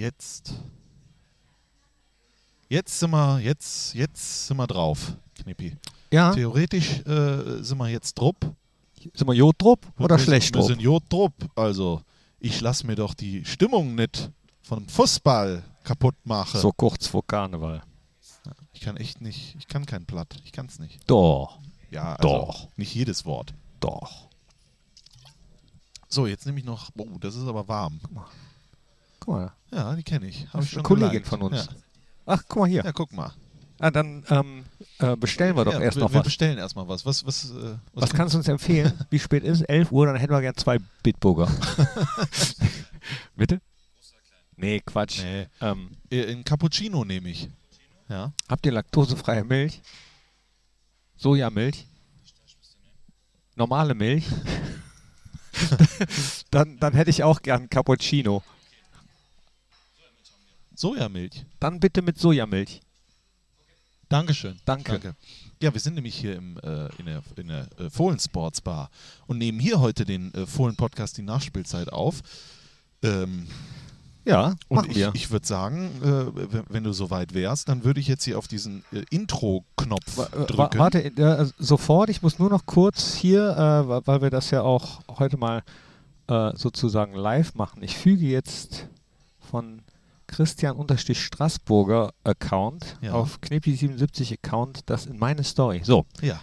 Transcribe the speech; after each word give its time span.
jetzt. 0.00 0.54
Jetzt 2.68 2.98
sind 3.00 3.10
wir, 3.10 3.40
jetzt, 3.40 3.94
jetzt 3.94 4.46
sind 4.46 4.56
wir 4.56 4.66
drauf, 4.66 5.14
Knippi. 5.42 5.76
Ja, 6.12 6.32
Theoretisch 6.32 7.00
äh, 7.06 7.62
sind 7.62 7.78
wir 7.78 7.88
jetzt 7.88 8.14
drupp. 8.14 8.36
sind 9.14 9.26
wir 9.26 9.34
Jodrup 9.34 9.86
oder 9.98 10.16
wir, 10.16 10.24
schlecht 10.24 10.54
Wir 10.54 10.60
Drup? 10.60 10.70
sind 10.70 10.80
Jod 10.80 11.02
drupp. 11.08 11.34
Also, 11.56 12.02
ich 12.38 12.60
lasse 12.60 12.86
mir 12.86 12.94
doch 12.96 13.14
die 13.14 13.44
Stimmung 13.44 13.94
nicht 13.96 14.30
vom 14.62 14.88
Fußball 14.88 15.62
kaputt 15.84 16.14
machen. 16.24 16.60
So 16.60 16.72
kurz 16.72 17.06
vor 17.08 17.26
Karneval. 17.26 17.82
Ich 18.72 18.80
kann 18.82 18.96
echt 18.96 19.20
nicht, 19.20 19.56
ich 19.58 19.66
kann 19.68 19.84
kein 19.84 20.06
Platt. 20.06 20.36
Ich 20.44 20.52
kann 20.52 20.66
es 20.66 20.78
nicht. 20.78 21.00
Doch, 21.08 21.58
Ja, 21.90 22.14
also 22.14 22.28
Doch. 22.28 22.68
nicht 22.76 22.94
jedes 22.94 23.24
Wort. 23.24 23.52
doch. 23.80 24.28
So, 26.12 26.26
jetzt 26.26 26.44
nehme 26.46 26.58
ich 26.58 26.64
noch, 26.64 26.90
oh, 26.98 27.06
das 27.20 27.36
ist 27.36 27.46
aber 27.46 27.68
warm. 27.68 28.00
Guck 28.02 28.12
mal. 28.12 28.26
Ja, 29.72 29.94
die 29.94 30.02
kenne 30.02 30.26
ich. 30.28 30.46
Hab 30.46 30.52
Das 30.54 30.64
ich 30.64 30.70
schon 30.70 30.78
eine 30.80 30.82
Kollegin 30.88 31.10
geliked. 31.10 31.28
von 31.28 31.42
uns. 31.42 31.66
Ja. 31.66 31.72
Ach, 32.26 32.42
guck 32.48 32.60
mal 32.62 32.68
hier. 32.68 32.82
ja, 32.84 32.92
guck 32.92 33.12
mal. 33.12 33.32
Ah, 33.78 33.90
dann 33.90 34.24
ähm, 34.28 34.64
äh, 34.98 35.16
bestellen 35.16 35.56
wir 35.56 35.64
doch 35.64 35.72
ja, 35.72 35.80
erst 35.80 35.96
wir, 35.96 36.02
noch 36.02 36.12
wir 36.12 36.18
was. 36.18 36.24
bestellen 36.24 36.58
erstmal 36.58 36.86
was. 36.86 37.06
Was, 37.06 37.24
was, 37.24 37.50
äh, 37.50 37.76
Was 37.94 38.10
kannst 38.12 38.34
du 38.34 38.38
uns 38.38 38.46
empfehlen? 38.48 38.92
Wie 39.10 39.18
spät 39.18 39.42
ist 39.42 39.60
es? 39.60 39.62
11 39.62 39.90
Uhr, 39.90 40.04
dann 40.06 40.16
hätten 40.16 40.32
wir 40.32 40.40
gern 40.42 40.54
zwei 40.56 40.78
Bitburger. 41.02 41.50
Bitte? 43.36 43.60
Nee, 44.56 44.80
Quatsch. 44.84 45.22
Nee, 45.22 45.46
Ähm, 45.62 45.90
äh, 46.10 46.30
ein 46.32 46.44
Cappuccino 46.44 47.04
nehme 47.04 47.30
ich. 47.30 47.48
Ja. 48.10 48.32
habt 48.48 48.66
ihr 48.66 48.72
laktosefreie 48.72 49.44
Milch? 49.44 49.80
Sojamilch? 51.16 51.86
Normale 53.56 53.94
Milch? 53.94 54.26
dann, 56.50 56.78
dann 56.78 56.92
hätte 56.92 57.10
ich 57.10 57.22
auch 57.22 57.40
gern 57.40 57.70
Cappuccino. 57.70 58.42
Sojamilch. 60.80 61.44
Dann 61.60 61.78
bitte 61.80 62.02
mit 62.02 62.18
Sojamilch. 62.18 62.80
Dankeschön. 64.08 64.58
Danke. 64.64 64.92
Danke. 64.92 65.14
Ja, 65.62 65.72
wir 65.72 65.80
sind 65.80 65.94
nämlich 65.94 66.16
hier 66.16 66.34
im, 66.34 66.56
äh, 66.58 66.88
in 66.98 67.06
der, 67.06 67.22
in 67.36 67.46
der 67.48 67.68
äh, 67.78 67.90
Fohlen 67.90 68.18
Sports 68.18 68.60
Bar 68.60 68.90
und 69.26 69.38
nehmen 69.38 69.60
hier 69.60 69.78
heute 69.78 70.04
den 70.04 70.34
äh, 70.34 70.46
Fohlen 70.46 70.74
Podcast 70.74 71.16
die 71.16 71.22
Nachspielzeit 71.22 71.92
auf. 71.92 72.20
Ähm, 73.02 73.46
Ja, 74.24 74.54
und 74.68 74.76
machen 74.76 74.90
ich, 74.90 74.96
wir. 74.96 75.12
ich 75.14 75.30
würde 75.30 75.46
sagen, 75.46 75.90
äh, 76.02 76.62
wenn, 76.70 76.82
du 76.82 76.92
soweit 76.92 77.34
wärst, 77.34 77.68
dann 77.68 77.84
würde 77.84 78.00
ich 78.00 78.08
jetzt 78.08 78.24
hier 78.24 78.36
auf 78.36 78.48
diesen 78.48 78.84
äh, 78.92 79.04
Intro-Knopf 79.10 80.18
äh, 80.18 80.46
drücken. 80.46 80.56
wa- 80.58 80.70
Warte, 80.74 81.04
äh, 81.04 81.46
sofort. 81.58 82.10
Ich 82.10 82.20
muss 82.20 82.38
nur 82.40 82.50
noch 82.50 82.66
kurz 82.66 83.14
hier, 83.14 83.50
äh, 83.50 84.06
weil 84.06 84.22
wir 84.22 84.30
das 84.30 84.50
ja 84.50 84.62
auch 84.62 85.02
heute 85.18 85.36
mal 85.36 85.62
äh, 86.26 86.50
sozusagen 86.56 87.14
live 87.14 87.54
machen. 87.54 87.82
Ich 87.84 87.96
füge 87.96 88.26
jetzt 88.26 88.88
von 89.50 89.82
Christian-Straßburger 90.30 92.12
Account 92.24 92.96
Ja. 93.00 93.12
auf 93.12 93.38
Knepi77 93.42 94.38
Account 94.42 94.80
das 94.86 95.06
in 95.06 95.18
meine 95.18 95.44
Story. 95.44 95.80
So, 95.84 96.06
Ja. 96.20 96.40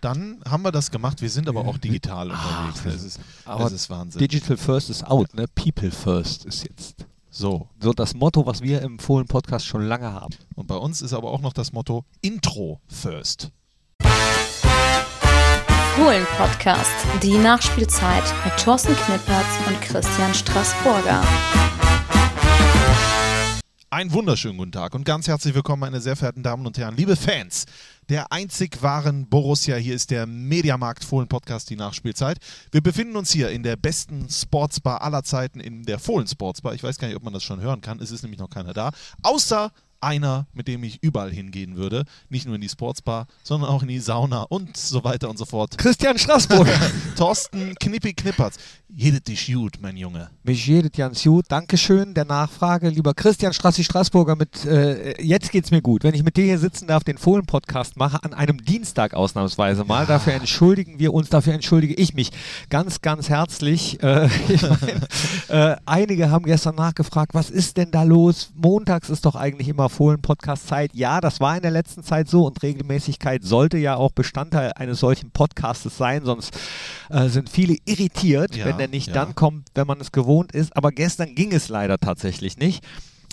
Dann 0.00 0.40
haben 0.48 0.62
wir 0.62 0.70
das 0.70 0.92
gemacht. 0.92 1.20
Wir 1.22 1.28
sind 1.30 1.48
aber 1.48 1.62
auch 1.66 1.76
digital 1.76 2.30
unterwegs. 2.30 2.84
wir 2.84 2.92
Das 2.92 3.02
ist, 3.02 3.20
aber 3.44 3.64
das 3.64 3.72
ist 3.72 3.90
Wahnsinn. 3.90 4.20
Digital 4.20 4.56
First 4.56 4.90
ist 4.90 5.04
out, 5.04 5.34
ne? 5.34 5.46
People 5.56 5.90
First 5.90 6.44
ist 6.44 6.62
jetzt. 6.62 7.04
So. 7.30 7.68
So 7.80 7.92
das 7.92 8.14
Motto, 8.14 8.46
was 8.46 8.62
wir 8.62 8.80
im 8.82 9.00
Fohlen-Podcast 9.00 9.66
schon 9.66 9.82
lange 9.82 10.12
haben. 10.12 10.34
Und 10.54 10.68
bei 10.68 10.76
uns 10.76 11.02
ist 11.02 11.12
aber 11.12 11.30
auch 11.32 11.40
noch 11.40 11.52
das 11.52 11.72
Motto 11.72 12.04
Intro 12.20 12.80
first. 12.86 13.50
Fohlen 15.96 16.26
Podcast, 16.36 16.92
die 17.24 17.36
Nachspielzeit 17.36 18.22
mit 18.44 18.56
Thorsten 18.56 18.94
Knippertz 18.94 19.46
und 19.66 19.80
Christian 19.80 20.32
Straßburger. 20.32 21.24
Einen 23.90 24.12
wunderschönen 24.12 24.58
guten 24.58 24.72
Tag 24.72 24.94
und 24.94 25.04
ganz 25.04 25.28
herzlich 25.28 25.54
willkommen, 25.54 25.80
meine 25.80 26.02
sehr 26.02 26.14
verehrten 26.14 26.42
Damen 26.42 26.66
und 26.66 26.76
Herren, 26.76 26.94
liebe 26.94 27.16
Fans 27.16 27.64
der 28.10 28.32
einzig 28.32 28.82
wahren 28.82 29.30
Borussia. 29.30 29.76
Hier 29.76 29.94
ist 29.94 30.10
der 30.10 30.26
Mediamarkt 30.26 31.04
Fohlen 31.04 31.26
Podcast, 31.26 31.70
die 31.70 31.76
Nachspielzeit. 31.76 32.36
Wir 32.70 32.82
befinden 32.82 33.16
uns 33.16 33.32
hier 33.32 33.48
in 33.48 33.62
der 33.62 33.76
besten 33.76 34.28
Sportsbar 34.28 35.00
aller 35.00 35.22
Zeiten, 35.22 35.58
in 35.58 35.84
der 35.84 35.98
Fohlen 35.98 36.26
Sportsbar. 36.26 36.74
Ich 36.74 36.82
weiß 36.82 36.98
gar 36.98 37.08
nicht, 37.08 37.16
ob 37.16 37.22
man 37.22 37.32
das 37.32 37.42
schon 37.42 37.62
hören 37.62 37.80
kann. 37.80 37.98
Es 37.98 38.10
ist 38.10 38.22
nämlich 38.22 38.40
noch 38.40 38.50
keiner 38.50 38.74
da. 38.74 38.90
Außer 39.22 39.72
einer, 40.00 40.46
mit 40.52 40.68
dem 40.68 40.82
ich 40.84 41.02
überall 41.02 41.30
hingehen 41.30 41.76
würde. 41.76 42.04
Nicht 42.28 42.46
nur 42.46 42.54
in 42.54 42.60
die 42.60 42.68
Sportsbar, 42.68 43.26
sondern 43.42 43.70
auch 43.70 43.82
in 43.82 43.88
die 43.88 44.00
Sauna 44.00 44.42
und 44.42 44.76
so 44.76 45.04
weiter 45.04 45.28
und 45.28 45.38
so 45.38 45.44
fort. 45.44 45.76
Christian 45.78 46.18
Straßburger. 46.18 46.78
Thorsten 47.16 47.74
Knippi 47.76 48.12
Knippertz. 48.14 48.56
Jedet 48.90 49.28
dich 49.28 49.52
gut, 49.52 49.74
mein 49.82 49.98
Junge. 49.98 50.30
Mich 50.44 50.66
jedet 50.66 50.96
ganz 50.96 51.22
gut. 51.22 51.44
Dankeschön 51.48 52.14
der 52.14 52.24
Nachfrage. 52.24 52.88
Lieber 52.88 53.12
Christian 53.12 53.52
Strassi 53.52 53.84
Straßburger, 53.84 54.34
mit, 54.34 54.64
äh, 54.64 55.20
jetzt 55.22 55.52
geht's 55.52 55.70
mir 55.70 55.82
gut. 55.82 56.04
Wenn 56.04 56.14
ich 56.14 56.22
mit 56.22 56.38
dir 56.38 56.44
hier 56.44 56.58
sitzen 56.58 56.86
darf, 56.86 57.04
den 57.04 57.18
Fohlen-Podcast 57.18 57.98
mache, 57.98 58.24
an 58.24 58.32
einem 58.32 58.64
Dienstag 58.64 59.12
ausnahmsweise 59.12 59.84
mal, 59.84 60.06
dafür 60.06 60.32
entschuldigen 60.32 60.98
wir 60.98 61.12
uns, 61.12 61.28
dafür 61.28 61.52
entschuldige 61.52 61.92
ich 61.94 62.14
mich 62.14 62.30
ganz, 62.70 63.02
ganz 63.02 63.28
herzlich. 63.28 64.02
Äh, 64.02 64.30
ich 64.48 64.62
mein, 64.62 65.02
äh, 65.48 65.76
einige 65.84 66.30
haben 66.30 66.46
gestern 66.46 66.76
nachgefragt, 66.76 67.34
was 67.34 67.50
ist 67.50 67.76
denn 67.76 67.90
da 67.90 68.04
los? 68.04 68.52
Montags 68.54 69.10
ist 69.10 69.26
doch 69.26 69.36
eigentlich 69.36 69.68
immer 69.68 69.87
Fohlen-Podcast-Zeit. 69.88 70.90
Ja, 70.94 71.20
das 71.20 71.40
war 71.40 71.56
in 71.56 71.62
der 71.62 71.70
letzten 71.70 72.02
Zeit 72.02 72.28
so 72.28 72.46
und 72.46 72.62
Regelmäßigkeit 72.62 73.42
sollte 73.44 73.78
ja 73.78 73.96
auch 73.96 74.12
Bestandteil 74.12 74.72
eines 74.74 75.00
solchen 75.00 75.30
Podcastes 75.30 75.96
sein, 75.96 76.24
sonst 76.24 76.56
äh, 77.10 77.28
sind 77.28 77.48
viele 77.50 77.76
irritiert, 77.84 78.56
Ja, 78.56 78.64
wenn 78.66 78.78
der 78.78 78.88
nicht 78.88 79.08
ja. 79.08 79.14
dann 79.14 79.34
kommt, 79.34 79.68
wenn 79.74 79.86
man 79.86 80.00
es 80.00 80.12
gewohnt 80.12 80.52
ist. 80.52 80.76
Aber 80.76 80.90
gestern 80.92 81.34
ging 81.34 81.52
es 81.52 81.68
leider 81.68 81.98
tatsächlich 81.98 82.56
nicht. 82.58 82.84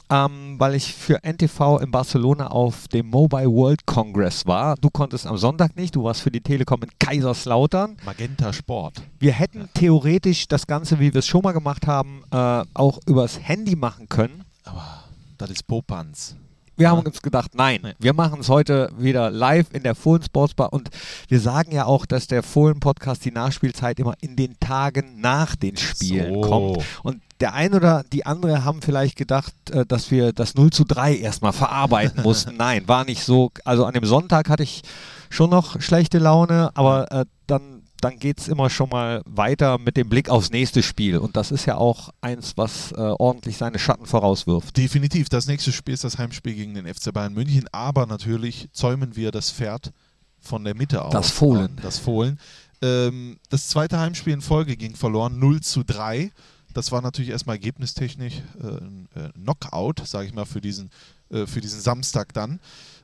Ähm, 0.07 0.59
weil 0.59 0.75
ich 0.75 0.93
für 0.93 1.23
NTV 1.23 1.79
in 1.81 1.89
Barcelona 1.89 2.45
auf 2.51 2.87
dem 2.89 3.07
Mobile 3.07 3.47
World 3.51 3.87
Congress 3.87 4.45
war. 4.45 4.75
Du 4.75 4.91
konntest 4.91 5.25
am 5.25 5.35
Sonntag 5.35 5.75
nicht, 5.75 5.95
du 5.95 6.03
warst 6.03 6.21
für 6.21 6.29
die 6.29 6.41
Telekom 6.41 6.83
in 6.83 6.91
Kaiserslautern. 6.99 7.97
Magenta 8.05 8.53
Sport. 8.53 9.01
Wir 9.17 9.31
hätten 9.31 9.67
theoretisch 9.73 10.47
das 10.47 10.67
Ganze, 10.67 10.99
wie 10.99 11.11
wir 11.11 11.19
es 11.19 11.25
schon 11.25 11.41
mal 11.41 11.53
gemacht 11.53 11.87
haben, 11.87 12.21
äh, 12.29 12.63
auch 12.75 12.99
übers 13.07 13.39
Handy 13.41 13.75
machen 13.75 14.07
können. 14.07 14.43
Aber 14.63 15.05
das 15.39 15.49
ist 15.49 15.65
Popanz. 15.65 16.35
Wir 16.77 16.89
haben 16.89 17.01
uns 17.05 17.21
gedacht, 17.21 17.51
nein, 17.55 17.79
Nee. 17.83 17.93
wir 17.99 18.13
machen 18.13 18.41
es 18.41 18.49
heute 18.49 18.91
wieder 18.97 19.29
live 19.29 19.67
in 19.73 19.83
der 19.83 19.95
Fohlen 19.95 20.21
Sportsbar 20.23 20.73
und 20.73 20.89
wir 21.29 21.39
sagen 21.39 21.71
ja 21.71 21.85
auch, 21.85 22.05
dass 22.05 22.27
der 22.27 22.43
Fohlen 22.43 22.79
Podcast 22.79 23.23
die 23.25 23.31
Nachspielzeit 23.31 23.99
immer 23.99 24.13
in 24.21 24.35
den 24.35 24.59
Tagen 24.59 25.19
nach 25.21 25.55
den 25.55 25.77
Spielen 25.77 26.33
So. 26.35 26.41
kommt. 26.41 26.83
Und 27.03 27.21
der 27.39 27.53
ein 27.53 27.73
oder 27.73 28.03
die 28.11 28.25
andere 28.25 28.63
haben 28.63 28.81
vielleicht 28.81 29.15
gedacht, 29.17 29.53
äh, 29.71 29.85
dass 29.85 30.11
wir 30.11 30.31
das 30.33 30.55
0 30.55 30.69
zu 30.71 30.83
3 30.85 31.15
erstmal 31.17 31.53
verarbeiten 31.53 32.23
mussten. 32.23 32.55
Nein, 32.57 32.87
war 32.87 33.05
nicht 33.05 33.23
so. 33.23 33.51
Also 33.65 33.85
an 33.85 33.93
dem 33.93 34.05
Sonntag 34.05 34.49
hatte 34.49 34.63
ich 34.63 34.81
schon 35.29 35.49
noch 35.49 35.81
schlechte 35.81 36.17
Laune, 36.17 36.71
aber 36.75 37.11
äh, 37.11 37.25
dann, 37.47 37.74
dann 38.05 38.19
geht 38.19 38.39
es 38.39 38.47
immer 38.47 38.69
schon 38.69 38.89
mal 38.89 39.23
weiter 39.25 39.79
mit 39.79 39.97
dem 39.97 40.09
Blick 40.09 40.29
aufs 40.29 40.51
nächste 40.51 40.83
Spiel. 40.83 41.17
Und 41.17 41.35
das 41.35 41.49
ist 41.49 41.65
ja 41.65 41.77
auch 41.77 42.11
eins, 42.21 42.55
was 42.55 42.91
äh, 42.91 42.97
ordentlich 42.97 43.57
seine 43.57 43.79
Schatten 43.79 44.05
vorauswirft. 44.05 44.77
Definitiv. 44.77 45.27
Das 45.27 45.47
nächste 45.47 45.71
Spiel 45.71 45.95
ist 45.95 46.03
das 46.03 46.19
Heimspiel 46.19 46.53
gegen 46.53 46.75
den 46.75 46.85
FC 46.85 47.11
Bayern 47.11 47.33
München. 47.33 47.65
Aber 47.71 48.05
natürlich 48.05 48.69
zäumen 48.73 49.15
wir 49.15 49.31
das 49.31 49.49
Pferd 49.49 49.91
von 50.39 50.63
der 50.63 50.75
Mitte 50.75 51.03
auf. 51.03 51.11
Das 51.11 51.31
Fohlen. 51.31 51.79
Das 51.81 51.97
Fohlen. 51.97 52.39
Ähm, 52.83 53.39
das 53.49 53.69
zweite 53.69 53.99
Heimspiel 53.99 54.33
in 54.33 54.41
Folge 54.41 54.77
ging 54.77 54.95
verloren, 54.95 55.39
0 55.39 55.61
zu 55.61 55.83
3. 55.83 56.31
Das 56.75 56.91
war 56.91 57.01
natürlich 57.01 57.31
erstmal 57.31 57.55
ergebnistechnisch 57.55 58.35
äh, 58.61 58.67
ein 58.67 59.09
äh, 59.15 59.29
Knockout, 59.29 60.05
sage 60.05 60.27
ich 60.27 60.33
mal, 60.35 60.45
für 60.45 60.61
diesen, 60.61 60.91
äh, 61.31 61.47
für 61.47 61.59
diesen 61.59 61.81
Samstag 61.81 62.33
dann. 62.33 62.59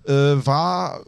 Äh, 0.05 0.13
war 0.13 1.03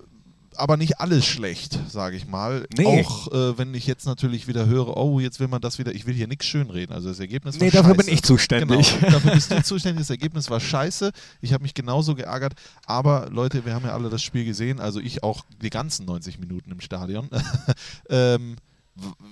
aber 0.57 0.77
nicht 0.77 0.99
alles 0.99 1.25
schlecht, 1.25 1.79
sage 1.89 2.15
ich 2.15 2.27
mal. 2.27 2.65
Nee. 2.77 2.85
Auch 3.05 3.31
äh, 3.31 3.57
wenn 3.57 3.73
ich 3.73 3.87
jetzt 3.87 4.05
natürlich 4.05 4.47
wieder 4.47 4.65
höre, 4.65 4.97
oh, 4.97 5.19
jetzt 5.19 5.39
will 5.39 5.47
man 5.47 5.61
das 5.61 5.79
wieder, 5.79 5.93
ich 5.93 6.05
will 6.05 6.13
hier 6.13 6.27
nichts 6.27 6.45
schönreden. 6.45 6.93
Also 6.95 7.09
das 7.09 7.19
Ergebnis 7.19 7.59
war 7.59 7.65
Nee, 7.65 7.71
dafür 7.71 7.93
bin 7.93 8.05
scheiße. 8.05 8.13
ich 8.13 8.23
zuständig. 8.23 8.99
Genau, 8.99 9.11
dafür 9.11 9.31
bist 9.33 9.51
du 9.51 9.63
zuständig. 9.63 10.01
Das 10.01 10.09
Ergebnis 10.09 10.49
war 10.49 10.59
scheiße. 10.59 11.11
Ich 11.41 11.53
habe 11.53 11.63
mich 11.63 11.73
genauso 11.73 12.15
geärgert. 12.15 12.53
Aber 12.85 13.29
Leute, 13.31 13.65
wir 13.65 13.73
haben 13.73 13.85
ja 13.85 13.93
alle 13.93 14.09
das 14.09 14.21
Spiel 14.23 14.45
gesehen. 14.45 14.79
Also 14.79 14.99
ich 14.99 15.23
auch 15.23 15.45
die 15.61 15.69
ganzen 15.69 16.05
90 16.05 16.39
Minuten 16.39 16.71
im 16.71 16.81
Stadion. 16.81 17.29
ähm, 18.09 18.55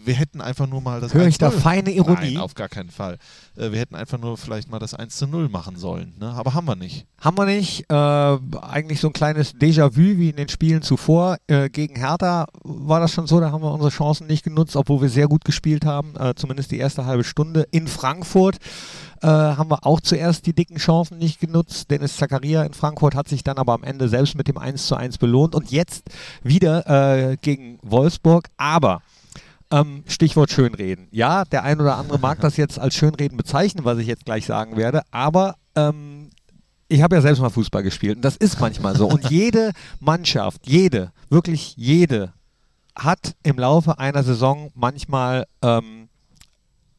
wir 0.04 0.16
hätten 0.16 0.42
einfach 0.42 0.68
nur 0.68 0.82
mal 0.82 1.02
das 1.02 1.14
Höre 1.14 1.28
ich 1.28 1.38
da 1.38 1.50
1-0 1.50 1.52
feine 1.60 1.92
Ironie? 1.92 2.34
Nein, 2.34 2.38
auf 2.38 2.56
gar 2.56 2.70
keinen 2.70 2.90
Fall. 2.90 3.18
Äh, 3.56 3.72
wir 3.72 3.80
hätten 3.80 3.96
einfach 3.96 4.18
nur 4.18 4.38
vielleicht 4.38 4.70
mal 4.70 4.80
das 4.80 4.94
1 4.94 5.16
zu 5.16 5.28
0 5.28 5.50
machen 5.50 5.76
sollen. 5.76 6.16
Ne? 6.20 6.30
Aber 6.32 6.54
haben 6.54 6.68
wir 6.68 6.76
nicht. 6.76 7.06
Haben 7.20 7.38
wir 7.38 7.46
nicht. 7.46 7.86
Äh, 7.90 7.94
eigentlich 7.94 9.00
so 9.00 9.08
ein 9.08 9.14
kleines 9.14 9.56
Déjà-vu 9.56 10.18
wie 10.18 10.30
in 10.30 10.36
den 10.36 10.50
Spielen 10.50 10.82
zuvor. 10.82 11.38
Äh, 11.48 11.70
gegen 11.70 11.96
Hertha 11.96 12.48
war 12.64 13.00
das 13.00 13.12
schon 13.12 13.28
so, 13.28 13.40
da 13.40 13.52
haben 13.52 13.62
wir 13.62 13.72
unsere 13.72 13.92
Chancen 13.92 14.26
nicht 14.26 14.44
genutzt, 14.44 14.76
obwohl 14.76 15.02
wir 15.02 15.10
sehr 15.10 15.28
gut 15.28 15.46
gespielt 15.46 15.86
haben, 15.86 16.16
äh, 16.18 16.34
zumindest 16.36 16.72
die 16.72 16.80
erste 16.80 17.06
halbe 17.06 17.24
Stunde. 17.24 17.68
In 17.70 17.88
Frankfurt 17.88 18.58
äh, 19.22 19.28
haben 19.28 19.70
wir 19.70 19.86
auch 19.86 20.02
zuerst 20.02 20.48
die 20.48 20.54
dicken 20.54 20.78
Chancen 20.78 21.20
nicht 21.20 21.40
genutzt. 21.40 21.92
Dennis 21.92 22.18
Zakaria 22.18 22.64
in 22.64 22.74
Frankfurt 22.74 23.14
hat 23.14 23.28
sich 23.28 23.44
dann 23.44 23.58
aber 23.58 23.74
am 23.74 23.84
Ende 23.84 24.10
selbst 24.10 24.36
mit 24.36 24.48
dem 24.48 24.58
1 24.58 24.88
zu 24.88 24.96
1 24.96 25.20
belohnt. 25.20 25.54
Und 25.54 25.70
jetzt 25.70 26.10
wieder 26.42 27.30
äh, 27.32 27.38
gegen 27.38 27.78
Wolfsburg. 27.84 28.48
Aber 28.58 29.04
ähm, 29.72 30.04
Stichwort 30.08 30.52
Schönreden. 30.52 31.08
Ja, 31.12 31.46
der 31.46 31.64
ein 31.64 31.80
oder 31.80 31.98
andere 31.98 32.20
mag 32.20 32.40
das 32.42 32.58
jetzt 32.58 32.80
als 32.80 32.96
Schönreden 32.96 33.38
bezeichnen, 33.38 33.86
was 33.86 33.98
ich 33.98 34.08
jetzt 34.08 34.26
gleich 34.26 34.46
sagen 34.46 34.78
werde, 34.78 35.02
aber 35.12 35.56
ähm, 35.76 36.30
ich 36.88 37.02
habe 37.02 37.16
ja 37.16 37.22
selbst 37.22 37.40
mal 37.40 37.50
Fußball 37.50 37.84
gespielt 37.84 38.18
und 38.18 38.22
das 38.22 38.36
ist 38.36 38.60
manchmal 38.60 38.96
so. 38.96 39.08
Und 39.08 39.26
jede 39.30 39.72
Mannschaft, 40.00 40.68
jede, 40.68 41.12
wirklich 41.30 41.76
jede, 41.78 42.34
hat 42.96 43.36
im 43.44 43.58
Laufe 43.58 44.00
einer 44.00 44.24
Saison 44.24 44.72
manchmal 44.76 45.46
ähm, 45.62 46.10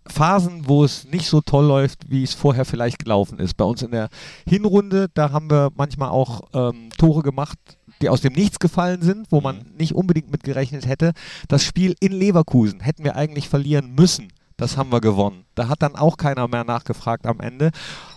Phasen, 0.07 0.67
wo 0.67 0.85
es 0.85 1.05
nicht 1.05 1.27
so 1.27 1.41
toll 1.41 1.67
läuft, 1.67 2.11
wie 2.11 2.23
es 2.23 2.35
vorher 2.35 2.65
vielleicht 2.65 2.99
gelaufen 2.99 3.39
ist. 3.39 3.57
Bei 3.57 3.65
uns 3.65 3.83
in 3.83 3.93
der 3.93 4.09
Hinrunde, 4.49 5.09
da 5.15 5.31
haben 5.31 5.51
wir 5.51 5.71
manchmal 5.77 6.09
auch 6.09 6.43
ähm, 6.55 6.89
Tore 6.99 7.23
gemacht, 7.23 7.59
die 8.03 8.09
aus 8.09 8.21
dem 8.21 8.33
Nichts 8.35 8.59
gefallen 8.59 9.01
sind, 9.03 9.27
wo 9.31 9.41
man 9.41 9.65
nicht 9.79 9.95
unbedingt 9.95 10.31
mit 10.31 10.43
gerechnet 10.43 10.87
hätte. 10.87 11.13
Das 11.49 11.63
Spiel 11.65 11.95
in 12.01 12.13
Leverkusen 12.13 12.81
hätten 12.81 13.05
wir 13.05 13.17
eigentlich 13.17 13.49
verlieren 13.49 13.95
müssen. 13.95 14.29
Das 14.59 14.77
haben 14.77 14.93
wir 14.93 15.01
gewonnen. 15.01 15.45
Da 15.55 15.69
hat 15.69 15.83
dann 15.83 15.97
auch 15.97 16.17
keiner 16.17 16.47
mehr 16.49 16.65
nachgefragt 16.65 17.27
am 17.27 17.41
Ende. 17.41 17.71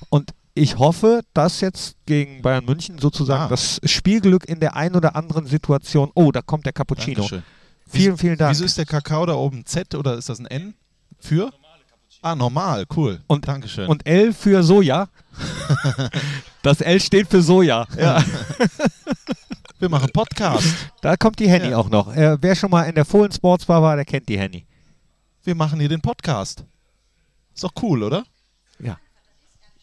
Und 0.09 0.31
ich 0.53 0.77
hoffe, 0.77 1.21
dass 1.33 1.61
jetzt 1.61 1.95
gegen 2.05 2.41
Bayern 2.41 2.65
München 2.65 2.97
sozusagen 2.99 3.43
Ah. 3.43 3.47
das 3.47 3.79
Spielglück 3.83 4.45
in 4.47 4.59
der 4.59 4.75
einen 4.75 4.95
oder 4.95 5.15
anderen 5.15 5.45
Situation. 5.47 6.11
Oh, 6.15 6.31
da 6.31 6.41
kommt 6.41 6.65
der 6.65 6.73
Cappuccino. 6.73 7.21
Dankeschön. 7.21 7.43
Vielen, 7.87 8.17
vielen 8.17 8.37
Dank. 8.37 8.51
Wieso 8.51 8.65
ist 8.65 8.77
der 8.77 8.85
Kakao 8.85 9.25
da 9.25 9.33
oben 9.35 9.65
Z 9.65 9.93
oder 9.95 10.17
ist 10.17 10.29
das 10.29 10.39
ein 10.39 10.45
N? 10.47 10.73
Für? 11.19 11.51
Ah, 12.21 12.35
normal, 12.35 12.85
cool. 12.95 13.21
Und- 13.27 13.47
Dankeschön. 13.47 13.87
Und 13.87 14.07
L 14.07 14.33
für 14.33 14.63
Soja. 14.63 15.09
das 16.63 16.81
L 16.81 16.99
steht 16.99 17.27
für 17.27 17.41
Soja. 17.41 17.85
Ja. 17.99 18.23
wir 19.79 19.89
machen 19.89 20.09
Podcast. 20.13 20.65
Da 21.01 21.15
kommt 21.17 21.39
die 21.39 21.49
Henny 21.49 21.69
Ja. 21.69 21.77
auch 21.77 21.89
noch. 21.89 22.15
Äh, 22.15 22.37
wer 22.41 22.55
schon 22.55 22.71
mal 22.71 22.83
in 22.83 22.95
der 22.95 23.05
Fohlen 23.05 23.31
Sports 23.31 23.65
Bar 23.65 23.81
war, 23.81 23.95
der 23.95 24.05
kennt 24.05 24.27
die 24.29 24.39
Henny. 24.39 24.65
Wir 25.43 25.53
machen 25.55 25.79
hier 25.79 25.89
den 25.89 26.01
Podcast. 26.01 26.63
Ist 27.53 27.63
doch 27.63 27.73
cool, 27.83 28.01
oder? 28.03 28.23
Ja. 28.79 28.97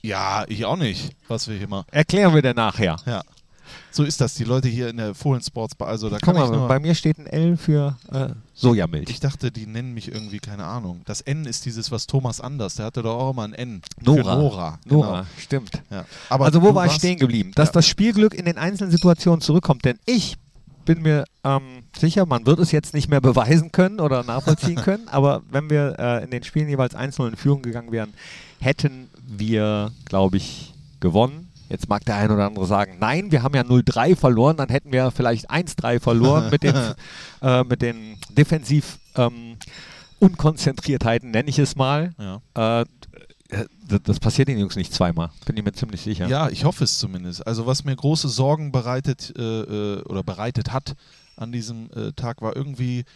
Ja, 0.01 0.45
ich 0.49 0.65
auch 0.65 0.77
nicht, 0.77 1.15
was 1.29 1.47
wir 1.49 1.57
hier 1.57 1.69
machen. 1.69 1.87
Erklären 1.93 2.35
wir 2.35 2.43
dir 2.43 2.55
nachher. 2.55 2.97
Ja. 3.07 3.23
So 3.93 4.05
ist 4.05 4.21
das, 4.21 4.35
die 4.35 4.45
Leute 4.45 4.69
hier 4.69 4.89
in 4.89 4.97
der 4.97 5.15
Fohlen 5.15 5.43
Sports 5.43 5.75
Bar. 5.75 5.89
Also 5.89 6.09
da 6.09 6.17
Guck 6.17 6.25
kann 6.25 6.37
ich 6.37 6.51
mal, 6.51 6.57
nur, 6.57 6.67
bei 6.69 6.81
mir 6.81 6.95
steht 6.95 7.19
ein 7.19 7.27
L 7.27 7.57
für 7.59 7.97
äh, 8.11 8.29
Sojamilch. 8.55 9.11
Ich 9.11 9.21
dachte, 9.21 9.53
die 9.53 9.67
nennen 9.67 9.93
mich 9.93 10.11
irgendwie, 10.11 10.39
keine 10.39 10.65
Ahnung. 10.65 11.03
Das 11.05 11.21
N 11.21 11.45
ist 11.45 11.67
dieses, 11.67 11.91
was 11.91 12.07
Thomas 12.07 12.41
Anders, 12.41 12.77
der 12.77 12.87
hatte 12.87 13.03
doch 13.03 13.19
auch 13.19 13.31
immer 13.33 13.43
ein 13.45 13.53
N. 13.53 13.83
Nora. 14.01 14.37
Nora. 14.37 14.79
Genau. 14.85 14.97
Nora, 15.05 15.27
stimmt. 15.39 15.71
Ja. 15.91 16.07
Aber 16.31 16.47
also 16.47 16.63
wo 16.63 16.75
war 16.75 16.87
ich 16.87 16.93
stehen 16.93 17.19
geblieben? 17.19 17.53
Dass 17.55 17.69
Ja. 17.69 17.73
das 17.75 17.87
Spielglück 17.87 18.35
in 18.35 18.47
den 18.47 18.57
einzelnen 18.57 18.91
Situationen 18.91 19.41
zurückkommt. 19.43 19.85
Denn 19.85 19.99
ich 20.07 20.37
bin 20.85 21.03
mir 21.03 21.25
ähm, 21.45 21.85
sicher, 21.97 22.27
man 22.27 22.47
wird 22.47 22.59
es 22.59 22.73
jetzt 22.73 22.95
nicht 22.95 23.09
mehr 23.09 23.21
beweisen 23.21 23.73
können 23.73 24.01
oder 24.01 24.25
nachvollziehen 24.25 24.77
können, 24.83 25.07
aber 25.09 25.43
wenn 25.51 25.71
wir 25.71 25.97
äh, 25.99 26.25
in 26.25 26.31
den 26.31 26.43
Spielen 26.43 26.69
jeweils 26.69 26.95
einzeln 26.95 27.29
in 27.29 27.37
Führung 27.37 27.63
gegangen 27.63 27.93
wären, 27.93 28.15
hätten 28.59 29.09
wir, 29.27 29.93
glaube 30.07 30.39
ich, 30.39 30.75
gewonnen. 30.99 31.52
Jetzt 31.73 31.89
mag 31.89 32.05
der 32.05 32.17
ein 32.17 32.31
oder 32.31 32.47
andere 32.47 32.67
sagen, 32.67 32.99
nein, 33.01 33.33
wir 33.33 33.43
haben 33.43 33.55
ja 33.55 33.63
0-3 33.63 34.15
verloren, 34.15 34.59
dann 34.59 34.69
hätten 34.69 34.93
wir 34.93 35.11
vielleicht 35.11 35.51
1-3 35.51 36.01
verloren 36.01 36.51
mit 36.51 36.63
den, 36.63 36.77
äh, 37.43 37.65
mit 37.65 37.81
den 37.81 38.19
defensiv 38.29 38.99
ähm, 39.17 39.57
Unkonzentriertheiten, 40.19 41.31
nenne 41.31 41.49
ich 41.49 41.59
es 41.59 41.75
mal. 41.75 42.13
Ja. 42.19 42.81
Äh, 42.81 42.85
das, 43.89 44.01
das 44.05 44.21
passiert 44.21 44.49
den 44.49 44.59
Jungs 44.59 44.77
nicht 44.77 44.93
zweimal, 44.93 45.31
bin 45.47 45.57
ich 45.57 45.65
mir 45.65 45.73
ziemlich 45.73 46.03
sicher. 46.03 46.29
Ja, 46.29 46.51
ich 46.51 46.65
hoffe 46.65 46.85
es 46.85 46.99
zumindest. 46.99 47.47
Also 47.47 47.65
was 47.67 47.85
mir 47.85 47.97
große 47.97 48.29
Sorgen 48.29 48.71
bereitet 48.71 49.33
äh, 49.39 49.43
äh, 49.43 50.03
oder 50.03 50.23
bereitet 50.23 50.75
hat 50.75 50.95
an 51.37 51.53
diesem 51.53 51.91
äh, 51.93 52.13
Tag 52.13 52.43
war 52.43 52.55
irgendwie 52.55 53.07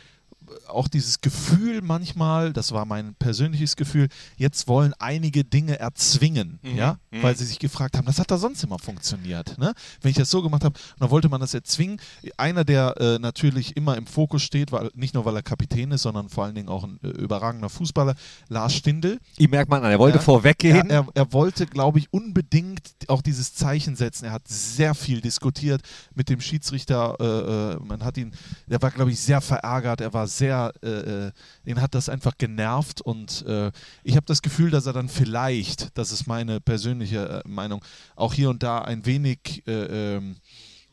auch 0.69 0.89
dieses 0.89 1.21
Gefühl 1.21 1.83
manchmal, 1.83 2.53
das 2.53 2.73
war 2.73 2.85
mein 2.85 3.15
persönliches 3.15 3.77
Gefühl, 3.77 4.09
jetzt 4.37 4.69
wollen 4.69 4.93
einige 4.99 5.45
Dinge 5.45 5.79
erzwingen, 5.79 6.59
Mhm. 6.63 6.77
ja, 6.77 6.99
Mhm. 7.11 7.23
weil 7.23 7.37
sie 7.37 7.45
sich 7.45 7.59
gefragt 7.59 7.97
haben, 7.97 8.07
das 8.07 8.19
hat 8.19 8.31
da 8.31 8.39
sonst 8.39 8.63
immer 8.65 8.79
funktioniert, 8.79 9.59
ne? 9.59 9.73
Wenn 10.01 10.11
ich 10.11 10.17
das 10.17 10.31
so 10.31 10.43
gemacht 10.43 10.65
habe, 10.65 10.79
dann 10.99 11.11
wollte 11.11 11.29
man 11.29 11.41
das 11.41 11.55
erzwingen. 11.55 12.01
Einer, 12.37 12.65
der 12.65 12.95
äh, 13.01 13.19
natürlich 13.19 13.77
immer 13.77 13.97
im 13.97 14.07
Fokus 14.07 14.43
steht, 14.43 14.73
weil, 14.73 14.91
nicht 14.95 15.15
nur 15.15 15.25
weil 15.25 15.37
er 15.37 15.43
Kapitän 15.43 15.91
ist, 15.93 16.03
sondern 16.03 16.29
vor 16.29 16.45
allen 16.45 16.55
Dingen 16.55 16.69
auch 16.69 16.85
ein 16.85 16.99
äh, 17.03 17.09
überragender 17.09 17.69
Fußballer, 17.69 18.15
Lars 18.49 18.75
Stindl, 18.75 19.19
Ihm 19.39 19.51
merkt 19.51 19.71
man 19.71 19.85
an, 19.85 19.91
er 19.91 19.99
wollte 19.99 20.19
Ja. 20.19 20.23
vorweggehen. 20.25 20.91
er, 20.91 21.01
er, 21.01 21.07
er 21.15 21.33
wollte, 21.33 21.67
glaube 21.67 21.99
ich, 21.99 22.13
unbedingt 22.13 22.81
auch 23.09 23.23
dieses 23.23 23.55
Zeichen 23.55 23.97
setzen. 23.97 24.25
Er 24.27 24.33
hat 24.33 24.47
sehr 24.49 24.95
viel 24.95 25.21
diskutiert 25.21 25.83
mit 26.15 26.29
dem 26.29 26.41
Schiedsrichter. 26.41 27.17
Äh, 27.21 27.75
äh, 27.75 27.79
man 27.85 28.05
hat 28.05 28.17
ihn, 28.17 28.33
er 28.69 28.81
war, 28.83 28.91
glaube 28.91 29.11
ich, 29.11 29.21
sehr 29.21 29.41
verärgert. 29.41 30.01
Er 30.01 30.13
war 30.13 30.27
sehr, 30.37 30.73
äh, 30.83 31.27
äh, 31.27 31.33
ihn 31.65 31.81
hat 31.81 31.95
das 31.95 32.09
einfach 32.09 32.39
genervt. 32.39 33.01
Und 33.01 33.45
äh, 33.47 33.73
ich 34.05 34.17
habe 34.17 34.27
das 34.27 34.43
Gefühl, 34.43 34.71
dass 34.71 34.87
er 34.87 34.93
dann 34.93 35.09
vielleicht, 35.09 35.97
das 35.99 36.13
ist 36.13 36.27
meine 36.27 36.61
persönliche 36.61 37.43
äh, 37.45 37.49
Meinung, 37.49 37.85
auch 38.15 38.35
hier 38.35 38.51
und 38.51 38.63
da 38.63 38.81
ein 38.83 39.07
wenig. 39.07 39.63
Äh, 39.67 40.17
ähm, 40.17 40.37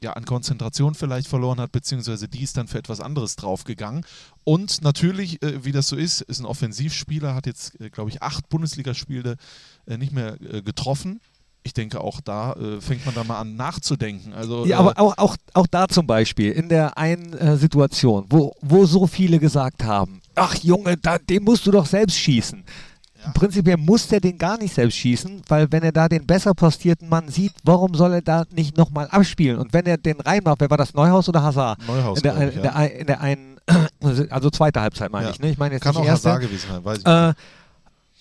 ja, 0.04 0.14
an 0.14 0.26
Konzentration 0.26 0.94
vielleicht 0.94 1.28
verloren 1.28 1.60
hat, 1.60 1.72
beziehungsweise 1.72 2.28
die 2.28 2.44
ist 2.44 2.58
dann 2.58 2.68
für 2.68 2.78
etwas 2.78 3.00
anderes 3.00 3.36
draufgegangen. 3.38 4.06
Und 4.44 4.82
natürlich, 4.82 5.42
äh, 5.42 5.64
wie 5.66 5.72
das 5.72 5.88
so 5.88 5.96
ist, 5.96 6.22
ist 6.22 6.40
ein 6.40 6.46
Offensivspieler, 6.46 7.34
hat 7.34 7.48
jetzt, 7.48 7.80
äh, 7.80 7.90
glaube 7.90 8.10
ich, 8.10 8.22
acht 8.22 8.50
Bundesligaspiele 8.50 9.38
äh, 9.88 9.98
nicht 9.98 10.12
mehr 10.12 10.40
äh, 10.42 10.62
getroffen. 10.62 11.22
Ich 11.66 11.74
denke, 11.74 12.02
auch 12.02 12.20
da 12.22 12.54
äh, 12.54 12.82
fängt 12.82 13.06
man 13.06 13.16
da 13.16 13.24
mal 13.24 13.40
an 13.40 13.56
nachzudenken. 13.56 14.34
Also, 14.34 14.66
Ja, 14.66 14.78
äh, 14.78 14.80
aber 14.80 15.00
auch, 15.00 15.18
auch, 15.18 15.36
auch 15.54 15.68
da 15.68 15.88
zum 15.88 16.06
Beispiel, 16.06 16.52
in 16.52 16.68
der 16.70 16.98
einen 16.98 17.34
äh, 17.34 17.56
Situation, 17.58 18.26
wo, 18.30 18.54
wo 18.62 18.86
so 18.86 19.08
viele 19.08 19.40
gesagt 19.40 19.84
haben, 19.84 20.22
ach 20.36 20.56
Junge, 20.56 20.98
da, 20.98 21.18
den 21.18 21.44
musst 21.44 21.66
du 21.66 21.72
doch 21.72 21.86
selbst 21.86 22.18
schießen. 22.18 22.64
Prinzipiell 23.34 23.78
muss 23.78 24.06
der 24.10 24.20
den 24.20 24.38
gar 24.38 24.58
nicht 24.58 24.74
selbst 24.74 24.98
schießen, 24.98 25.44
weil 25.48 25.72
wenn 25.72 25.82
er 25.84 25.94
da 25.94 26.10
den 26.10 26.26
besser 26.26 26.54
postierten 26.54 27.08
Mann 27.08 27.30
sieht, 27.30 27.54
warum 27.64 27.94
soll 27.94 28.12
er 28.16 28.22
da 28.22 28.44
nicht 28.54 28.76
nochmal 28.76 29.08
abspielen? 29.10 29.58
Und 29.60 29.72
wenn 29.72 29.86
er 29.86 29.98
den 29.98 30.20
reinmacht, 30.20 30.60
wer 30.60 30.70
war 30.70 30.76
das, 30.78 30.94
Neuhaus 30.94 31.30
oder 31.30 31.42
Hazard? 31.42 31.80
Neuhaus, 31.88 32.18
in 32.18 32.24
der, 32.24 32.36
ich, 32.36 32.42
in, 32.50 32.56
ja. 32.58 32.62
der, 32.64 32.76
ein- 32.76 32.92
in 32.92 33.08
der 33.08 33.22
einen, 33.22 33.58
also 34.30 34.50
zweite 34.50 34.82
Halbzeit 34.82 35.10
meine 35.10 35.28
Ja. 35.28 35.32
ich, 35.32 35.40
ne? 35.40 35.50
Ich 35.52 35.58
meine 35.58 35.76
jetzt 35.76 35.84
kann 35.84 35.94
nicht 35.96 36.02
auch 36.02 36.06
erste. 36.06 36.28
Hazard 36.32 36.44
gewesen 36.44 36.68
sein, 36.70 36.84
weiß 36.84 36.98
ich 36.98 37.06
nicht. 37.06 37.36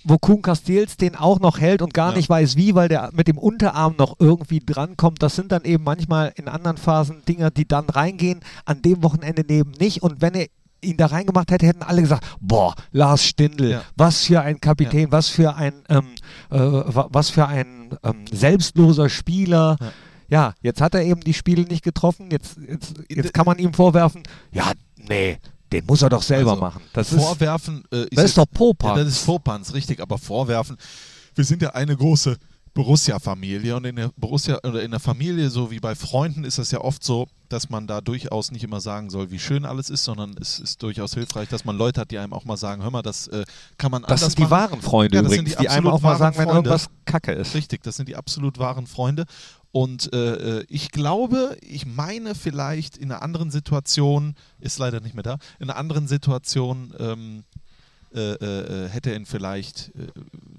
Wo 0.04 0.18
Kuhn 0.18 0.42
Castells 0.42 0.96
den 0.96 1.14
auch 1.16 1.40
noch 1.40 1.58
hält 1.60 1.82
und 1.82 1.94
gar 1.94 2.10
Ja. 2.10 2.16
nicht 2.16 2.28
weiß 2.28 2.56
wie, 2.56 2.74
weil 2.74 2.88
der 2.88 3.10
mit 3.12 3.28
dem 3.28 3.38
Unterarm 3.38 3.94
noch 3.98 4.16
irgendwie 4.18 4.60
drankommt. 4.60 5.22
Das 5.22 5.36
sind 5.36 5.52
dann 5.52 5.64
eben 5.64 5.84
manchmal 5.84 6.32
in 6.36 6.48
anderen 6.48 6.76
Phasen 6.76 7.22
Dinger, 7.26 7.50
die 7.50 7.66
dann 7.68 7.88
reingehen, 7.88 8.40
an 8.64 8.82
dem 8.82 9.02
Wochenende 9.02 9.44
neben 9.48 9.70
nicht. 9.72 10.02
Und 10.02 10.20
wenn 10.20 10.34
er 10.34 10.46
ihn 10.84 10.96
da 10.96 11.06
reingemacht 11.06 11.50
hätte, 11.52 11.66
hätten 11.66 11.82
alle 11.84 12.00
gesagt, 12.02 12.24
boah, 12.40 12.74
Lars 12.90 13.24
Stindl, 13.24 13.70
Ja. 13.70 13.82
was 13.96 14.24
für 14.24 14.40
ein 14.40 14.60
Kapitän, 14.60 15.12
was 15.12 15.28
für 15.28 15.54
ein, 15.54 15.74
ähm, 15.88 16.06
äh, 16.50 16.58
wa- 16.58 17.08
was 17.12 17.30
für 17.30 17.46
ein 17.46 17.96
ähm, 18.02 18.24
selbstloser 18.32 19.08
Spieler. 19.08 19.76
Ja. 19.80 19.92
Ja. 20.28 20.54
jetzt 20.62 20.80
hat 20.80 20.94
er 20.94 21.02
eben 21.04 21.20
die 21.20 21.34
Spiele 21.34 21.62
nicht 21.62 21.84
getroffen. 21.84 22.30
Jetzt, 22.32 22.56
jetzt, 22.66 22.94
jetzt 23.08 23.34
kann 23.34 23.44
man 23.46 23.58
ihm 23.58 23.74
vorwerfen, 23.74 24.22
ja, 24.50 24.72
nee, 24.96 25.36
den 25.72 25.84
muss 25.86 26.02
er 26.02 26.10
doch 26.10 26.22
selber 26.22 26.50
Also, 26.52 26.60
machen. 26.62 26.82
Das 26.92 27.12
ist, 27.12 27.22
vorwerfen 27.22 27.84
äh, 27.90 28.06
das 28.12 28.26
ist 28.26 28.38
doch 28.38 28.46
Popanz. 28.52 28.98
Ja, 28.98 29.04
das 29.04 29.12
ist 29.14 29.26
Popanz, 29.26 29.74
richtig, 29.74 30.00
aber 30.00 30.18
vorwerfen. 30.18 30.76
Wir 31.34 31.44
sind 31.44 31.62
ja 31.62 31.70
eine 31.70 31.96
große 31.96 32.36
Borussia-Familie 32.74 33.76
und 33.76 33.84
in 33.84 33.96
der 33.96 34.10
Borussia 34.16 34.58
oder 34.64 34.82
in 34.82 34.90
der 34.90 35.00
Familie, 35.00 35.50
so 35.50 35.70
wie 35.70 35.78
bei 35.78 35.94
Freunden, 35.94 36.44
ist 36.44 36.58
das 36.58 36.70
ja 36.70 36.80
oft 36.80 37.04
so, 37.04 37.28
dass 37.50 37.68
man 37.68 37.86
da 37.86 38.00
durchaus 38.00 38.50
nicht 38.50 38.64
immer 38.64 38.80
sagen 38.80 39.10
soll, 39.10 39.30
wie 39.30 39.38
schön 39.38 39.66
alles 39.66 39.90
ist, 39.90 40.04
sondern 40.04 40.34
es 40.40 40.58
ist 40.58 40.82
durchaus 40.82 41.12
hilfreich, 41.12 41.48
dass 41.50 41.66
man 41.66 41.76
Leute 41.76 42.00
hat, 42.00 42.10
die 42.10 42.18
einem 42.18 42.32
auch 42.32 42.46
mal 42.46 42.56
sagen, 42.56 42.82
hör 42.82 42.90
mal, 42.90 43.02
das 43.02 43.28
äh, 43.28 43.44
kann 43.76 43.90
man 43.90 44.02
Das 44.02 44.10
anders 44.10 44.22
sind 44.22 44.38
die 44.38 44.42
machen. 44.42 44.50
wahren 44.52 44.80
Freunde 44.82 45.16
Ja, 45.16 45.22
das 45.22 45.32
sind 45.32 45.40
übrigens, 45.40 45.56
die 45.58 45.62
die, 45.64 45.68
einem 45.68 45.86
auch 45.88 46.00
mal 46.00 46.16
sagen, 46.16 46.36
wenn 46.38 46.44
Freunde. 46.48 46.70
irgendwas 46.70 46.86
Kacke 47.04 47.32
ist. 47.32 47.54
Richtig, 47.54 47.82
das 47.82 47.96
sind 47.96 48.08
die 48.08 48.16
absolut 48.16 48.58
wahren 48.58 48.86
Freunde. 48.86 49.26
Und 49.72 50.12
äh, 50.12 50.58
äh, 50.58 50.64
ich 50.68 50.90
glaube, 50.90 51.56
ich 51.62 51.86
meine 51.86 52.34
vielleicht 52.34 52.98
in 52.98 53.10
einer 53.10 53.22
anderen 53.22 53.50
Situation, 53.50 54.34
ist 54.60 54.78
leider 54.78 55.00
nicht 55.00 55.14
mehr 55.14 55.22
da, 55.22 55.38
in 55.58 55.70
einer 55.70 55.78
anderen 55.78 56.06
Situation 56.06 56.94
ähm, 56.98 57.44
äh, 58.14 58.34
äh, 58.34 58.88
hätte 58.90 59.10
er 59.10 59.16
ihn 59.16 59.24
vielleicht 59.24 59.90
äh, 59.96 60.08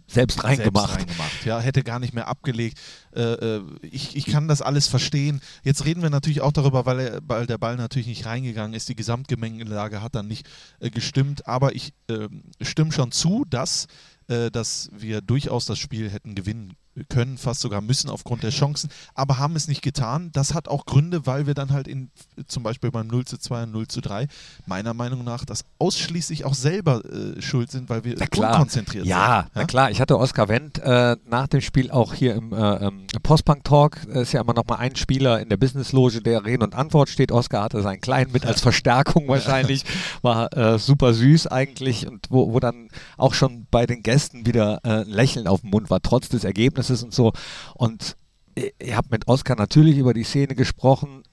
Selbst 0.08 0.43
reingemacht. 0.43 0.89
selbst 0.89 1.08
reingemacht. 1.08 1.46
Ja, 1.46 1.60
hätte 1.60 1.84
gar 1.84 2.00
nicht 2.00 2.13
mehr 2.13 2.27
abgelegt. 2.27 2.79
Äh, 3.15 3.22
äh, 3.22 3.62
ich, 3.84 4.15
ich 4.15 4.25
kann 4.25 4.48
das 4.48 4.63
alles 4.63 4.88
verstehen. 4.88 5.39
Jetzt 5.63 5.86
reden 5.86 6.01
wir 6.01 6.10
natürlich 6.10 6.41
auch 6.41 6.51
darüber, 6.51 6.88
weil, 6.88 7.00
er, 7.00 7.20
weil 7.27 7.46
der 7.46 7.60
Ball 7.60 7.75
natürlich 7.75 8.08
nicht 8.08 8.25
reingegangen 8.25 8.74
ist. 8.74 8.89
Die 8.89 8.96
Gesamtgemengelage 8.96 10.01
hat 10.01 10.15
dann 10.15 10.27
nicht 10.27 10.50
äh, 10.79 10.89
gestimmt. 10.89 11.46
Aber 11.48 11.75
ich 11.75 11.93
äh, 12.08 12.27
stimme 12.62 12.91
schon 12.91 13.12
zu, 13.12 13.46
dass, 13.48 13.88
äh, 14.27 14.50
dass 14.51 14.89
wir 14.96 15.22
durchaus 15.22 15.65
das 15.65 15.80
Spiel 15.80 16.10
hätten 16.10 16.36
gewinnen 16.36 16.74
können, 17.10 17.39
fast 17.39 17.62
sogar 17.62 17.82
müssen 17.82 18.10
aufgrund 18.12 18.44
der 18.44 18.51
Chancen, 18.51 18.88
aber 19.15 19.39
haben 19.39 19.56
es 19.56 19.68
nicht 19.68 19.82
getan. 19.82 20.30
Das 20.32 20.53
hat 20.53 20.68
auch 20.68 20.86
Gründe, 20.86 21.25
weil 21.25 21.48
wir 21.48 21.56
dann 21.56 21.72
halt 21.72 21.88
in 21.88 22.12
zum 22.46 22.62
Beispiel 22.62 22.92
beim 22.92 23.08
0 23.08 23.25
zu 23.25 23.39
2 23.39 23.63
und 23.63 23.72
0 23.72 23.88
zu 23.88 24.00
3 24.00 24.27
meiner 24.68 24.94
Meinung 24.94 25.24
nach 25.24 25.44
das 25.44 25.65
ausschließlich 25.80 26.46
auch 26.46 26.53
selber 26.53 27.01
äh, 27.06 27.42
schuld 27.42 27.72
sind, 27.72 27.89
weil 27.89 28.03
wir 28.03 28.15
unkonzentriert 28.22 29.08
Ja, 29.08 29.42
sind. 29.42 29.51
na 29.56 29.65
klar. 29.65 29.89
Ich 29.89 30.01
hatte 30.01 30.20
Oskar 30.20 30.50
Wendt 30.50 30.77
äh, 30.80 31.18
nach 31.27 31.48
dem 31.48 31.62
Spiel 31.62 31.89
auch 31.89 32.13
hier 32.13 32.36
im, 32.36 32.53
äh, 32.53 32.92
Postbank 33.24 33.63
Talk. 33.63 33.98
Es 34.10 34.22
ist 34.27 34.34
ja 34.34 34.42
immer 34.42 34.53
noch 34.53 34.68
mal 34.68 34.75
ein 34.75 34.96
Spieler 34.96 35.39
in 35.42 35.50
der 35.50 35.58
Businessloge, 35.58 36.22
der 36.22 36.46
Rede 36.46 36.63
und 36.63 36.75
Antwort 36.75 37.10
steht. 37.10 37.32
Oskar 37.32 37.63
hatte 37.63 37.82
seinen 37.82 38.01
Kleinen 38.01 38.32
mit 38.32 38.46
als 38.46 38.62
Verstärkung 38.62 39.27
wahrscheinlich. 39.27 39.84
War 40.22 40.56
äh, 40.56 40.77
super 40.77 41.15
süß 41.15 41.48
eigentlich 41.48 42.08
und 42.08 42.27
wo, 42.30 42.53
wo 42.53 42.60
dann 42.60 42.89
auch 43.18 43.34
schon 43.34 43.65
bei 43.72 43.88
den 43.88 44.03
Gästen 44.03 44.12
wieder 44.46 44.79
äh, 44.84 45.03
Lächeln 45.03 45.48
auf 45.48 45.62
dem 45.62 45.72
Mund 45.72 45.89
war, 45.89 46.01
trotz 46.01 46.29
des 46.29 46.43
Ergebnisses 46.43 47.03
und 47.03 47.13
so. 47.13 47.34
Und 47.75 48.15
ihr 48.55 48.98
habt 48.98 49.12
mit 49.12 49.27
Oskar 49.27 49.58
natürlich 49.58 49.98
über 49.98 50.13
die 50.13 50.24
Szene 50.24 50.55
gesprochen 50.55 51.24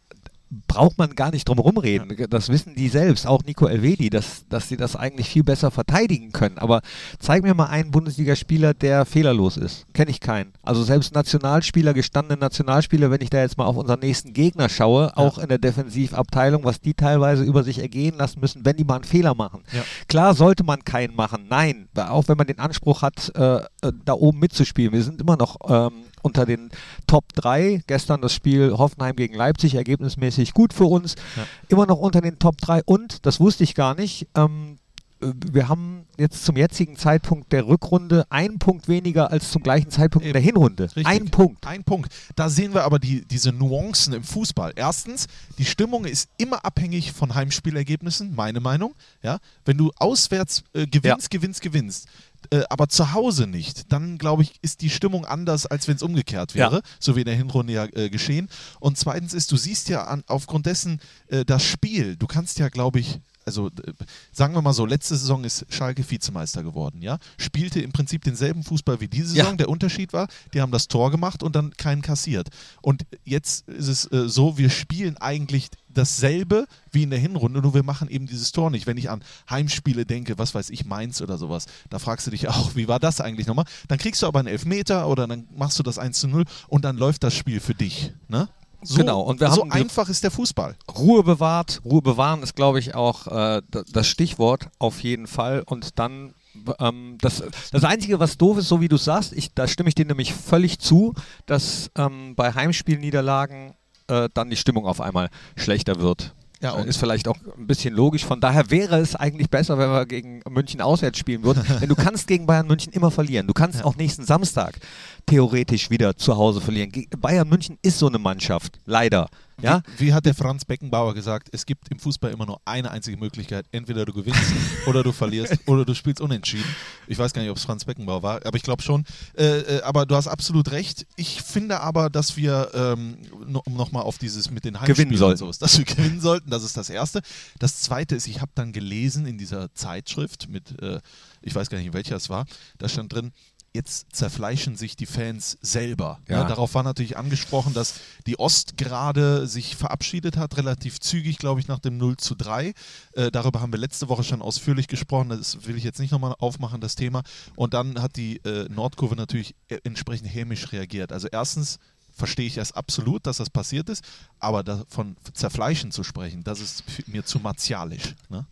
braucht 0.66 0.98
man 0.98 1.14
gar 1.14 1.30
nicht 1.30 1.48
drum 1.48 1.60
rumreden. 1.60 2.16
Das 2.28 2.48
wissen 2.48 2.74
die 2.74 2.88
selbst, 2.88 3.26
auch 3.26 3.44
Nico 3.44 3.66
Elvedi, 3.66 4.10
dass, 4.10 4.48
dass 4.48 4.68
sie 4.68 4.76
das 4.76 4.96
eigentlich 4.96 5.28
viel 5.28 5.44
besser 5.44 5.70
verteidigen 5.70 6.32
können. 6.32 6.58
Aber 6.58 6.80
zeig 7.20 7.44
mir 7.44 7.54
mal 7.54 7.66
einen 7.66 7.92
Bundesligaspieler, 7.92 8.74
der 8.74 9.04
fehlerlos 9.04 9.56
ist. 9.56 9.86
Kenne 9.94 10.10
ich 10.10 10.18
keinen. 10.18 10.52
Also 10.62 10.82
selbst 10.82 11.14
Nationalspieler, 11.14 11.94
gestandene 11.94 12.38
Nationalspieler, 12.38 13.10
wenn 13.12 13.20
ich 13.20 13.30
da 13.30 13.40
jetzt 13.40 13.58
mal 13.58 13.66
auf 13.66 13.76
unseren 13.76 14.00
nächsten 14.00 14.32
Gegner 14.32 14.68
schaue, 14.68 15.04
ja. 15.04 15.16
auch 15.16 15.38
in 15.38 15.48
der 15.48 15.58
Defensivabteilung, 15.58 16.64
was 16.64 16.80
die 16.80 16.94
teilweise 16.94 17.44
über 17.44 17.62
sich 17.62 17.78
ergehen 17.78 18.16
lassen 18.18 18.40
müssen, 18.40 18.64
wenn 18.64 18.76
die 18.76 18.84
mal 18.84 18.96
einen 18.96 19.04
Fehler 19.04 19.34
machen. 19.36 19.62
Ja. 19.72 19.82
Klar 20.08 20.34
sollte 20.34 20.64
man 20.64 20.84
keinen 20.84 21.14
machen. 21.14 21.46
Nein, 21.48 21.88
auch 21.94 22.26
wenn 22.26 22.36
man 22.36 22.48
den 22.48 22.58
Anspruch 22.58 23.02
hat, 23.02 23.30
äh, 23.36 23.56
äh 23.56 23.92
da 24.04 24.14
oben 24.14 24.40
mitzuspielen. 24.40 24.92
Wir 24.92 25.02
sind 25.02 25.20
immer 25.20 25.36
noch 25.36 25.56
ähm, 25.68 25.92
unter 26.22 26.46
den 26.46 26.70
Top 27.06 27.32
3. 27.34 27.82
Gestern 27.86 28.20
das 28.20 28.32
Spiel 28.32 28.72
Hoffenheim 28.76 29.16
gegen 29.16 29.34
Leipzig, 29.34 29.74
ergebnismäßig 29.74 30.39
gut 30.54 30.72
für 30.72 30.84
uns. 30.84 31.14
Ja. 31.36 31.46
Immer 31.68 31.86
noch 31.86 31.98
unter 31.98 32.20
den 32.20 32.38
Top 32.38 32.58
3 32.58 32.82
und, 32.84 33.26
das 33.26 33.40
wusste 33.40 33.64
ich 33.64 33.74
gar 33.74 33.94
nicht, 33.94 34.26
ähm, 34.34 34.78
wir 35.20 35.68
haben 35.68 36.06
jetzt 36.16 36.44
zum 36.44 36.56
jetzigen 36.56 36.96
Zeitpunkt 36.96 37.52
der 37.52 37.66
Rückrunde 37.66 38.26
einen 38.30 38.58
Punkt 38.58 38.88
weniger 38.88 39.30
als 39.30 39.50
zum 39.50 39.62
gleichen 39.62 39.90
Zeitpunkt 39.90 40.26
in 40.26 40.32
der 40.32 40.42
Hinrunde. 40.42 40.84
Richtig. 40.84 41.06
Ein 41.06 41.30
Punkt. 41.30 41.66
Ein 41.66 41.84
Punkt. 41.84 42.12
Da 42.36 42.48
sehen 42.48 42.72
wir 42.72 42.84
aber 42.84 42.98
die, 42.98 43.24
diese 43.26 43.52
Nuancen 43.52 44.14
im 44.14 44.24
Fußball. 44.24 44.72
Erstens, 44.76 45.26
die 45.58 45.64
Stimmung 45.64 46.04
ist 46.06 46.28
immer 46.38 46.64
abhängig 46.64 47.12
von 47.12 47.34
Heimspielergebnissen, 47.34 48.34
meine 48.34 48.60
Meinung. 48.60 48.94
Ja? 49.22 49.38
Wenn 49.64 49.76
du 49.76 49.92
auswärts 49.96 50.64
äh, 50.72 50.86
gewinnst, 50.86 51.32
ja. 51.32 51.38
gewinnst, 51.38 51.60
gewinnst, 51.60 52.08
äh, 52.50 52.62
aber 52.70 52.88
zu 52.88 53.12
Hause 53.12 53.46
nicht, 53.46 53.92
dann 53.92 54.18
glaube 54.18 54.42
ich, 54.42 54.54
ist 54.62 54.80
die 54.80 54.90
Stimmung 54.90 55.24
anders, 55.24 55.66
als 55.66 55.88
wenn 55.88 55.96
es 55.96 56.02
umgekehrt 56.02 56.54
wäre, 56.54 56.76
ja. 56.76 56.82
so 56.98 57.16
wie 57.16 57.20
in 57.20 57.26
der 57.26 57.36
Hinrunde 57.36 57.72
ja 57.72 57.84
äh, 57.84 58.10
geschehen. 58.10 58.48
Und 58.80 58.98
zweitens 58.98 59.34
ist, 59.34 59.52
du 59.52 59.56
siehst 59.56 59.88
ja 59.88 60.04
an, 60.04 60.24
aufgrund 60.26 60.66
dessen 60.66 61.00
äh, 61.28 61.44
das 61.44 61.64
Spiel, 61.64 62.16
du 62.16 62.26
kannst 62.26 62.58
ja, 62.58 62.68
glaube 62.68 63.00
ich, 63.00 63.20
also 63.50 63.68
äh, 63.68 63.92
sagen 64.32 64.54
wir 64.54 64.62
mal 64.62 64.72
so, 64.72 64.86
letzte 64.86 65.16
Saison 65.16 65.44
ist 65.44 65.66
Schalke 65.68 66.08
Vizemeister 66.08 66.62
geworden, 66.62 67.02
ja? 67.02 67.18
Spielte 67.38 67.80
im 67.80 67.92
Prinzip 67.92 68.22
denselben 68.24 68.62
Fußball 68.62 69.00
wie 69.00 69.08
diese 69.08 69.28
Saison. 69.28 69.52
Ja. 69.52 69.56
Der 69.56 69.68
Unterschied 69.68 70.12
war, 70.12 70.28
die 70.54 70.60
haben 70.60 70.72
das 70.72 70.88
Tor 70.88 71.10
gemacht 71.10 71.42
und 71.42 71.56
dann 71.56 71.72
keinen 71.76 72.02
kassiert. 72.02 72.48
Und 72.82 73.04
jetzt 73.24 73.68
ist 73.68 73.88
es 73.88 74.10
äh, 74.12 74.28
so, 74.28 74.56
wir 74.56 74.70
spielen 74.70 75.16
eigentlich 75.18 75.68
dasselbe 75.92 76.66
wie 76.92 77.02
in 77.02 77.10
der 77.10 77.18
Hinrunde, 77.18 77.60
nur 77.60 77.74
wir 77.74 77.82
machen 77.82 78.08
eben 78.08 78.26
dieses 78.26 78.52
Tor 78.52 78.70
nicht. 78.70 78.86
Wenn 78.86 78.96
ich 78.96 79.10
an 79.10 79.22
Heimspiele 79.48 80.06
denke, 80.06 80.38
was 80.38 80.54
weiß 80.54 80.70
ich, 80.70 80.84
Mainz 80.84 81.20
oder 81.20 81.36
sowas, 81.36 81.66
da 81.88 81.98
fragst 81.98 82.26
du 82.26 82.30
dich 82.30 82.48
auch, 82.48 82.74
wie 82.76 82.88
war 82.88 83.00
das 83.00 83.20
eigentlich 83.20 83.46
nochmal? 83.46 83.66
Dann 83.88 83.98
kriegst 83.98 84.22
du 84.22 84.26
aber 84.26 84.38
einen 84.38 84.48
Elfmeter 84.48 85.08
oder 85.08 85.26
dann 85.26 85.48
machst 85.56 85.78
du 85.78 85.82
das 85.82 85.98
1 85.98 86.18
zu 86.18 86.28
0 86.28 86.44
und 86.68 86.84
dann 86.84 86.96
läuft 86.96 87.24
das 87.24 87.34
Spiel 87.34 87.60
für 87.60 87.74
dich. 87.74 88.12
Ne? 88.28 88.48
So, 88.82 88.96
genau, 88.96 89.20
und 89.20 89.40
wir 89.40 89.50
so 89.50 89.62
haben 89.62 89.72
einfach 89.72 90.08
ist 90.08 90.24
der 90.24 90.30
Fußball. 90.30 90.76
Ruhe 90.96 91.22
bewahrt. 91.22 91.80
Ruhe 91.84 92.02
bewahren 92.02 92.42
ist, 92.42 92.56
glaube 92.56 92.78
ich, 92.78 92.94
auch 92.94 93.26
äh, 93.26 93.62
das 93.92 94.06
Stichwort 94.06 94.68
auf 94.78 95.02
jeden 95.02 95.26
Fall. 95.26 95.62
Und 95.66 95.98
dann 95.98 96.34
ähm, 96.78 97.18
das, 97.20 97.42
das 97.72 97.84
Einzige, 97.84 98.20
was 98.20 98.38
doof 98.38 98.58
ist, 98.58 98.68
so 98.68 98.80
wie 98.80 98.88
du 98.88 98.96
sagst, 98.96 99.32
ich, 99.32 99.54
da 99.54 99.68
stimme 99.68 99.88
ich 99.88 99.94
dir 99.94 100.06
nämlich 100.06 100.34
völlig 100.34 100.78
zu, 100.78 101.14
dass 101.46 101.90
ähm, 101.96 102.34
bei 102.36 102.54
Heimspielniederlagen 102.54 103.74
äh, 104.08 104.28
dann 104.32 104.50
die 104.50 104.56
Stimmung 104.56 104.86
auf 104.86 105.00
einmal 105.00 105.30
schlechter 105.56 106.00
wird. 106.00 106.34
Ja, 106.62 106.72
und 106.72 106.86
ist 106.86 106.98
vielleicht 106.98 107.26
auch 107.26 107.38
ein 107.56 107.66
bisschen 107.66 107.94
logisch. 107.94 108.24
Von 108.24 108.40
daher 108.40 108.70
wäre 108.70 108.98
es 108.98 109.16
eigentlich 109.16 109.48
besser, 109.48 109.78
wenn 109.78 109.90
wir 109.90 110.04
gegen 110.04 110.42
München 110.48 110.82
auswärts 110.82 111.18
spielen 111.18 111.42
würden. 111.42 111.64
Denn 111.80 111.88
du 111.88 111.94
kannst 111.94 112.26
gegen 112.26 112.44
Bayern 112.44 112.66
München 112.66 112.92
immer 112.92 113.10
verlieren. 113.10 113.46
Du 113.46 113.54
kannst 113.54 113.78
ja. 113.78 113.84
auch 113.86 113.96
nächsten 113.96 114.24
Samstag 114.24 114.78
theoretisch 115.24 115.88
wieder 115.88 116.16
zu 116.16 116.36
Hause 116.36 116.60
verlieren. 116.60 116.92
Bayern 117.18 117.48
München 117.48 117.78
ist 117.80 117.98
so 117.98 118.08
eine 118.08 118.18
Mannschaft, 118.18 118.78
leider. 118.84 119.28
Ja? 119.62 119.82
Wie, 119.96 120.06
wie, 120.06 120.12
hat 120.12 120.26
der 120.26 120.34
Franz 120.34 120.64
Beckenbauer 120.64 121.14
gesagt, 121.14 121.48
es 121.52 121.66
gibt 121.66 121.88
im 121.90 121.98
Fußball 121.98 122.30
immer 122.30 122.46
nur 122.46 122.60
eine 122.64 122.90
einzige 122.90 123.16
Möglichkeit. 123.16 123.66
Entweder 123.72 124.04
du 124.04 124.12
gewinnst 124.12 124.52
oder 124.86 125.02
du 125.02 125.12
verlierst 125.12 125.56
oder 125.66 125.84
du 125.84 125.94
spielst 125.94 126.20
unentschieden. 126.20 126.68
Ich 127.06 127.18
weiß 127.18 127.32
gar 127.32 127.42
nicht, 127.42 127.50
ob 127.50 127.56
es 127.56 127.64
Franz 127.64 127.84
Beckenbauer 127.84 128.22
war, 128.22 128.46
aber 128.46 128.56
ich 128.56 128.62
glaube 128.62 128.82
schon. 128.82 129.04
Äh, 129.36 129.60
äh, 129.60 129.82
aber 129.82 130.06
du 130.06 130.14
hast 130.14 130.28
absolut 130.28 130.70
recht. 130.70 131.06
Ich 131.16 131.42
finde 131.42 131.80
aber, 131.80 132.10
dass 132.10 132.36
wir, 132.36 132.70
ähm, 132.74 133.18
um 133.32 133.74
nochmal 133.74 134.02
auf 134.02 134.18
dieses 134.18 134.50
mit 134.50 134.64
den 134.64 134.80
Heimspielen 134.80 135.10
gewinnen 135.10 135.36
so 135.36 135.48
ist, 135.48 135.62
dass 135.62 135.78
wir 135.78 135.84
gewinnen 135.84 136.20
sollten, 136.20 136.50
das 136.50 136.64
ist 136.64 136.76
das 136.76 136.90
Erste. 136.90 137.20
Das 137.58 137.80
Zweite 137.80 138.16
ist, 138.16 138.26
ich 138.26 138.40
habe 138.40 138.52
dann 138.54 138.72
gelesen 138.72 139.26
in 139.26 139.38
dieser 139.38 139.74
Zeitschrift 139.74 140.48
mit, 140.48 140.80
äh, 140.82 141.00
ich 141.42 141.54
weiß 141.54 141.70
gar 141.70 141.78
nicht, 141.78 141.92
welcher 141.92 142.16
es 142.16 142.28
war, 142.28 142.46
da 142.78 142.88
stand 142.88 143.12
drin, 143.12 143.32
jetzt 143.72 144.14
zerfleischen 144.14 144.76
sich 144.76 144.96
die 144.96 145.06
Fans 145.06 145.58
selber. 145.62 146.20
Ja. 146.28 146.38
Ja, 146.38 146.44
darauf 146.44 146.74
war 146.74 146.82
natürlich 146.82 147.16
angesprochen, 147.16 147.72
dass 147.72 148.00
die 148.26 148.38
Ost 148.38 148.76
gerade 148.76 149.46
sich 149.46 149.76
verabschiedet 149.76 150.36
hat, 150.36 150.56
relativ 150.56 150.98
zügig, 151.00 151.38
glaube 151.38 151.60
ich, 151.60 151.68
nach 151.68 151.78
dem 151.78 151.96
0 151.96 152.16
zu 152.16 152.34
3. 152.34 152.74
Äh, 153.12 153.30
darüber 153.30 153.60
haben 153.60 153.72
wir 153.72 153.78
letzte 153.78 154.08
Woche 154.08 154.24
schon 154.24 154.42
ausführlich 154.42 154.88
gesprochen, 154.88 155.28
das 155.28 155.66
will 155.66 155.76
ich 155.76 155.84
jetzt 155.84 156.00
nicht 156.00 156.10
nochmal 156.10 156.34
aufmachen, 156.38 156.80
das 156.80 156.96
Thema. 156.96 157.22
Und 157.54 157.74
dann 157.74 158.02
hat 158.02 158.16
die 158.16 158.38
äh, 158.44 158.68
Nordkurve 158.68 159.14
natürlich 159.14 159.54
äh, 159.68 159.78
entsprechend 159.84 160.34
hämisch 160.34 160.72
reagiert. 160.72 161.12
Also 161.12 161.28
erstens 161.30 161.78
verstehe 162.12 162.46
ich 162.46 162.54
das 162.54 162.72
absolut, 162.72 163.26
dass 163.26 163.36
das 163.36 163.50
passiert 163.50 163.88
ist, 163.88 164.04
aber 164.40 164.64
davon 164.64 165.16
zerfleischen 165.32 165.92
zu 165.92 166.02
sprechen, 166.02 166.42
das 166.44 166.60
ist 166.60 166.84
mir 167.06 167.24
zu 167.24 167.38
martialisch. 167.38 168.14
Ne? 168.28 168.46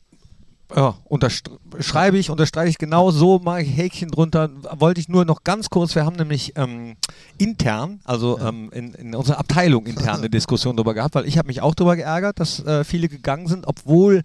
Ja, 0.74 0.96
unterschreibe 1.04 2.18
ich, 2.18 2.28
unterstreiche 2.28 2.68
ich 2.68 2.78
genau 2.78 3.10
so, 3.10 3.38
mache 3.38 3.62
ich 3.62 3.74
Häkchen 3.74 4.10
drunter. 4.10 4.50
Wollte 4.78 5.00
ich 5.00 5.08
nur 5.08 5.24
noch 5.24 5.42
ganz 5.42 5.70
kurz, 5.70 5.94
wir 5.94 6.04
haben 6.04 6.16
nämlich 6.16 6.52
ähm, 6.56 6.96
intern, 7.38 8.00
also 8.04 8.38
ja. 8.38 8.50
ähm, 8.50 8.70
in, 8.72 8.92
in, 8.92 9.14
unserer 9.14 9.38
Abteilung 9.38 9.86
intern 9.86 10.16
eine 10.18 10.28
Diskussion 10.28 10.76
darüber 10.76 10.92
gehabt, 10.92 11.14
weil 11.14 11.26
ich 11.26 11.38
habe 11.38 11.48
mich 11.48 11.62
auch 11.62 11.74
darüber 11.74 11.96
geärgert, 11.96 12.38
dass 12.38 12.60
äh, 12.64 12.84
viele 12.84 13.08
gegangen 13.08 13.46
sind, 13.46 13.66
obwohl, 13.66 14.22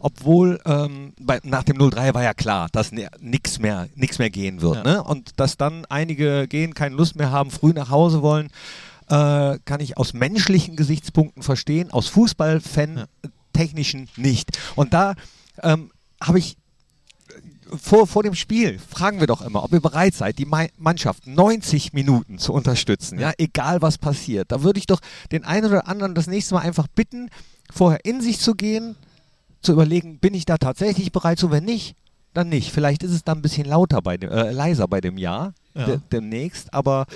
obwohl 0.00 0.60
ähm, 0.64 1.12
bei, 1.20 1.40
nach 1.42 1.62
dem 1.62 1.78
03 1.78 2.14
war 2.14 2.22
ja 2.22 2.32
klar, 2.32 2.68
dass 2.72 2.90
nichts 3.20 3.58
mehr, 3.58 3.88
nix 3.94 4.18
mehr 4.18 4.30
gehen 4.30 4.62
wird. 4.62 4.76
Ja. 4.76 4.84
Ne? 4.84 5.02
Und 5.02 5.38
dass 5.40 5.58
dann 5.58 5.84
einige 5.90 6.48
gehen, 6.48 6.72
keine 6.72 6.96
Lust 6.96 7.16
mehr 7.16 7.30
haben, 7.30 7.50
früh 7.50 7.74
nach 7.74 7.90
Hause 7.90 8.22
wollen, 8.22 8.48
äh, 9.08 9.58
kann 9.66 9.80
ich 9.80 9.98
aus 9.98 10.14
menschlichen 10.14 10.74
Gesichtspunkten 10.74 11.42
verstehen, 11.42 11.90
aus 11.90 12.08
Fußballfan 12.08 12.96
ja. 12.96 13.04
technischen 13.52 14.08
nicht. 14.16 14.58
Und 14.74 14.94
da 14.94 15.14
ähm, 15.62 15.90
habe 16.20 16.38
ich 16.38 16.56
vor, 17.80 18.06
vor 18.06 18.22
dem 18.22 18.34
Spiel 18.34 18.78
fragen 18.78 19.20
wir 19.20 19.26
doch 19.26 19.40
immer, 19.40 19.64
ob 19.64 19.72
ihr 19.72 19.80
bereit 19.80 20.14
seid, 20.14 20.38
die 20.38 20.46
Mannschaft 20.46 21.26
90 21.26 21.92
Minuten 21.92 22.38
zu 22.38 22.52
unterstützen, 22.52 23.18
ja, 23.18 23.32
egal 23.38 23.82
was 23.82 23.98
passiert. 23.98 24.52
Da 24.52 24.62
würde 24.62 24.78
ich 24.78 24.86
doch 24.86 25.00
den 25.30 25.44
einen 25.44 25.66
oder 25.66 25.88
anderen 25.88 26.14
das 26.14 26.26
nächste 26.26 26.54
Mal 26.54 26.60
einfach 26.60 26.86
bitten, 26.88 27.30
vorher 27.72 28.04
in 28.04 28.20
sich 28.20 28.38
zu 28.40 28.54
gehen, 28.54 28.96
zu 29.62 29.72
überlegen, 29.72 30.18
bin 30.18 30.34
ich 30.34 30.44
da 30.44 30.58
tatsächlich 30.58 31.12
bereit 31.12 31.38
zu, 31.38 31.50
wenn 31.50 31.64
nicht, 31.64 31.96
dann 32.34 32.48
nicht. 32.48 32.72
Vielleicht 32.72 33.02
ist 33.02 33.12
es 33.12 33.24
dann 33.24 33.38
ein 33.38 33.42
bisschen 33.42 33.66
lauter 33.66 34.02
bei 34.02 34.16
dem, 34.16 34.30
äh, 34.30 34.50
leiser 34.50 34.88
bei 34.88 35.00
dem 35.00 35.16
Jahr 35.16 35.54
ja. 35.74 35.86
de 35.86 36.00
demnächst, 36.10 36.72
aber 36.72 37.06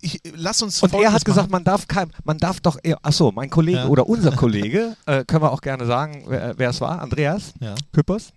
ich, 0.00 0.20
lass 0.34 0.62
uns 0.62 0.82
Und 0.82 0.94
er 0.94 1.12
hat 1.12 1.24
gesagt, 1.24 1.50
man 1.50 1.64
darf 1.64 1.86
kein, 1.88 2.10
man 2.24 2.38
darf 2.38 2.60
doch, 2.60 2.78
achso, 3.02 3.32
mein 3.32 3.50
Kollege 3.50 3.78
ja. 3.78 3.86
oder 3.88 4.08
unser 4.08 4.32
Kollege, 4.32 4.96
äh, 5.06 5.24
können 5.24 5.42
wir 5.42 5.52
auch 5.52 5.60
gerne 5.60 5.86
sagen, 5.86 6.24
wer, 6.26 6.58
wer 6.58 6.70
es 6.70 6.80
war, 6.80 7.00
Andreas 7.00 7.52
ja. 7.60 7.74
Küppers 7.92 8.32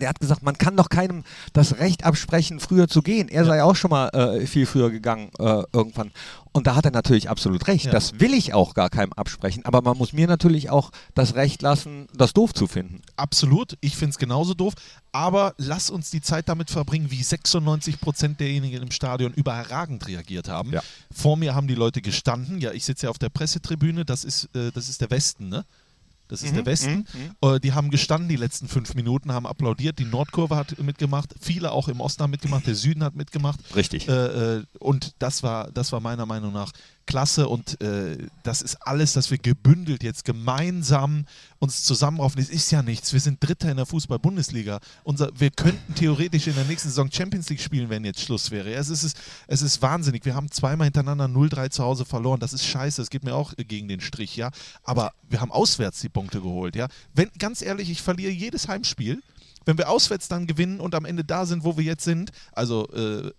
der 0.00 0.08
hat 0.08 0.20
gesagt, 0.20 0.42
man 0.42 0.58
kann 0.58 0.76
doch 0.76 0.88
keinem 0.88 1.24
das 1.52 1.78
Recht 1.78 2.04
absprechen, 2.04 2.58
früher 2.58 2.88
zu 2.88 3.02
gehen. 3.02 3.28
Er 3.28 3.42
ja. 3.42 3.48
sei 3.48 3.62
auch 3.62 3.76
schon 3.76 3.90
mal 3.90 4.08
äh, 4.08 4.46
viel 4.46 4.66
früher 4.66 4.90
gegangen 4.90 5.30
äh, 5.38 5.62
irgendwann. 5.72 6.10
Und 6.52 6.66
da 6.66 6.74
hat 6.74 6.84
er 6.84 6.90
natürlich 6.90 7.30
absolut 7.30 7.68
recht. 7.68 7.86
Ja. 7.86 7.92
Das 7.92 8.18
will 8.18 8.34
ich 8.34 8.54
auch 8.54 8.74
gar 8.74 8.90
keinem 8.90 9.12
absprechen. 9.12 9.64
Aber 9.64 9.82
man 9.82 9.96
muss 9.96 10.12
mir 10.12 10.26
natürlich 10.26 10.68
auch 10.70 10.90
das 11.14 11.34
Recht 11.34 11.62
lassen, 11.62 12.08
das 12.12 12.32
doof 12.32 12.52
zu 12.52 12.66
finden. 12.66 13.02
Absolut. 13.16 13.76
Ich 13.80 13.96
finde 13.96 14.10
es 14.10 14.18
genauso 14.18 14.54
doof. 14.54 14.74
Aber 15.12 15.54
lass 15.58 15.90
uns 15.90 16.10
die 16.10 16.20
Zeit 16.20 16.48
damit 16.48 16.70
verbringen, 16.70 17.10
wie 17.10 17.22
96 17.22 18.00
Prozent 18.00 18.40
derjenigen 18.40 18.82
im 18.82 18.90
Stadion 18.90 19.32
überragend 19.32 20.06
reagiert 20.08 20.48
haben. 20.48 20.72
Ja. 20.72 20.82
Vor 21.12 21.36
mir 21.36 21.54
haben 21.54 21.68
die 21.68 21.74
Leute 21.74 22.02
gestanden. 22.02 22.60
Ja, 22.60 22.72
ich 22.72 22.84
sitze 22.84 23.06
ja 23.06 23.10
auf 23.10 23.18
der 23.18 23.28
Pressetribüne. 23.28 24.04
Das 24.04 24.24
ist, 24.24 24.44
äh, 24.56 24.72
das 24.72 24.88
ist 24.88 25.00
der 25.00 25.10
Westen, 25.10 25.48
ne? 25.48 25.64
Das 26.30 26.42
ist 26.42 26.52
mhm, 26.52 26.56
der 26.56 26.66
Westen. 26.66 27.06
Mhm, 27.12 27.48
mhm, 27.50 27.60
die 27.60 27.72
haben 27.72 27.90
gestanden 27.90 28.28
die 28.28 28.36
letzten 28.36 28.68
fünf 28.68 28.94
Minuten, 28.94 29.32
haben 29.32 29.46
applaudiert. 29.46 29.98
Die 29.98 30.04
Nordkurve 30.04 30.56
hat 30.56 30.78
mitgemacht, 30.78 31.34
viele 31.40 31.72
auch 31.72 31.88
im 31.88 32.00
Osten 32.00 32.22
haben 32.22 32.30
mitgemacht, 32.30 32.66
der 32.66 32.76
Süden 32.76 33.02
hat 33.02 33.16
mitgemacht. 33.16 33.58
Richtig. 33.74 34.08
Äh, 34.08 34.58
äh, 34.58 34.64
und 34.78 35.14
das 35.18 35.42
war, 35.42 35.70
das 35.72 35.92
war 35.92 36.00
meiner 36.00 36.26
Meinung 36.26 36.52
nach 36.52 36.72
klasse 37.10 37.48
und 37.48 37.80
äh, 37.82 38.16
das 38.44 38.62
ist 38.62 38.76
alles, 38.86 39.14
dass 39.14 39.32
wir 39.32 39.38
gebündelt 39.38 40.04
jetzt 40.04 40.24
gemeinsam 40.24 41.26
uns 41.58 41.82
zusammenraufen. 41.82 42.40
Es 42.40 42.48
ist 42.48 42.70
ja 42.70 42.82
nichts. 42.82 43.12
Wir 43.12 43.18
sind 43.18 43.42
Dritter 43.42 43.68
in 43.68 43.78
der 43.78 43.86
Fußball-Bundesliga. 43.86 44.78
wir 45.34 45.50
könnten 45.50 45.94
theoretisch 45.96 46.46
in 46.46 46.54
der 46.54 46.64
nächsten 46.66 46.88
Saison 46.88 47.10
Champions 47.10 47.50
League 47.50 47.60
spielen, 47.60 47.90
wenn 47.90 48.04
jetzt 48.04 48.20
Schluss 48.20 48.52
wäre. 48.52 48.72
Es 48.72 48.90
ist, 48.90 49.16
es 49.48 49.60
ist 49.60 49.82
wahnsinnig. 49.82 50.24
Wir 50.24 50.36
haben 50.36 50.52
zweimal 50.52 50.84
hintereinander 50.84 51.24
0-3 51.24 51.70
zu 51.70 51.82
Hause 51.82 52.04
verloren. 52.04 52.38
Das 52.38 52.52
ist 52.52 52.64
scheiße. 52.64 53.02
Es 53.02 53.10
geht 53.10 53.24
mir 53.24 53.34
auch 53.34 53.54
gegen 53.56 53.88
den 53.88 54.00
Strich, 54.00 54.36
ja. 54.36 54.52
Aber 54.84 55.12
wir 55.28 55.40
haben 55.40 55.50
auswärts 55.50 56.00
die 56.00 56.08
Punkte 56.08 56.40
geholt, 56.40 56.76
ja. 56.76 56.86
Wenn, 57.12 57.28
ganz 57.40 57.60
ehrlich, 57.60 57.90
ich 57.90 58.02
verliere 58.02 58.30
jedes 58.30 58.68
Heimspiel 58.68 59.20
wenn 59.66 59.76
wir 59.76 59.90
auswärts 59.90 60.26
dann 60.26 60.46
gewinnen 60.46 60.80
und 60.80 60.94
am 60.94 61.04
Ende 61.04 61.22
da 61.22 61.44
sind, 61.44 61.64
wo 61.64 61.76
wir 61.76 61.84
jetzt 61.84 62.02
sind, 62.02 62.32
also 62.52 62.88
äh, 62.92 63.30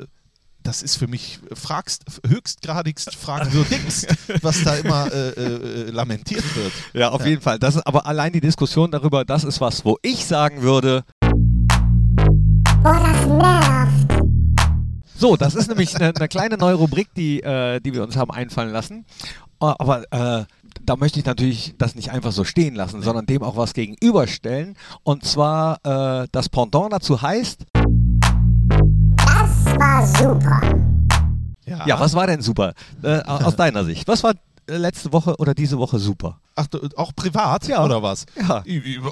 das 0.63 0.81
ist 0.81 0.95
für 0.95 1.07
mich 1.07 1.39
fragst, 1.53 2.03
höchstgradigst 2.27 3.15
fragwürdigst, 3.15 4.07
was 4.41 4.63
da 4.63 4.75
immer 4.75 5.11
äh, 5.11 5.29
äh, 5.29 5.91
lamentiert 5.91 6.43
wird. 6.55 6.71
Ja, 6.93 7.09
auf 7.09 7.25
jeden 7.25 7.41
Fall. 7.41 7.59
Das 7.59 7.75
ist 7.75 7.87
aber 7.87 8.05
allein 8.05 8.33
die 8.33 8.41
Diskussion 8.41 8.91
darüber, 8.91 9.25
das 9.25 9.43
ist 9.43 9.61
was, 9.61 9.85
wo 9.85 9.97
ich 10.01 10.25
sagen 10.25 10.61
würde. 10.61 11.03
So, 15.15 15.37
das 15.37 15.53
ist 15.53 15.67
nämlich 15.67 15.95
eine, 15.95 16.15
eine 16.15 16.27
kleine 16.27 16.57
neue 16.57 16.75
Rubrik, 16.75 17.13
die, 17.15 17.41
äh, 17.43 17.79
die 17.79 17.93
wir 17.93 18.03
uns 18.03 18.15
haben 18.15 18.31
einfallen 18.31 18.71
lassen. 18.71 19.05
Äh, 19.61 19.65
Aber 19.77 20.03
äh, 20.11 20.45
da 20.83 20.95
möchte 20.95 21.19
ich 21.19 21.25
natürlich 21.25 21.75
das 21.77 21.95
nicht 21.95 22.11
einfach 22.11 22.31
so 22.31 22.43
stehen 22.43 22.75
lassen, 22.75 23.01
sondern 23.01 23.25
dem 23.25 23.43
auch 23.43 23.55
was 23.55 23.73
gegenüberstellen. 23.73 24.75
Und 25.03 25.23
zwar 25.23 25.79
äh, 25.83 26.27
das 26.31 26.49
Pendant 26.49 26.91
dazu 26.91 27.21
heißt. 27.21 27.65
War 30.01 30.07
super. 30.07 30.61
Ja, 31.85 31.99
was 31.99 32.15
war 32.15 32.25
denn 32.25 32.41
super? 32.41 32.73
Äh, 33.03 33.19
aus 33.21 33.55
deiner 33.55 33.85
Sicht. 33.85 34.07
Was 34.07 34.23
war 34.23 34.33
äh, 34.67 34.77
letzte 34.77 35.13
Woche 35.13 35.35
oder 35.37 35.53
diese 35.53 35.77
Woche 35.77 35.99
super? 35.99 36.39
Ach, 36.55 36.65
du- 36.65 36.79
auch 36.97 37.13
privat 37.15 37.67
Ja. 37.67 37.85
oder 37.85 38.01
was? 38.01 38.25
Ja. 38.35 38.63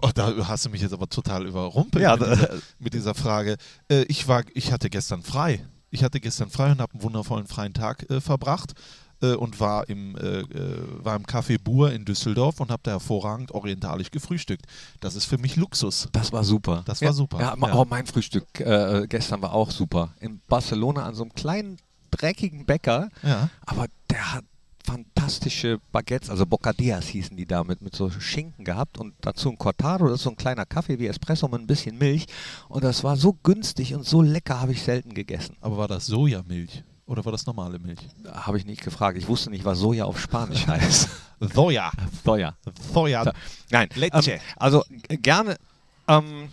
Oh, 0.02 0.10
Da 0.16 0.34
hast 0.48 0.66
du 0.66 0.72
mich 0.72 0.82
jetzt 0.82 0.94
aber 0.94 1.08
total 1.08 1.46
überrumpelt 1.46 2.02
Ja, 2.04 2.16
mit, 2.16 2.28
dieser, 2.32 2.50
mit 2.80 2.94
dieser 2.96 3.14
Frage. 3.14 3.58
Äh, 3.88 4.02
ich, 4.08 4.28
war, 4.28 4.42
ich 4.56 4.72
hatte 4.72 4.90
gestern 4.90 5.22
frei. 5.22 5.64
Ich 5.92 6.04
hatte 6.04 6.20
gestern 6.20 6.50
frei 6.50 6.72
und 6.72 6.82
habe 6.82 6.94
einen 6.94 7.04
wundervollen 7.04 7.46
freien 7.46 7.76
Tag 7.76 8.10
äh, 8.10 8.20
verbracht 8.20 8.74
äh, 9.22 9.34
und 9.34 9.60
war 9.60 9.88
im, 9.90 10.16
äh, 10.16 10.40
äh, 10.40 11.04
war 11.04 11.16
im 11.16 11.26
Café 11.26 11.58
Bur 11.62 11.92
in 11.92 12.06
Düsseldorf 12.06 12.60
und 12.60 12.72
habe 12.72 12.82
da 12.84 12.92
hervorragend 12.92 13.52
orientalisch 13.52 14.12
gefrühstückt. 14.12 14.66
Das 15.00 15.16
ist 15.16 15.26
für 15.26 15.38
mich 15.38 15.56
Luxus. 15.56 16.10
Das 16.12 16.32
war 16.32 16.44
super. 16.44 16.84
Das 16.86 17.02
war 17.02 17.10
ja, 17.10 17.14
super, 17.14 17.40
Ja, 17.40 17.56
ja. 17.60 17.76
Oh, 17.76 17.86
mein 17.90 18.06
Frühstück 18.06 18.60
äh, 18.60 19.08
gestern 19.08 19.42
war 19.42 19.54
auch 19.54 19.72
super. 19.72 20.14
In 20.20 20.42
Barcelona 20.48 21.06
an 21.06 21.16
so 21.16 21.24
einem 21.24 21.34
kleinen, 21.34 21.78
dreckigen 22.12 22.66
Bäcker. 22.66 23.10
Ja. 23.24 23.50
Aber 23.66 23.88
der 24.10 24.34
hat 24.34 24.46
fantastische 24.90 25.80
Baguettes, 25.92 26.30
also 26.30 26.46
Bocadillas 26.46 27.08
hießen 27.08 27.38
die 27.38 27.46
damit, 27.46 27.82
mit 27.82 27.96
so 27.96 28.10
Schinken 28.10 28.66
gehabt 28.66 28.98
und 28.98 29.14
dazu 29.22 29.50
ein 29.50 29.58
Cortado, 29.58 30.06
das 30.06 30.16
ist 30.16 30.24
so 30.24 30.32
ein 30.32 30.36
kleiner 30.36 30.66
Kaffee 30.66 30.98
wie 30.98 31.06
Espresso 31.06 31.48
mit 31.48 31.62
ein 31.62 31.68
bisschen 31.68 31.98
Milch. 31.98 32.26
Und 32.70 32.84
das 32.84 33.04
war 33.04 33.16
so 33.16 33.34
günstig 33.44 33.94
und 33.94 34.06
so 34.06 34.22
lecker, 34.22 34.60
habe 34.60 34.72
ich 34.72 34.82
selten 34.82 35.14
gegessen. 35.14 35.58
Aber 35.62 35.78
war 35.78 35.88
das 35.88 36.08
Sojamilch 36.08 36.84
oder 37.10 37.26
war 37.26 37.32
das 37.32 37.46
normale 37.46 37.80
Milch? 37.80 38.00
Habe 38.32 38.58
ich 38.58 38.66
nicht 38.66 38.82
gefragt. 38.84 39.18
Ich 39.18 39.28
wusste 39.28 39.50
nicht, 39.50 39.66
was 39.66 39.80
Soja 39.80 40.06
auf 40.06 40.20
Spanisch 40.20 40.68
heißt. 40.68 41.10
Soja. 41.40 41.92
Soja. 42.24 42.54
Soja. 42.94 43.24
So, 43.24 43.32
Nein, 43.72 43.90
Leche. 43.96 44.32
Ähm, 44.34 44.40
also 44.58 44.84
äh, 45.08 45.18
gerne. 45.18 45.58
Ähm, 46.08 46.50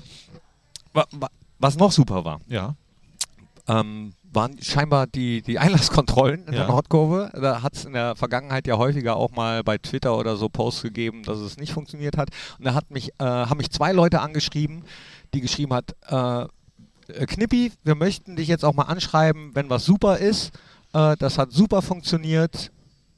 wa, 0.92 1.04
wa, 1.12 1.28
was 1.58 1.76
noch 1.76 1.92
super 1.92 2.24
war, 2.24 2.40
Ja. 2.48 2.74
ähm, 3.68 4.12
waren 4.32 4.60
scheinbar 4.62 5.06
die, 5.06 5.40
die 5.42 5.58
Einlasskontrollen 5.58 6.44
in 6.46 6.52
Ja. 6.52 6.60
der 6.60 6.68
Nordkurve. 6.68 7.30
Da 7.34 7.62
hat 7.62 7.74
es 7.74 7.84
in 7.86 7.94
der 7.94 8.14
Vergangenheit 8.16 8.66
ja 8.66 8.76
häufiger 8.76 9.16
auch 9.16 9.30
mal 9.32 9.62
bei 9.64 9.78
Twitter 9.78 10.16
oder 10.18 10.36
so 10.36 10.48
Posts 10.50 10.82
gegeben, 10.82 11.22
dass 11.22 11.38
es 11.38 11.56
nicht 11.56 11.72
funktioniert 11.72 12.16
hat. 12.18 12.28
Und 12.58 12.66
da 12.66 12.74
hat 12.74 12.90
mich, 12.90 13.10
äh, 13.18 13.24
haben 13.24 13.56
mich 13.58 13.70
zwei 13.70 13.92
Leute 13.92 14.20
angeschrieben, 14.20 14.84
die 15.32 15.40
geschrieben 15.40 15.72
hat, 15.72 15.96
äh, 16.08 16.46
Knippi, 17.06 17.72
wir 17.84 17.94
möchten 17.94 18.36
dich 18.36 18.48
jetzt 18.48 18.64
auch 18.64 18.74
mal 18.74 18.84
anschreiben, 18.84 19.54
wenn 19.54 19.70
was 19.70 19.84
super 19.84 20.18
ist. 20.18 20.52
Äh, 20.92 21.16
das 21.18 21.38
hat 21.38 21.52
super 21.52 21.82
funktioniert. 21.82 22.70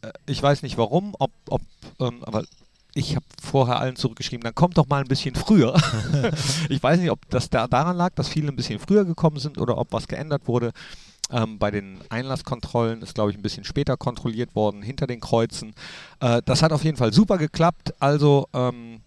Äh, 0.02 0.11
ich 0.26 0.42
weiß 0.42 0.62
nicht 0.62 0.78
warum, 0.78 1.14
ob, 1.18 1.33
ob 1.49 1.62
ähm, 2.00 2.23
aber 2.25 2.45
ich 2.95 3.14
habe 3.14 3.26
vorher 3.40 3.78
allen 3.78 3.97
zurückgeschrieben, 3.97 4.42
dann 4.42 4.54
kommt 4.54 4.76
doch 4.76 4.88
mal 4.88 5.00
ein 5.00 5.09
bisschen 5.09 5.35
früher. 5.35 5.75
ich 6.68 6.83
weiß 6.83 6.99
nicht, 6.99 7.11
ob 7.11 7.28
das 7.30 7.49
da 7.50 7.68
daran 7.68 7.97
lag, 7.97 8.14
dass 8.14 8.28
viele 8.28 8.49
ein 8.49 8.57
bisschen 8.57 8.80
früher 8.80 9.04
gekommen 9.04 9.38
sind 9.38 9.59
oder 9.59 9.78
ob 9.78 9.92
was 9.92 10.09
geändert 10.09 10.49
wurde. 10.49 10.73
Ähm, 11.30 11.59
bei 11.59 11.71
den 11.71 12.00
Einlasskontrollen 12.09 13.02
ist, 13.02 13.14
glaube 13.14 13.30
ich, 13.30 13.37
ein 13.37 13.42
bisschen 13.42 13.64
später 13.64 13.97
kontrolliert 13.97 14.54
worden, 14.54 14.83
hinter 14.83 15.07
den 15.07 15.21
Kreuzen. 15.21 15.75
Äh, 16.21 16.40
das 16.45 16.62
hat 16.62 16.73
auf 16.73 16.85
jeden 16.85 16.97
Fall 16.97 17.12
super 17.12 17.38
geklappt. 17.38 17.95
Also, 18.00 18.49
ähm, 18.54 19.00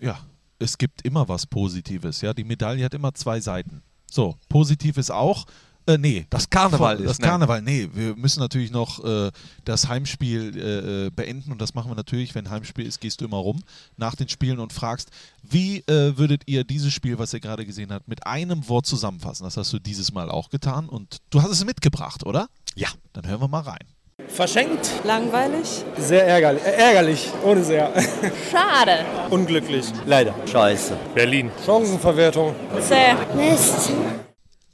Ja, 0.00 0.18
es 0.58 0.78
gibt 0.78 1.02
immer 1.02 1.28
was 1.28 1.46
Positives. 1.46 2.22
Ja, 2.22 2.32
die 2.32 2.44
Medaille 2.44 2.84
hat 2.84 2.94
immer 2.94 3.14
zwei 3.14 3.40
Seiten. 3.40 3.82
So, 4.14 4.36
positiv 4.48 4.96
ist 4.96 5.10
auch. 5.10 5.44
Äh, 5.86 5.98
nee, 5.98 6.24
das 6.30 6.48
Karneval 6.48 6.96
Voll, 6.96 7.04
ist. 7.04 7.10
das 7.10 7.18
ne? 7.18 7.26
Karneval, 7.26 7.62
nee, 7.62 7.88
wir 7.92 8.14
müssen 8.14 8.38
natürlich 8.38 8.70
noch 8.70 9.04
äh, 9.04 9.32
das 9.64 9.88
Heimspiel 9.88 10.56
äh, 10.56 11.06
äh, 11.06 11.10
beenden 11.10 11.50
und 11.50 11.60
das 11.60 11.74
machen 11.74 11.90
wir 11.90 11.96
natürlich, 11.96 12.32
wenn 12.36 12.48
Heimspiel 12.48 12.86
ist, 12.86 13.00
gehst 13.00 13.20
du 13.20 13.24
immer 13.24 13.38
rum 13.38 13.60
nach 13.96 14.14
den 14.14 14.28
Spielen 14.28 14.60
und 14.60 14.72
fragst, 14.72 15.10
wie 15.42 15.80
äh, 15.80 16.16
würdet 16.16 16.42
ihr 16.46 16.62
dieses 16.62 16.92
Spiel, 16.92 17.18
was 17.18 17.34
ihr 17.34 17.40
gerade 17.40 17.66
gesehen 17.66 17.92
habt, 17.92 18.06
mit 18.06 18.24
einem 18.24 18.68
Wort 18.68 18.86
zusammenfassen? 18.86 19.42
Das 19.42 19.56
hast 19.56 19.72
du 19.72 19.80
dieses 19.80 20.12
Mal 20.12 20.30
auch 20.30 20.48
getan 20.48 20.88
und 20.88 21.18
du 21.30 21.42
hast 21.42 21.50
es 21.50 21.64
mitgebracht, 21.64 22.24
oder? 22.24 22.48
Ja. 22.76 22.88
Dann 23.14 23.26
hören 23.26 23.40
wir 23.40 23.48
mal 23.48 23.62
rein. 23.62 23.84
Verschenkt, 24.28 24.90
Langweilig? 25.04 25.84
sehr 25.98 26.26
ärgerlich, 26.26 26.62
äh, 26.64 26.70
ärgerlich, 26.70 27.30
ohne 27.44 27.62
sehr. 27.62 27.90
Schade. 28.50 29.04
Unglücklich. 29.30 29.86
Leider. 30.06 30.34
Scheiße. 30.50 30.96
Berlin. 31.14 31.50
Chancenverwertung. 31.64 32.54
Zäh. 32.80 33.14
Mist. 33.36 33.92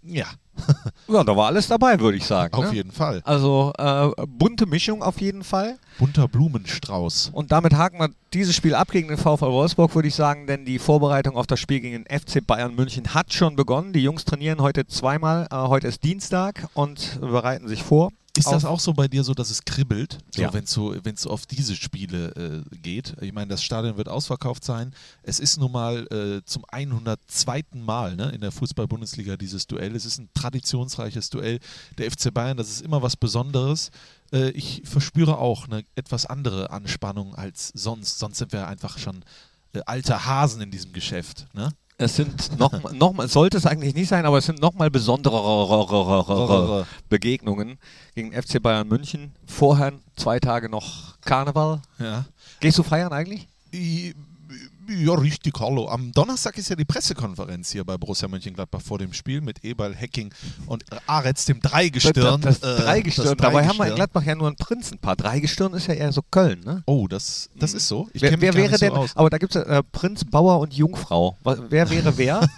Ja, 0.02 0.26
Ja, 1.08 1.24
da 1.24 1.36
war 1.36 1.46
alles 1.46 1.66
dabei, 1.66 1.98
würde 1.98 2.16
ich 2.16 2.24
sagen. 2.24 2.54
auf 2.54 2.66
ne? 2.70 2.76
jeden 2.76 2.92
Fall. 2.92 3.20
Also 3.24 3.72
äh, 3.76 4.10
bunte 4.26 4.66
Mischung 4.66 5.02
auf 5.02 5.20
jeden 5.20 5.42
Fall. 5.42 5.76
Bunter 5.98 6.28
Blumenstrauß. 6.28 7.30
Und 7.32 7.50
damit 7.52 7.74
haken 7.74 7.98
wir 7.98 8.10
dieses 8.32 8.54
Spiel 8.54 8.74
ab 8.74 8.90
gegen 8.90 9.08
den 9.08 9.18
VfL 9.18 9.50
Wolfsburg, 9.50 9.94
würde 9.94 10.08
ich 10.08 10.14
sagen, 10.14 10.46
denn 10.46 10.64
die 10.64 10.78
Vorbereitung 10.78 11.36
auf 11.36 11.46
das 11.46 11.58
Spiel 11.58 11.80
gegen 11.80 12.04
den 12.04 12.20
FC 12.20 12.46
Bayern 12.46 12.74
München 12.74 13.12
hat 13.12 13.32
schon 13.32 13.56
begonnen. 13.56 13.92
Die 13.92 14.02
Jungs 14.02 14.24
trainieren 14.24 14.60
heute 14.60 14.86
zweimal. 14.86 15.48
Äh, 15.50 15.56
heute 15.56 15.88
ist 15.88 16.04
Dienstag 16.04 16.68
und 16.74 17.20
bereiten 17.20 17.66
sich 17.66 17.82
vor. 17.82 18.12
Ist 18.37 18.47
das 18.47 18.64
auf- 18.64 18.71
auch 18.73 18.81
so 18.81 18.93
bei 18.95 19.09
dir 19.09 19.25
so, 19.25 19.35
dass 19.35 19.51
es 19.51 19.64
kribbelt, 19.64 20.19
so, 20.35 20.43
Ja. 20.43 20.53
wenn 20.53 20.64
es 20.64 20.71
so, 20.71 20.95
wenn's 21.03 21.27
auf 21.27 21.47
diese 21.47 21.75
Spiele 21.75 22.64
äh, 22.71 22.77
geht? 22.77 23.16
Ich 23.21 23.33
meine, 23.33 23.49
das 23.49 23.62
Stadion 23.62 23.97
wird 23.97 24.09
ausverkauft 24.09 24.62
sein. 24.64 24.95
Es 25.23 25.40
ist 25.40 25.59
nun 25.59 25.73
mal 25.73 26.07
äh, 26.12 26.45
zum 26.45 26.64
102. 26.71 27.62
Mal 27.75 28.14
ne, 28.16 28.31
in 28.31 28.40
der 28.40 28.53
Fußball-Bundesliga 28.53 29.37
dieses 29.37 29.66
Duell. 29.66 29.97
Es 29.97 30.05
ist 30.05 30.19
ein 30.19 30.29
traditionsreiches 30.35 31.31
Duell. 31.31 31.59
Der 31.99 32.11
FC 32.11 32.33
Bayern, 32.33 32.57
das 32.57 32.71
ist 32.71 32.83
immer 32.83 33.03
was 33.03 33.16
Besonderes. 33.16 33.90
Äh, 34.33 34.51
ich 34.51 34.83
verspüre 34.85 35.38
auch 35.38 35.66
eine 35.66 35.85
etwas 35.97 36.27
andere 36.27 36.71
Anspannung 36.71 37.35
als 37.35 37.73
sonst. 37.75 38.19
Sonst 38.21 38.38
sind 38.38 38.53
wir 38.53 38.69
einfach 38.69 38.99
schon 38.99 39.25
äh, 39.73 39.81
alte 39.87 40.25
Hasen 40.25 40.61
in 40.61 40.71
diesem 40.71 40.93
Geschäft. 40.93 41.47
Ne? 41.53 41.71
Es 42.00 42.16
sind 42.16 42.58
noch, 42.58 42.92
noch 42.94 43.12
mal, 43.12 43.28
sollte 43.28 43.58
es 43.58 43.66
eigentlich 43.66 43.94
nicht 43.94 44.08
sein, 44.08 44.24
aber 44.24 44.38
es 44.38 44.46
sind 44.46 44.58
nochmal 44.60 44.90
besondere 44.90 46.86
Begegnungen 47.10 47.78
gegen 48.14 48.32
FC 48.32 48.62
Bayern 48.62 48.88
München. 48.88 49.32
Vorher 49.46 49.92
zwei 50.16 50.40
Tage 50.40 50.70
noch 50.70 51.18
Karneval. 51.20 51.82
Ja. 51.98 52.24
Gehst 52.60 52.78
du 52.78 52.82
feiern 52.82 53.12
eigentlich? 53.12 53.46
Ja, 54.90 55.14
richtig, 55.14 55.55
hallo. 55.61 55.88
Am 55.88 56.11
Donnerstag 56.11 56.59
ist 56.59 56.68
ja 56.68 56.74
die 56.74 56.85
Pressekonferenz 56.85 57.70
hier 57.70 57.85
bei 57.85 57.96
Borussia 57.96 58.26
Mönchengladbach 58.26 58.81
vor 58.81 58.98
dem 58.98 59.12
Spiel 59.12 59.40
mit 59.40 59.64
Eberl, 59.64 59.94
Hecking 59.94 60.35
und 60.66 60.85
Aretz, 61.07 61.44
dem 61.44 61.61
Dreigestirn. 61.61 62.40
Das, 62.40 62.59
äh, 62.59 62.61
das 62.62 62.76
Dreigestirn. 62.85 63.29
das 63.29 63.37
Dabei 63.37 63.68
haben 63.68 63.79
wir 63.79 63.87
in. 63.87 63.94
Gladbach 63.94 64.24
ja 64.24 64.35
nur 64.35 64.48
ein 64.48 64.57
Prinzenpaar. 64.57 65.14
Dreigestirn 65.14 65.74
ist 65.74 65.87
ja 65.87 65.94
eher 65.94 66.11
so 66.11 66.22
Köln, 66.29 66.64
ne? 66.64 66.83
Oh, 66.87 67.07
das, 67.07 67.50
das 67.55 67.72
ist 67.72 67.87
so. 67.87 68.09
Ich 68.14 68.22
wer 68.22 68.33
wer 68.33 68.53
wäre 68.53 68.59
nicht 68.59 68.72
so 68.72 68.79
denn, 68.79 68.92
aus. 68.92 69.16
aber 69.16 69.31
da 69.31 69.38
gibt 69.38 69.55
es 69.55 69.62
äh, 69.62 69.81
Prinz, 69.92 70.24
Bauer 70.24 70.59
und 70.59 70.74
Jungfrau. 70.74 71.37
Wer 71.44 71.88
wäre 71.88 72.18
wer? 72.18 72.40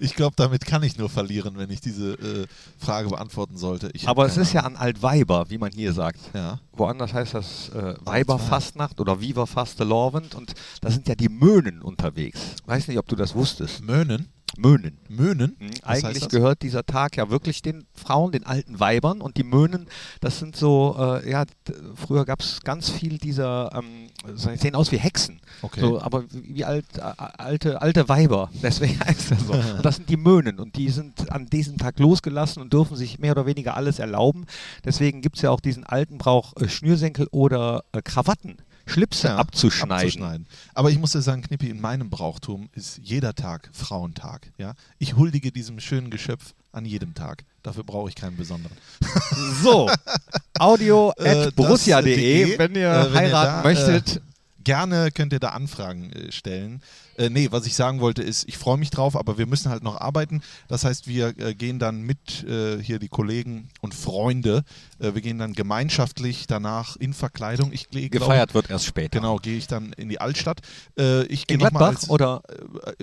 Ich 0.00 0.14
glaube, 0.14 0.34
damit 0.36 0.64
kann 0.66 0.82
ich 0.82 0.98
nur 0.98 1.08
verlieren, 1.08 1.56
wenn 1.56 1.70
ich 1.70 1.80
diese 1.80 2.12
äh, 2.14 2.46
Frage 2.78 3.10
beantworten 3.10 3.56
sollte. 3.56 3.90
Ich 3.92 4.08
aber 4.08 4.26
es 4.26 4.36
ist 4.36 4.52
ja 4.52 4.62
an 4.62 4.76
Altweiber, 4.76 5.50
wie 5.50 5.58
man 5.58 5.72
hier 5.72 5.92
sagt. 5.92 6.20
Ja. 6.34 6.58
Woanders 6.72 7.12
heißt 7.12 7.34
das 7.34 7.68
äh, 7.70 7.94
Weiberfastnacht 8.04 9.00
oder 9.00 9.20
Viva 9.20 9.46
Fastelovend 9.46 10.34
und 10.34 10.54
da 10.80 10.90
sind 10.90 11.06
ja 11.08 11.14
die 11.14 11.28
Möhnen 11.38 11.82
unterwegs. 11.82 12.56
Weiß 12.66 12.88
nicht, 12.88 12.98
ob 12.98 13.08
du 13.08 13.16
das 13.16 13.34
wusstest. 13.34 13.84
Möhnen. 13.84 14.28
Möhnen. 14.56 14.98
Möhnen? 15.08 15.56
Mhm. 15.58 15.70
Eigentlich 15.82 16.28
gehört 16.28 16.62
dieser 16.62 16.84
Tag 16.84 17.16
ja 17.16 17.30
wirklich 17.30 17.62
den 17.62 17.84
Frauen, 17.92 18.32
den 18.32 18.44
alten 18.46 18.78
Weibern 18.78 19.20
und 19.20 19.36
die 19.36 19.42
Möhnen, 19.42 19.86
das 20.20 20.38
sind 20.38 20.56
so, 20.56 20.94
äh, 20.98 21.28
ja, 21.28 21.44
früher 21.94 22.24
gab 22.24 22.40
es 22.40 22.60
ganz 22.62 22.88
viel 22.88 23.18
dieser, 23.18 23.70
ähm, 23.74 24.10
sehen 24.36 24.74
aus 24.74 24.92
wie 24.92 24.98
Hexen, 24.98 25.40
Okay. 25.62 25.80
so, 25.80 26.00
aber 26.00 26.24
wie 26.30 26.54
wie 26.54 26.64
alt, 26.64 26.86
äh, 26.98 27.00
alte, 27.00 27.82
alte 27.82 28.08
Weiber, 28.08 28.50
deswegen 28.62 28.98
heißt 29.00 29.32
das 29.32 29.46
so. 29.46 29.52
Und 29.76 29.84
das 29.84 29.96
sind 29.96 30.08
die 30.08 30.16
Möhnen 30.16 30.58
und 30.60 30.76
die 30.76 30.90
sind 30.90 31.32
an 31.32 31.46
diesem 31.46 31.78
Tag 31.78 31.98
losgelassen 31.98 32.62
und 32.62 32.72
dürfen 32.72 32.96
sich 32.96 33.18
mehr 33.18 33.32
oder 33.32 33.46
weniger 33.46 33.76
alles 33.76 33.98
erlauben. 33.98 34.46
Deswegen 34.84 35.20
gibt 35.20 35.36
es 35.36 35.42
ja 35.42 35.50
auch 35.50 35.60
diesen 35.60 35.84
alten 35.84 36.18
Brauch, 36.18 36.54
äh, 36.56 36.68
Schnürsenkel 36.68 37.26
oder 37.30 37.84
äh, 37.92 38.02
Krawatten. 38.02 38.58
Schlipse 38.86 39.28
Ja, 39.28 39.36
abzuschneiden. 39.36 40.46
Aber 40.74 40.90
ich 40.90 40.98
muss 40.98 41.12
dir 41.12 41.22
sagen, 41.22 41.42
Knippi, 41.42 41.68
in 41.70 41.80
meinem 41.80 42.10
Brauchtum 42.10 42.68
ist 42.72 43.00
jeder 43.02 43.34
Tag 43.34 43.70
Frauentag. 43.72 44.50
Ja? 44.58 44.74
Ich 44.98 45.16
huldige 45.16 45.52
diesem 45.52 45.80
schönen 45.80 46.10
Geschöpf 46.10 46.54
an 46.72 46.84
jedem 46.84 47.14
Tag. 47.14 47.44
Dafür 47.62 47.84
brauche 47.84 48.08
ich 48.08 48.14
keinen 48.14 48.36
besonderen. 48.36 48.76
So, 49.62 49.90
audio 50.58 51.12
Äh, 51.16 51.46
at 51.46 51.54
borussia.de, 51.54 52.42
das, 52.42 52.50
äh, 52.54 52.58
wenn 52.58 52.74
ihr 52.74 52.90
äh, 52.90 53.04
wenn 53.04 53.12
ihr 53.12 53.18
heiraten 53.18 53.62
da, 53.62 53.62
möchtet. 53.62 54.22
Gerne 54.64 55.10
könnt 55.10 55.32
ihr 55.32 55.40
da 55.40 55.50
Anfragen 55.50 56.10
äh, 56.12 56.32
stellen. 56.32 56.82
Äh, 57.16 57.30
nee, 57.30 57.48
was 57.50 57.66
ich 57.66 57.74
sagen 57.74 58.00
wollte 58.00 58.22
ist, 58.22 58.48
ich 58.48 58.58
freue 58.58 58.76
mich 58.76 58.90
drauf, 58.90 59.16
aber 59.16 59.38
wir 59.38 59.46
müssen 59.46 59.70
halt 59.70 59.82
noch 59.82 60.00
arbeiten. 60.00 60.42
Das 60.68 60.84
heißt, 60.84 61.06
wir 61.06 61.38
äh, 61.38 61.54
gehen 61.54 61.78
dann 61.78 62.02
mit 62.02 62.44
äh, 62.44 62.82
hier 62.82 62.98
die 62.98 63.08
Kollegen 63.08 63.68
und 63.80 63.94
Freunde, 63.94 64.64
äh, 64.98 65.14
wir 65.14 65.20
gehen 65.20 65.38
dann 65.38 65.52
gemeinschaftlich 65.52 66.46
danach 66.46 66.96
in 66.96 67.12
Verkleidung. 67.12 67.72
Ich 67.72 67.88
glaub- 67.90 68.10
Gefeiert 68.10 68.54
wird 68.54 68.70
erst 68.70 68.86
später. 68.86 69.20
Genau, 69.20 69.36
gehe 69.36 69.56
ich 69.56 69.66
dann 69.66 69.92
in 69.92 70.08
die 70.08 70.20
Altstadt. 70.20 70.60
Äh, 70.98 71.24
ich 71.26 71.46
gehe 71.46 71.54
In 71.54 71.60
Gladbach 71.60 71.88
als, 71.88 72.10
oder 72.10 72.42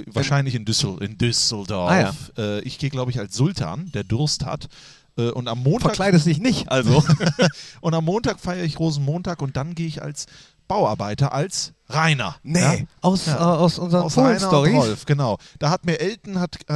wahrscheinlich 0.07 0.55
in, 0.55 0.65
Düssel 0.65 0.97
in 1.01 1.17
Düsseldorf. 1.17 1.91
Ah, 1.91 2.41
äh, 2.41 2.59
ich 2.61 2.77
gehe, 2.77 2.89
glaube 2.89 3.11
ich, 3.11 3.19
als 3.19 3.35
Sultan, 3.35 3.91
der 3.93 4.03
Durst 4.03 4.45
hat. 4.45 4.67
Und 5.15 5.49
am 5.49 5.61
Montag 5.61 5.89
verkleidest 5.89 6.25
dich 6.25 6.39
nicht, 6.39 6.71
also. 6.71 7.03
und 7.81 7.93
am 7.93 8.05
Montag 8.05 8.39
feiere 8.39 8.63
ich 8.63 8.79
Rosenmontag 8.79 9.41
und 9.41 9.57
dann 9.57 9.75
gehe 9.75 9.85
ich 9.85 10.01
als 10.01 10.25
Bauarbeiter, 10.71 11.33
als 11.33 11.73
Rainer. 11.89 12.37
Ja? 12.43 12.75
aus, 13.01 13.25
Ja. 13.25 13.35
äh, 13.35 13.39
aus 13.39 13.77
unseren 13.77 14.03
Aus 14.03 14.17
Rainer 14.17 14.39
und. 14.39 14.77
Rolf, 14.77 15.05
genau. 15.05 15.37
Da 15.59 15.69
hat 15.69 15.85
mir 15.85 15.99
Elton, 15.99 16.39
hat, 16.39 16.57
äh, 16.69 16.73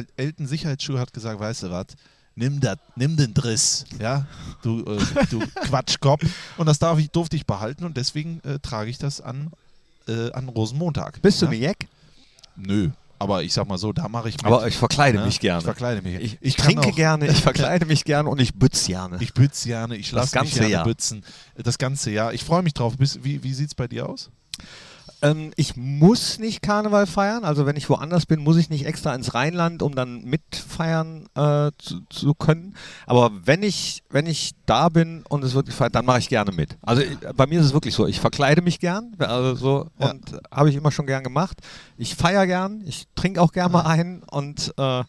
äh, 0.00 0.04
Elton 0.16 0.46
Sicherheitsschuhe 0.46 0.98
hat 0.98 1.12
gesagt, 1.12 1.38
weißt 1.38 1.64
du 1.64 1.70
was, 1.70 1.86
nimm, 2.34 2.60
dat, 2.60 2.78
nimm 2.96 3.16
den 3.16 3.34
Driss, 3.34 3.84
ja, 4.00 4.26
du, 4.62 4.80
äh, 4.84 4.98
du 5.30 5.40
Quatschkopf. 5.40 6.24
Und 6.56 6.64
das 6.66 6.78
darf 6.78 6.98
ich, 6.98 7.10
durfte 7.10 7.36
ich 7.36 7.44
behalten 7.44 7.84
und 7.84 7.96
deswegen 7.98 8.40
äh, 8.44 8.58
trage 8.58 8.88
ich 8.88 8.96
das 8.96 9.20
an, 9.20 9.50
äh, 10.08 10.32
an 10.32 10.48
Rosenmontag. 10.48 11.20
Bist 11.20 11.42
du 11.42 11.46
ja? 11.46 11.50
Mijek? 11.50 11.88
Nö, 12.56 12.88
aber 13.18 13.42
ich 13.42 13.52
sag 13.52 13.66
mal 13.68 13.78
so, 13.78 13.92
da 13.92 14.08
mache 14.08 14.28
ich 14.28 14.36
mit. 14.36 14.46
Aber 14.46 14.66
ich 14.66 14.76
verkleide 14.76 15.18
Ja, 15.18 15.24
mich 15.26 15.40
gerne. 15.40 15.58
Ich 15.60 15.64
verkleide 15.64 16.02
mich. 16.02 16.14
Ich, 16.20 16.38
ich 16.40 16.56
trinke 16.56 16.88
auch- 16.88 16.94
gerne, 16.96 17.26
ich 17.28 17.40
verkleide 17.42 17.86
mich 17.86 18.04
gerne 18.04 18.28
und 18.28 18.40
ich 18.40 18.54
bütze 18.54 18.86
gerne. 18.88 19.16
Ich 19.20 19.32
bütze 19.34 19.68
gerne, 19.68 19.96
ich 19.96 20.12
lasse 20.12 20.38
mich 20.40 20.54
gerne 20.54 20.68
Jahr. 20.70 20.84
bützen. 20.84 21.24
Das 21.56 21.78
ganze 21.78 22.10
Jahr. 22.10 22.32
Ich 22.34 22.44
freue 22.44 22.62
mich 22.62 22.74
drauf. 22.74 22.96
Bis, 22.96 23.22
wie 23.24 23.42
wie 23.42 23.54
sieht 23.54 23.68
es 23.68 23.74
bei 23.74 23.88
dir 23.88 24.08
aus? 24.08 24.30
Ähm, 25.22 25.52
ich 25.56 25.76
muss 25.76 26.38
nicht 26.38 26.62
Karneval 26.62 27.06
feiern. 27.06 27.44
Also 27.44 27.64
wenn 27.66 27.76
ich 27.76 27.88
woanders 27.88 28.26
bin, 28.26 28.40
muss 28.40 28.56
ich 28.56 28.68
nicht 28.70 28.84
extra 28.86 29.14
ins 29.14 29.34
Rheinland, 29.34 29.82
um 29.82 29.94
dann 29.94 30.24
mitfeiern 30.24 31.26
äh, 31.34 31.70
zu, 31.78 32.00
zu 32.10 32.34
können. 32.34 32.74
Aber 33.06 33.30
wenn 33.44 33.62
ich, 33.62 34.02
wenn 34.10 34.26
ich 34.26 34.52
da 34.66 34.88
bin 34.88 35.24
und 35.28 35.42
es 35.44 35.54
wirklich 35.54 35.74
feiert, 35.74 35.94
dann 35.94 36.04
mache 36.04 36.18
ich 36.18 36.28
gerne 36.28 36.52
mit. 36.52 36.76
Also 36.82 37.02
ich, 37.02 37.16
bei 37.34 37.46
mir 37.46 37.60
ist 37.60 37.66
es 37.66 37.72
wirklich 37.72 37.94
so, 37.94 38.06
ich 38.06 38.20
verkleide 38.20 38.62
mich 38.62 38.78
gern. 38.78 39.12
Also 39.18 39.54
so 39.54 39.90
Ja. 39.98 40.10
und 40.10 40.32
äh, 40.32 40.38
habe 40.50 40.68
ich 40.70 40.76
immer 40.76 40.90
schon 40.90 41.06
gern 41.06 41.24
gemacht. 41.24 41.58
Ich 41.96 42.14
feiere 42.14 42.46
gern, 42.46 42.82
ich 42.86 43.06
trinke 43.14 43.40
auch 43.40 43.52
gern 43.52 43.72
mal 43.72 43.82
ein 43.86 44.22
und 44.30 44.74
äh, 44.76 45.02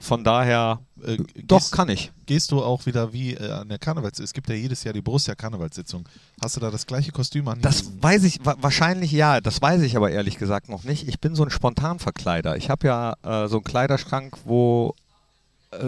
von 0.00 0.24
daher 0.24 0.80
Äh, 1.04 1.18
doch 1.46 1.58
gehst, 1.58 1.72
kann 1.72 1.88
ich. 1.88 2.12
gehst 2.26 2.50
du 2.50 2.62
auch 2.62 2.86
wieder 2.86 3.12
wie 3.12 3.34
äh, 3.34 3.50
an 3.50 3.68
der 3.68 3.78
Karnevals... 3.78 4.18
Es 4.18 4.32
gibt 4.32 4.48
ja 4.48 4.54
jedes 4.54 4.84
Jahr 4.84 4.94
die 4.94 5.02
Borussia-Karnevalssitzung. 5.02 6.08
Hast 6.42 6.56
du 6.56 6.60
da 6.60 6.70
das 6.70 6.86
gleiche 6.86 7.12
Kostüm 7.12 7.46
an? 7.48 7.60
Das 7.60 7.84
weiß 8.00 8.24
ich, 8.24 8.44
wa 8.44 8.56
wahrscheinlich 8.60 9.12
ja, 9.12 9.40
das 9.40 9.60
weiß 9.60 9.82
ich 9.82 9.96
aber 9.96 10.10
ehrlich 10.10 10.38
gesagt 10.38 10.68
noch 10.68 10.84
nicht. 10.84 11.06
Ich 11.08 11.20
bin 11.20 11.34
so 11.34 11.44
ein 11.44 11.50
Spontanverkleider. 11.50 12.56
Ich 12.56 12.70
habe 12.70 12.86
ja 12.86 13.14
äh, 13.22 13.48
so 13.48 13.56
einen 13.56 13.64
Kleiderschrank, 13.64 14.38
wo 14.44 14.94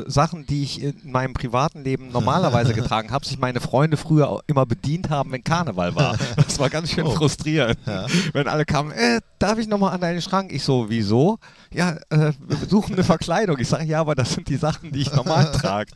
Sachen, 0.06 0.46
die 0.46 0.62
ich 0.62 0.82
in 0.82 0.94
meinem 1.04 1.32
privaten 1.34 1.82
Leben 1.84 2.10
normalerweise 2.12 2.74
getragen 2.74 3.10
habe, 3.10 3.24
sich 3.26 3.38
meine 3.38 3.60
Freunde 3.60 3.96
früher 3.96 4.40
immer 4.46 4.66
bedient 4.66 5.10
haben, 5.10 5.32
wenn 5.32 5.44
Karneval 5.44 5.94
war. 5.94 6.16
Das 6.36 6.58
war 6.58 6.70
ganz 6.70 6.90
schön 6.90 7.06
Oh. 7.06 7.10
frustrierend. 7.10 7.78
Ja. 7.86 8.06
Wenn 8.32 8.48
alle 8.48 8.64
kamen, 8.64 8.90
äh, 8.92 9.20
darf 9.38 9.58
ich 9.58 9.66
nochmal 9.68 9.92
an 9.92 10.00
deinen 10.00 10.22
Schrank? 10.22 10.52
Ich 10.52 10.62
so, 10.62 10.88
wieso? 10.88 11.38
Ja, 11.72 11.96
äh, 12.10 12.32
wir 12.46 12.56
suchen 12.68 12.94
eine 12.94 13.04
Verkleidung. 13.04 13.58
Ich 13.58 13.68
sage, 13.68 13.84
ja, 13.84 14.00
aber 14.00 14.14
das 14.14 14.32
sind 14.32 14.48
die 14.48 14.56
Sachen, 14.56 14.92
die 14.92 15.00
ich 15.00 15.12
normal 15.12 15.50
trage. 15.52 15.90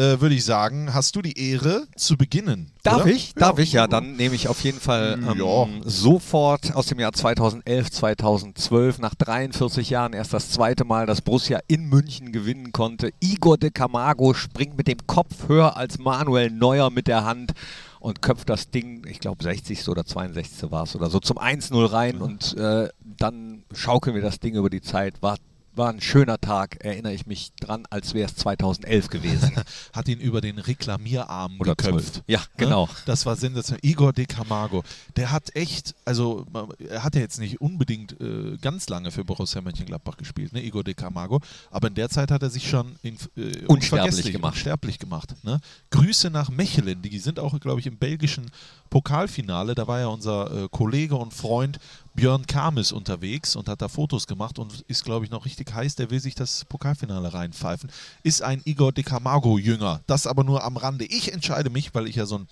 äh, 0.00 0.20
würde 0.20 0.34
ich 0.34 0.44
sagen, 0.44 0.94
hast 0.94 1.14
du 1.14 1.20
die 1.22 1.38
Ehre 1.38 1.86
zu 1.94 2.16
beginnen. 2.16 2.72
Darf 2.82 3.02
oder? 3.02 3.12
ich? 3.12 3.34
Darf 3.34 3.58
ich? 3.58 3.72
Ja, 3.72 3.86
dann 3.86 4.16
nehme 4.16 4.34
ich 4.34 4.48
auf 4.48 4.62
jeden 4.64 4.80
Fall 4.80 5.18
ähm, 5.22 5.38
Ja. 5.38 5.66
sofort 5.84 6.74
aus 6.74 6.86
dem 6.86 6.98
Jahr 6.98 7.12
2011, 7.12 7.90
2012, 7.90 8.98
nach 8.98 9.14
43 9.14 9.90
Jahren 9.90 10.14
erst 10.14 10.32
das 10.32 10.50
zweite 10.50 10.84
Mal, 10.84 11.04
dass 11.04 11.20
Borussia 11.20 11.60
in 11.68 11.84
München 11.88 12.32
gewinnen 12.32 12.72
konnte. 12.72 13.10
Igor 13.20 13.58
de 13.58 13.70
Camargo 13.70 14.32
springt 14.32 14.78
mit 14.78 14.88
dem 14.88 15.06
Kopf 15.06 15.48
höher 15.48 15.76
als 15.76 15.98
Manuel 15.98 16.50
Neuer 16.50 16.90
mit 16.90 17.06
der 17.06 17.24
Hand 17.24 17.52
und 17.98 18.22
köpft 18.22 18.48
das 18.48 18.70
Ding, 18.70 19.06
ich 19.06 19.20
glaube 19.20 19.44
60. 19.44 19.86
oder 19.88 20.06
62. 20.06 20.70
war 20.70 20.84
es 20.84 20.96
oder 20.96 21.10
so, 21.10 21.20
zum 21.20 21.36
1-0 21.38 21.92
rein 21.92 22.16
und 22.22 22.56
äh, 22.56 22.88
dann 23.18 23.64
schaukeln 23.74 24.16
wir 24.16 24.22
das 24.22 24.40
Ding 24.40 24.54
über 24.54 24.70
die 24.70 24.80
Zeit. 24.80 25.20
War 25.20 25.36
war 25.74 25.90
ein 25.90 26.00
schöner 26.00 26.40
Tag, 26.40 26.84
erinnere 26.84 27.14
ich 27.14 27.26
mich 27.26 27.52
dran, 27.60 27.86
als 27.90 28.14
wäre 28.14 28.28
es 28.28 28.36
2011 28.36 29.08
gewesen. 29.08 29.52
Hat 29.92 30.08
ihn 30.08 30.18
über 30.18 30.40
den 30.40 30.58
Reklamierarm 30.58 31.60
Oder 31.60 31.74
geköpft. 31.74 32.14
12. 32.14 32.24
Ja, 32.26 32.42
genau. 32.56 32.86
Ne? 32.86 32.92
Das 33.06 33.26
war 33.26 33.36
sensationell. 33.36 33.80
Igor 33.82 34.12
de 34.12 34.26
Camargo, 34.26 34.82
der 35.16 35.30
hat 35.30 35.54
echt, 35.54 35.94
also 36.04 36.46
er 36.78 37.04
hat 37.04 37.14
ja 37.14 37.20
jetzt 37.20 37.38
nicht 37.38 37.60
unbedingt 37.60 38.20
äh, 38.20 38.56
ganz 38.60 38.88
lange 38.88 39.10
für 39.10 39.24
Borussia 39.24 39.60
Mönchengladbach 39.60 40.16
gespielt, 40.16 40.52
ne, 40.52 40.62
Igor 40.64 40.84
de 40.84 40.94
Camargo, 40.94 41.40
aber 41.70 41.88
in 41.88 41.94
der 41.94 42.08
Zeit 42.08 42.30
hat 42.30 42.42
er 42.42 42.50
sich 42.50 42.68
schon 42.68 42.96
in, 43.02 43.16
äh, 43.36 43.64
unvergesslich 43.66 44.32
gemacht. 44.32 44.54
unsterblich 44.54 44.98
gemacht. 44.98 45.34
Ne? 45.42 45.60
Grüße 45.90 46.30
nach 46.30 46.50
Mechelen, 46.50 47.02
die 47.02 47.18
sind 47.18 47.38
auch, 47.38 47.58
glaube 47.60 47.80
ich, 47.80 47.86
im 47.86 47.96
belgischen 47.96 48.50
Pokalfinale, 48.90 49.74
da 49.74 49.86
war 49.86 50.00
ja 50.00 50.08
unser 50.08 50.64
äh, 50.64 50.68
Kollege 50.70 51.16
und 51.16 51.32
Freund 51.32 51.78
Björn 52.20 52.46
Kames 52.46 52.92
unterwegs 52.92 53.56
und 53.56 53.66
hat 53.68 53.80
da 53.80 53.88
Fotos 53.88 54.26
gemacht 54.26 54.58
und 54.58 54.84
ist, 54.88 55.04
glaube 55.04 55.24
ich, 55.24 55.30
noch 55.30 55.46
richtig 55.46 55.72
heiß, 55.72 55.94
der 55.94 56.10
will 56.10 56.20
sich 56.20 56.34
das 56.34 56.66
Pokalfinale 56.66 57.32
reinpfeifen. 57.32 57.90
Ist 58.22 58.42
ein 58.42 58.60
Igor 58.66 58.92
de 58.92 59.02
Camargo-Jünger, 59.04 60.02
das 60.06 60.26
aber 60.26 60.44
nur 60.44 60.62
am 60.62 60.76
Rande. 60.76 61.06
Ich 61.06 61.32
entscheide 61.32 61.70
mich, 61.70 61.94
weil 61.94 62.06
ich 62.08 62.16
ja 62.16 62.26
so 62.26 62.38
ein 62.40 62.48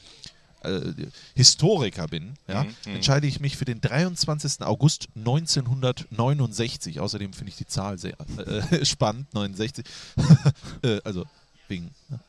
äh, 0.63 0.81
Historiker 1.35 2.09
bin, 2.09 2.33
ja, 2.49 2.65
Mhm, 2.65 2.75
mhm. 2.87 2.95
entscheide 2.97 3.27
ich 3.27 3.41
mich 3.41 3.59
für 3.59 3.67
den 3.67 3.83
23. 3.83 4.63
August 4.63 5.09
1969. 5.17 7.01
Außerdem 7.01 7.35
finde 7.35 7.51
ich 7.51 7.57
die 7.59 7.67
Zahl 7.67 7.99
sehr 7.99 8.17
äh, 8.39 8.85
spannend, 8.87 9.33
69. 9.35 9.85
äh, 10.83 11.01
also 11.05 11.27
wegen, 11.69 11.91
ne? 12.09 12.21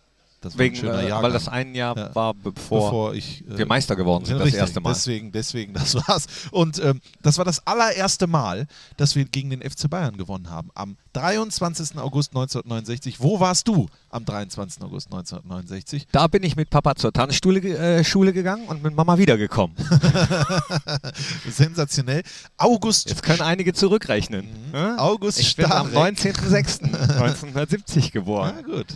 Das 0.42 0.54
war 0.54 0.60
Wegen, 0.60 0.76
ein 0.76 0.80
schöner 0.80 1.00
äh, 1.00 1.08
Jahrgang. 1.10 1.24
weil 1.24 1.32
das 1.34 1.48
ein 1.50 1.76
Jahr 1.76 1.98
Ja. 1.98 2.16
war, 2.16 2.34
bevor, 2.34 2.86
bevor 2.86 3.14
ich 3.14 3.44
äh, 3.50 3.58
wir 3.58 3.66
Meister 3.66 3.96
geworden 3.96 4.26
sind, 4.26 4.38
das 4.38 4.46
Richtig, 4.46 4.62
erste 4.62 4.80
Mal. 4.80 4.94
Deswegen, 4.94 5.32
deswegen, 5.32 5.74
das 5.74 5.96
war's. 5.96 6.28
Und 6.52 6.80
ähm, 6.84 7.02
das 7.22 7.38
war 7.38 7.46
das 7.46 7.66
allererste 7.68 8.28
Mal, 8.28 8.68
dass 8.98 9.16
wir 9.16 9.26
gegen 9.26 9.50
den 9.50 9.62
FC 9.62 9.90
Bayern 9.90 10.18
gewonnen 10.18 10.50
haben. 10.50 10.70
Am 10.76 10.96
23. 11.14 11.98
August 11.98 12.30
1969. 12.32 13.20
Wo 13.20 13.40
warst 13.40 13.68
du 13.68 13.88
am 14.10 14.24
23. 14.26 14.82
August 14.84 15.08
1969? 15.08 16.08
Da 16.12 16.28
bin 16.28 16.44
ich 16.44 16.56
mit 16.56 16.70
Papa 16.70 16.96
zur 16.96 17.12
Tanzschule 17.12 17.60
äh, 17.60 18.04
Schule 18.04 18.32
gegangen 18.32 18.66
und 18.68 18.82
mit 18.84 18.96
Mama 18.96 19.18
wiedergekommen. 19.18 19.76
Sensationell. 21.50 22.24
August, 22.58 23.10
Jetzt 23.10 23.24
können 23.24 23.42
einige 23.42 23.74
zurückrechnen. 23.74 24.48
Ja? 24.74 24.98
August 24.98 25.40
Ich 25.40 25.56
bin 25.56 25.66
am 25.72 25.90
Starek. 25.90 26.18
19.06.1970 26.20 28.00
Na 28.02 28.10
geboren. 28.12 28.64
gut. 28.66 28.88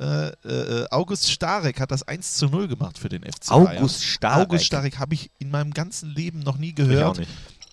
Äh, 0.00 0.28
äh, 0.48 0.86
August 0.90 1.30
Starek 1.30 1.78
hat 1.78 1.90
das 1.90 2.02
1 2.02 2.34
zu 2.34 2.46
0 2.46 2.68
gemacht 2.68 2.98
für 2.98 3.08
den 3.10 3.22
FC 3.22 3.48
Bayern. 3.50 3.78
August 3.78 4.02
Starek. 4.02 4.46
August 4.48 4.64
Starek 4.64 4.98
habe 4.98 5.14
ich 5.14 5.30
in 5.38 5.50
meinem 5.50 5.72
ganzen 5.74 6.08
Leben 6.10 6.38
noch 6.40 6.56
nie 6.56 6.72
gehört. 6.74 7.20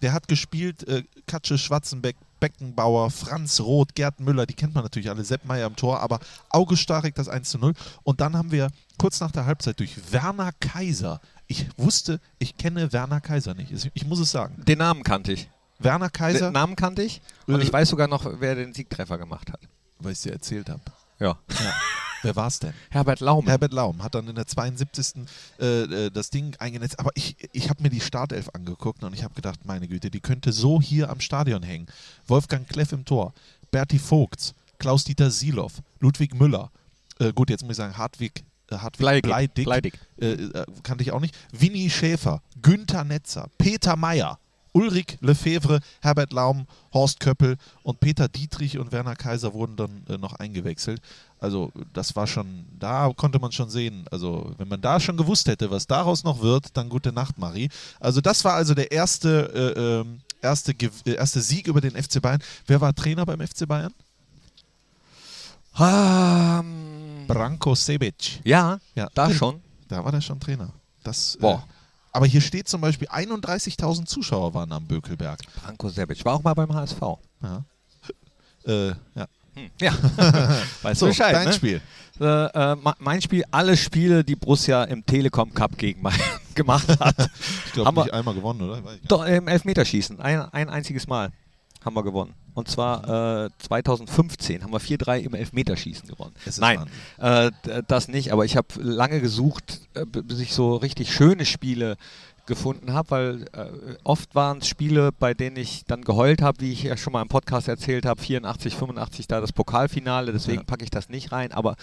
Der 0.02 0.12
hat 0.13 0.28
gespielt 0.28 0.88
äh, 0.88 1.04
Katsche 1.26 1.58
Schwarzenbeck, 1.58 2.18
Beckenbauer, 2.40 3.10
Franz 3.10 3.60
Roth, 3.62 3.96
Gerd 3.96 4.20
Müller, 4.20 4.46
die 4.46 4.54
kennt 4.54 4.76
man 4.76 4.84
natürlich 4.84 5.10
alle, 5.10 5.24
Sepp 5.24 5.46
Meier 5.46 5.66
im 5.66 5.76
Tor, 5.76 6.02
aber 6.02 6.20
August 6.50 6.84
Starek 6.84 7.16
das 7.16 7.30
1 7.30 7.50
zu 7.50 7.58
0. 7.58 7.74
Und 8.04 8.22
dann 8.22 8.36
haben 8.36 8.52
wir 8.52 8.70
kurz 8.98 9.20
nach 9.22 9.32
der 9.32 9.46
Halbzeit 9.46 9.80
durch 9.80 9.96
Werner 10.12 10.52
Kaiser. 10.60 11.20
Ich 11.48 11.66
wusste, 11.78 12.20
ich 12.40 12.58
kenne 12.58 12.92
Werner 12.94 13.22
Kaiser 13.22 13.54
nicht. 13.56 13.72
Ich, 13.94 14.06
muss 14.06 14.20
es 14.20 14.30
sagen. 14.32 14.63
Den 14.68 14.80
Namen 14.80 15.02
kannte 15.04 15.32
ich. 15.32 15.50
Werner 15.80 16.10
Kaiser, 16.10 16.48
Den 16.50 16.54
Namen 16.54 16.76
kannte 16.76 17.04
ich. 17.04 17.22
Und 17.48 17.62
Äh, 17.62 17.63
ich 17.63 17.72
weiß 17.72 17.90
sogar 17.90 18.08
noch, 18.08 18.30
wer 18.40 18.54
den 18.56 18.74
Siegtreffer 18.74 19.18
gemacht 19.18 19.52
hat. 19.52 19.62
weil 20.00 20.12
ich 20.12 20.18
es 20.18 20.24
dir 20.24 20.34
erzählt 20.34 20.70
habe. 20.70 20.82
Ja. 21.20 21.38
Ja. 21.50 21.74
Wer 22.23 22.36
war 22.36 22.47
es 22.47 22.60
denn? 22.60 22.73
Herbert 22.89 23.19
Laume. 23.19 23.49
Herbert 23.49 23.73
Laum 23.73 24.03
hat 24.03 24.15
dann 24.15 24.27
in 24.27 24.36
der 24.36 24.47
72. 24.47 25.25
Äh, 25.60 25.65
äh, 25.65 26.12
das 26.12 26.30
Ding 26.30 26.56
eingenetzt. 26.60 26.99
Aber 26.99 27.12
ich, 27.15 27.36
ich 27.51 27.69
habe 27.69 27.84
mir 27.84 27.89
die 27.89 28.01
Startelf 28.01 28.49
angeguckt 28.53 29.03
und 29.03 29.13
ich 29.13 29.23
habe 29.23 29.34
gedacht, 29.34 29.60
meine 29.65 29.88
Güte, 29.88 30.10
die 30.10 30.19
könnte 30.19 30.51
so 30.51 30.82
hier 30.82 31.10
am 31.10 31.19
Stadion 31.19 31.63
hängen. 31.63 31.88
Wolfgang 32.27 32.67
Kleff 32.67 32.91
im 32.91 33.06
Tor, 33.06 33.34
Berti 33.71 33.99
Vogts, 33.99 34.53
Klaus-Dieter 34.80 35.32
Silow, 35.32 35.71
Ludwig 35.99 36.34
Müller. 36.34 36.71
Äh, 37.19 37.34
gut, 37.34 37.49
jetzt 37.49 37.63
muss 37.63 37.71
ich 37.71 37.77
sagen, 37.77 37.97
Hartwig, 37.97 38.43
äh, 38.69 38.77
Hartwig 38.77 38.99
Bleidig. 38.99 39.23
Bleidig. 39.23 39.65
Bleidig. 39.65 39.99
Äh, 40.19 40.34
äh, 40.34 40.65
kannte 40.84 41.03
ich 41.03 41.12
auch 41.12 41.19
nicht. 41.19 41.36
Winnie 41.51 41.89
Schäfer, 41.89 42.41
Günther 42.62 43.03
Netzer, 43.03 43.47
Peter 43.58 43.95
Meyer, 43.95 44.39
Ulrich 44.78 45.18
Lefebvre, 45.22 45.80
Herbert 46.02 46.32
Laum, 46.34 46.68
Horst 46.94 47.20
Köppel 47.20 47.58
und 47.82 48.00
Peter 48.00 48.28
Dietrich 48.28 48.78
und 48.78 48.92
Werner 48.92 49.16
Kaiser 49.16 49.56
wurden 49.56 49.76
dann 49.76 50.04
äh, 50.08 50.20
noch 50.20 50.34
eingewechselt. 50.34 51.02
Also 51.40 51.72
das 51.94 52.16
war 52.16 52.28
schon, 52.28 52.66
da 52.78 53.12
konnte 53.16 53.40
man 53.40 53.52
schon 53.52 53.72
sehen, 53.72 54.06
also 54.12 54.54
wenn 54.60 54.68
man 54.68 54.80
da 54.80 55.00
schon 55.00 55.18
gewusst 55.18 55.48
hätte, 55.48 55.72
was 55.72 55.88
daraus 55.88 56.24
noch 56.24 56.42
wird, 56.42 56.78
dann 56.78 56.90
gute 56.90 57.12
Nacht, 57.12 57.40
Marie. 57.40 57.70
Also 58.00 58.22
das 58.22 58.46
war 58.46 58.54
also 58.54 58.76
der 58.76 58.92
erste, 58.92 59.52
äh, 59.76 59.80
ähm, 60.02 60.22
erste, 60.44 60.74
äh, 60.74 61.13
erste 61.16 61.42
Sieg 61.42 61.66
über 61.66 61.82
den 61.82 61.96
FC 61.96 62.22
Bayern. 62.22 62.42
Wer 62.68 62.80
war 62.80 62.94
Trainer 62.94 63.26
beim 63.26 63.40
FC 63.40 63.68
Bayern? 63.68 63.94
Ähm, 65.80 67.26
Branko 67.28 67.74
Sebic. 67.74 68.42
ja, 68.44 68.78
Ja, 68.94 69.08
da 69.16 69.32
schon. 69.32 69.60
Da 69.88 70.04
war 70.04 70.12
der 70.12 70.22
schon 70.22 70.40
Trainer. 70.40 70.72
Das, 71.04 71.36
Boah. 71.42 71.66
Äh, 71.68 71.77
aber 72.17 72.25
hier 72.25 72.41
steht 72.41 72.67
zum 72.67 72.82
Beispiel 72.82 73.08
31.000 73.08 74.06
Zuschauer 74.06 74.53
waren 74.53 74.71
am 74.71 74.86
Bökelberg. 74.86 75.39
Branko 75.63 75.89
Sebic. 75.89 76.23
War 76.25 76.34
auch 76.36 76.43
mal 76.43 76.53
beim 76.53 76.73
HSV. 76.73 76.99
Ja. 77.41 77.63
Äh, 78.65 78.88
ja. 79.15 79.27
Hm. 79.53 79.69
Ja. 79.80 79.93
weißt 80.82 80.99
So, 80.99 81.06
du 81.06 81.12
Bescheid, 81.12 81.34
dein 81.34 81.47
ne? 81.47 81.53
Spiel. 81.53 81.82
Äh, 82.19 82.25
äh, 82.25 82.75
mein 82.99 83.21
Spiel, 83.21 83.45
alle 83.49 83.77
Spiele, 83.77 84.25
die 84.25 84.36
Borussia 84.36 84.84
im 84.84 85.06
Telekom 85.06 85.53
Cup 85.53 85.77
gegen 85.77 86.03
Bayern 86.03 86.19
gemacht 86.53 86.88
hat. 86.99 87.30
Ich 87.65 87.71
glaube, 87.71 87.88
Haben 87.88 87.95
wir- 87.95 88.03
nicht 88.03 88.13
einmal 88.13 88.34
gewonnen, 88.34 88.62
oder? 88.62 88.82
Doch, 89.08 89.25
im 89.25 89.47
Elfmeterschießen. 89.47 90.19
Ein, 90.19 90.41
ein 90.51 90.67
einziges 90.69 91.08
Mal 91.08 91.32
haben 91.86 91.95
wir 91.95 92.03
gewonnen. 92.03 92.34
Und 92.58 92.67
zwar 92.67 93.46
äh, 93.46 93.50
2015 93.60 94.63
haben 94.63 94.72
wir 94.74 94.82
4-3 94.82 95.20
im 95.20 95.36
Elfmeterschießen 95.36 96.08
gewonnen. 96.10 96.34
Ist 96.43 96.60
Nein, 96.60 96.80
äh, 97.20 97.52
das 97.88 98.08
nicht. 98.08 98.34
Aber 98.34 98.46
ich 98.46 98.58
habe 98.58 98.67
lange 98.82 99.22
gesucht, 99.22 99.82
äh, 99.93 100.06
bis 100.06 100.39
ich 100.39 100.54
so 100.54 100.76
richtig 100.76 101.13
schöne 101.13 101.46
Spiele 101.46 101.98
gefunden 102.48 102.93
habe, 102.93 103.12
weil 103.12 103.43
äh, 103.54 103.98
oft 104.04 104.34
waren 104.34 104.58
es 104.60 104.67
Spiele, 104.67 105.12
bei 105.12 105.36
denen 105.36 105.58
ich 105.58 105.84
dann 105.86 106.02
geheult 106.04 106.41
habe, 106.41 106.62
wie 106.62 106.72
ich 106.72 106.82
ja 106.82 106.98
schon 106.98 107.13
mal 107.13 107.22
im 107.22 107.28
Podcast 107.28 107.67
erzählt 107.67 108.06
habe, 108.08 108.20
84, 108.22 108.74
85 108.76 109.28
da 109.28 109.39
das 109.39 109.52
Pokalfinale, 109.54 110.32
deswegen 110.32 110.60
Ja. 110.62 110.63
packe 110.63 110.84
ich 110.84 110.89
das 110.89 111.10
nicht 111.10 111.32
rein. 111.32 111.52
Aber 111.52 111.76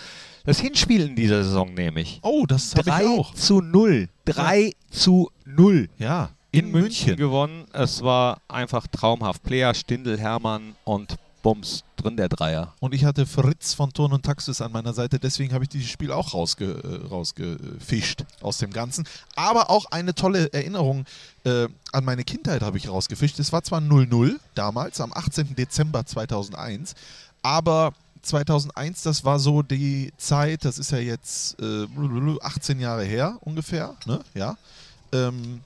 das 0.45 0.59
Hinspiel 0.59 1.03
in 1.07 1.15
dieser 1.15 1.45
Saison 1.45 1.73
nehme 1.75 2.01
ich. 2.01 2.19
Oh, 2.23 2.47
das 2.47 2.75
habe 2.75 2.91
3 2.91 3.03
ich 3.05 3.09
auch. 3.11 3.35
zu 3.35 3.61
0. 3.61 4.09
3 4.25 4.73
zu 4.91 5.31
0 5.45 5.89
Ja, 5.99 6.31
in 6.55 6.71
München 6.71 7.17
gewonnen. 7.17 7.67
Es 7.73 8.03
war 8.03 8.41
einfach 8.49 8.87
traumhaft. 8.87 9.43
Player, 9.43 9.75
Stindl, 9.75 10.19
Hermann 10.19 10.75
und 10.85 11.17
Bums 11.43 11.85
drin 11.97 12.17
der 12.17 12.29
Dreier. 12.29 12.73
Und 12.81 12.95
ich 12.95 13.05
hatte 13.05 13.27
Fritz 13.27 13.75
von 13.75 13.93
Turn 13.93 14.13
und 14.13 14.25
Taxis 14.25 14.63
an 14.63 14.73
meiner 14.73 14.95
Seite, 14.95 15.19
deswegen 15.19 15.53
habe 15.53 15.65
ich 15.65 15.69
dieses 15.69 15.91
Spiel 15.91 16.11
auch 16.11 16.33
rausge, 16.33 16.65
äh, 16.65 17.07
rausgefischt 17.07 18.25
aus 18.41 18.59
dem 18.59 18.73
Ganzen. 18.73 19.07
Aber 19.37 19.71
auch 19.71 19.85
eine 19.91 20.15
tolle 20.15 20.53
Erinnerung 20.55 21.05
äh, 21.45 21.69
an 21.93 22.05
meine 22.05 22.25
Kindheit 22.25 22.63
habe 22.63 22.79
ich 22.79 22.89
rausgefischt. 22.89 23.39
Es 23.39 23.53
war 23.53 23.63
zwar 23.63 23.81
0-0 23.81 24.39
damals, 24.55 25.01
am 25.03 25.13
18. 25.13 25.55
Dezember 25.55 26.07
2001, 26.07 26.95
aber 27.43 27.93
2001, 28.23 29.03
das 29.03 29.25
war 29.25 29.39
so 29.39 29.63
die 29.63 30.13
Zeit, 30.17 30.65
das 30.65 30.79
ist 30.79 30.93
ja 30.93 30.99
jetzt 30.99 31.61
äh, 31.61 31.87
18 32.41 32.81
Jahre 32.81 33.05
her 33.05 33.37
ungefähr, 33.43 33.95
ne? 34.07 34.21
Ja. 34.33 34.57
Ähm, 35.13 35.61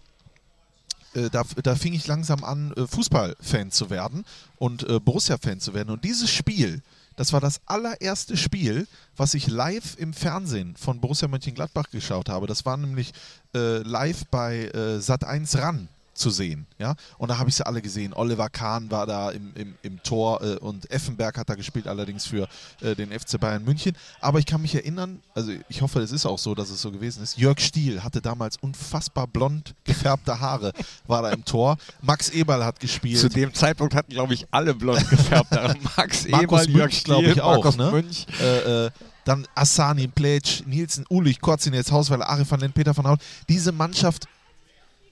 äh, 1.15 1.31
da, 1.31 1.43
da 1.63 1.75
fing 1.75 1.93
ich 1.95 2.07
langsam 2.07 2.45
an, 2.45 2.73
äh, 2.73 2.87
Fußballfan 2.87 3.71
zu 3.71 3.91
werden 3.91 4.25
und 4.57 4.89
äh, 4.89 5.01
Borussia-Fan 5.01 5.61
zu 5.61 5.75
werden. 5.75 5.91
Und 5.91 6.05
dieses 6.05 6.31
Spiel, 6.31 6.83
das 7.17 7.33
war 7.33 7.41
das 7.41 7.61
allererste 7.67 8.37
Spiel, 8.37 8.87
was 9.17 9.35
ich 9.35 9.49
live 9.49 9.97
im 9.99 10.13
Fernsehen 10.13 10.77
von 10.77 11.01
Borussia 11.01 11.29
Mönchengladbach 11.29 11.91
geschaut 11.91 12.29
habe. 12.29 12.47
Das 12.47 12.65
war 12.65 12.77
nämlich 12.77 13.13
äh, 13.55 13.79
live 13.79 14.25
bei 14.27 14.67
äh, 14.67 14.99
Sat1 14.99 15.59
RAN 15.59 15.89
zu 16.19 16.31
sehen. 16.31 16.67
Ja? 16.79 16.95
Und 17.17 17.29
da 17.29 17.39
habe 17.39 17.49
ich 17.49 17.57
sie 17.57 17.67
alle 17.67 17.81
gesehen. 17.81 18.13
Oliver 18.13 18.49
Kahn 18.49 18.91
war 18.91 19.07
da 19.07 19.31
im, 19.31 19.53
im, 19.55 19.75
im 19.83 20.03
Tor 20.03 20.43
äh, 20.43 20.57
und 20.57 20.91
Effenberg 20.91 21.39
hat 21.39 21.49
da 21.49 21.55
gespielt, 21.55 21.87
allerdings 21.87 22.27
für 22.27 22.49
äh, 22.81 22.95
den 22.95 23.11
FC 23.11 23.41
Bayern 23.41 23.65
München. 23.65 23.97
Aber 24.21 24.39
ich 24.39 24.47
kann 24.47 24.61
mich 24.61 24.75
erinnern, 24.75 25.21
also 25.35 25.53
ich 25.69 25.83
hoffe, 25.83 26.01
es 26.01 26.13
ist 26.13 26.27
auch 26.27 26.39
so, 26.39 26.55
dass 26.55 26.71
es 26.71 26.83
so 26.83 26.91
gewesen 26.91 27.23
ist. 27.23 27.39
Jörg 27.39 27.61
Stiel 27.61 28.03
hatte 28.03 28.21
damals 28.21 28.57
unfassbar 28.59 29.27
blond 29.27 29.75
gefärbte 29.85 30.41
Haare, 30.41 30.73
war 31.07 31.23
da 31.23 31.31
im 31.31 31.45
Tor. 31.45 31.77
Max 32.03 32.29
Eberl 32.31 32.65
hat 32.65 32.81
gespielt. 32.81 33.19
Zu 33.19 33.29
dem 33.29 33.55
Zeitpunkt 33.55 33.95
hatten, 33.95 34.13
glaube 34.13 34.35
ich, 34.35 34.47
alle 34.51 34.75
blond 34.75 35.09
gefärbt. 35.09 35.51
Max 35.97 36.27
Markus 36.29 36.65
Eberl, 36.65 36.77
Jörg 36.77 37.05
glaube 37.05 37.25
ich, 37.25 37.31
Stiel, 37.31 37.43
auch, 37.43 37.65
Markus 37.65 37.77
ne? 37.77 37.91
Münch. 37.91 38.27
äh, 38.41 38.87
äh, 38.87 38.91
dann 39.25 39.47
Assani, 39.55 40.09
Pletsch, 40.09 40.63
Nielsen, 40.65 41.05
Ulich, 41.11 41.41
Korzin, 41.41 41.75
jetzt 41.75 41.93
Hausweiler, 41.93 42.29
Ari 42.29 42.51
van 42.51 42.61
Lent, 42.61 42.73
Peter 42.75 42.97
van 42.97 43.07
Haut. 43.07 43.21
Diese 43.49 43.73
Mannschaft, 43.73 44.27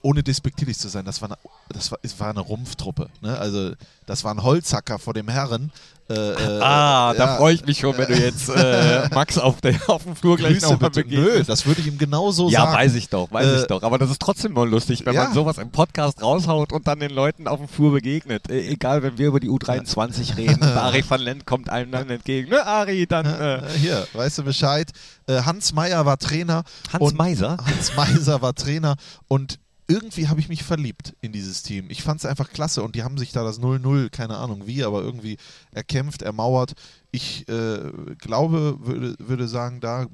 ohne 0.07 0.23
despektierlich 0.23 0.79
zu 0.79 0.89
sein, 0.89 1.05
das 1.05 1.21
war 1.21 1.29
eine, 1.31 1.39
das 1.69 1.91
war, 1.91 1.99
es 2.03 2.19
war 2.21 2.31
eine 2.31 2.41
Rumpftruppe. 2.41 3.09
Ne? 3.23 3.37
Also 3.39 3.73
das 4.07 4.23
waren 4.25 4.43
Holzhacker 4.43 4.99
vor 4.99 5.15
dem 5.15 5.29
Herren. 5.29 5.73
Äh, 6.09 6.15
äh, 6.15 6.61
Ah, 6.63 7.11
äh, 7.13 7.19
da 7.19 7.25
ja. 7.25 7.37
freue 7.37 7.55
ich 7.55 7.67
mich 7.67 7.81
schon, 7.81 7.99
wenn 7.99 8.07
du 8.07 8.15
jetzt 8.25 8.49
äh, 8.49 9.09
Max 9.13 9.37
auf, 9.39 9.61
der, 9.61 9.75
auf 9.89 10.05
dem 10.05 10.15
Flur 10.15 10.37
gleich 10.37 10.63
nochmal 10.63 10.91
bitte. 10.91 11.01
Nö, 11.09 11.23
begegnest. 11.25 11.49
das 11.49 11.67
würde 11.67 11.81
ich 11.81 11.89
ihm 11.89 11.99
genauso 11.99 12.49
Ja, 12.49 12.61
sagen. 12.61 12.73
weiß 12.77 12.95
ich 12.95 13.09
doch, 13.09 13.33
weiß 13.33 13.45
Äh, 13.45 13.61
ich 13.63 13.67
doch. 13.67 13.83
Aber 13.83 13.99
das 13.99 14.11
ist 14.11 14.23
trotzdem 14.23 14.53
mal 14.53 14.69
lustig, 14.69 15.05
wenn 15.05 15.15
ja. 15.15 15.25
man 15.25 15.35
sowas 15.35 15.59
im 15.59 15.73
Podcast 15.73 16.23
raushaut 16.23 16.73
und 16.73 16.87
dann 16.87 17.01
den 17.01 17.11
Leuten 17.11 17.49
auf 17.49 17.59
dem 17.59 17.67
Flur 17.67 17.91
begegnet. 17.93 18.49
E 18.49 18.69
egal, 18.69 19.03
wenn 19.03 19.19
wir 19.19 19.27
über 19.27 19.41
die 19.41 19.51
U23 19.51 20.37
reden. 20.37 20.63
Ari 20.87 21.05
van 21.09 21.21
Lent 21.21 21.45
kommt 21.45 21.69
allen 21.71 21.91
dann 21.91 22.09
entgegen. 22.09 22.51
Ne, 22.51 22.65
Ari, 22.65 23.09
dann 23.09 23.27
äh, 23.27 23.57
Äh, 23.57 23.61
Hier, 23.79 24.07
weißt 24.13 24.39
du 24.39 24.43
Bescheid. 24.45 24.89
Äh, 25.27 25.43
Hans 25.43 25.73
Meyer 25.73 26.07
war 26.07 26.19
Trainer. 26.19 26.63
Hans 26.93 27.15
Meiser. 27.15 27.57
Hans 27.67 27.97
Meiser 27.97 28.41
war 28.43 28.55
Trainer 28.55 28.95
und 29.27 29.59
irgendwie 29.89 30.29
habe 30.29 30.41
ich 30.41 30.49
mich 30.49 30.65
verliebt 30.65 31.15
in 31.21 31.33
dieses 31.33 31.63
Team. 31.63 31.87
Ich 31.91 32.03
fand 32.03 32.21
es 32.21 32.27
einfach 32.27 32.51
klasse 32.51 32.83
und 32.83 32.97
die 32.97 33.05
haben 33.05 33.19
sich 33.19 33.33
da 33.33 33.45
das 33.45 33.61
0-0, 33.61 34.11
keine 34.11 34.37
Ahnung 34.37 34.67
wie, 34.67 34.83
aber 34.83 35.03
irgendwie 35.03 35.37
erkämpft, 35.71 36.23
ermauert. 36.23 36.75
Ich 37.13 37.49
äh, 37.49 37.93
glaube, 38.19 38.79
würde, 38.81 39.17
würde 39.19 39.47
sagen, 39.47 39.81
da 39.81 40.07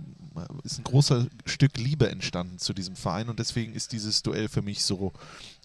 ist 0.62 0.78
ein 0.78 0.84
großer 0.84 1.26
Stück 1.46 1.78
Liebe 1.78 2.10
entstanden 2.10 2.58
zu 2.58 2.74
diesem 2.74 2.96
Verein 2.96 3.28
und 3.28 3.38
deswegen 3.38 3.74
ist 3.74 3.92
dieses 3.92 4.22
Duell 4.22 4.48
für 4.48 4.62
mich 4.62 4.84
so 4.84 5.12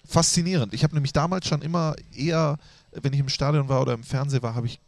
faszinierend. 0.05 0.73
Ich 0.73 0.83
habe 0.83 0.93
nämlich 0.93 1.13
damals 1.13 1.47
schon 1.47 1.61
immer 1.61 1.95
eher, 2.15 2.57
wenn 2.91 3.13
ich 3.13 3.19
im 3.19 3.29
Stadion 3.29 3.67
war 3.67 3.81
oder 3.81 3.93
im 3.93 4.03
Fernsehen 4.03 4.41
war, 4.41 4.55
habe 4.55 4.67
ich 4.67 4.79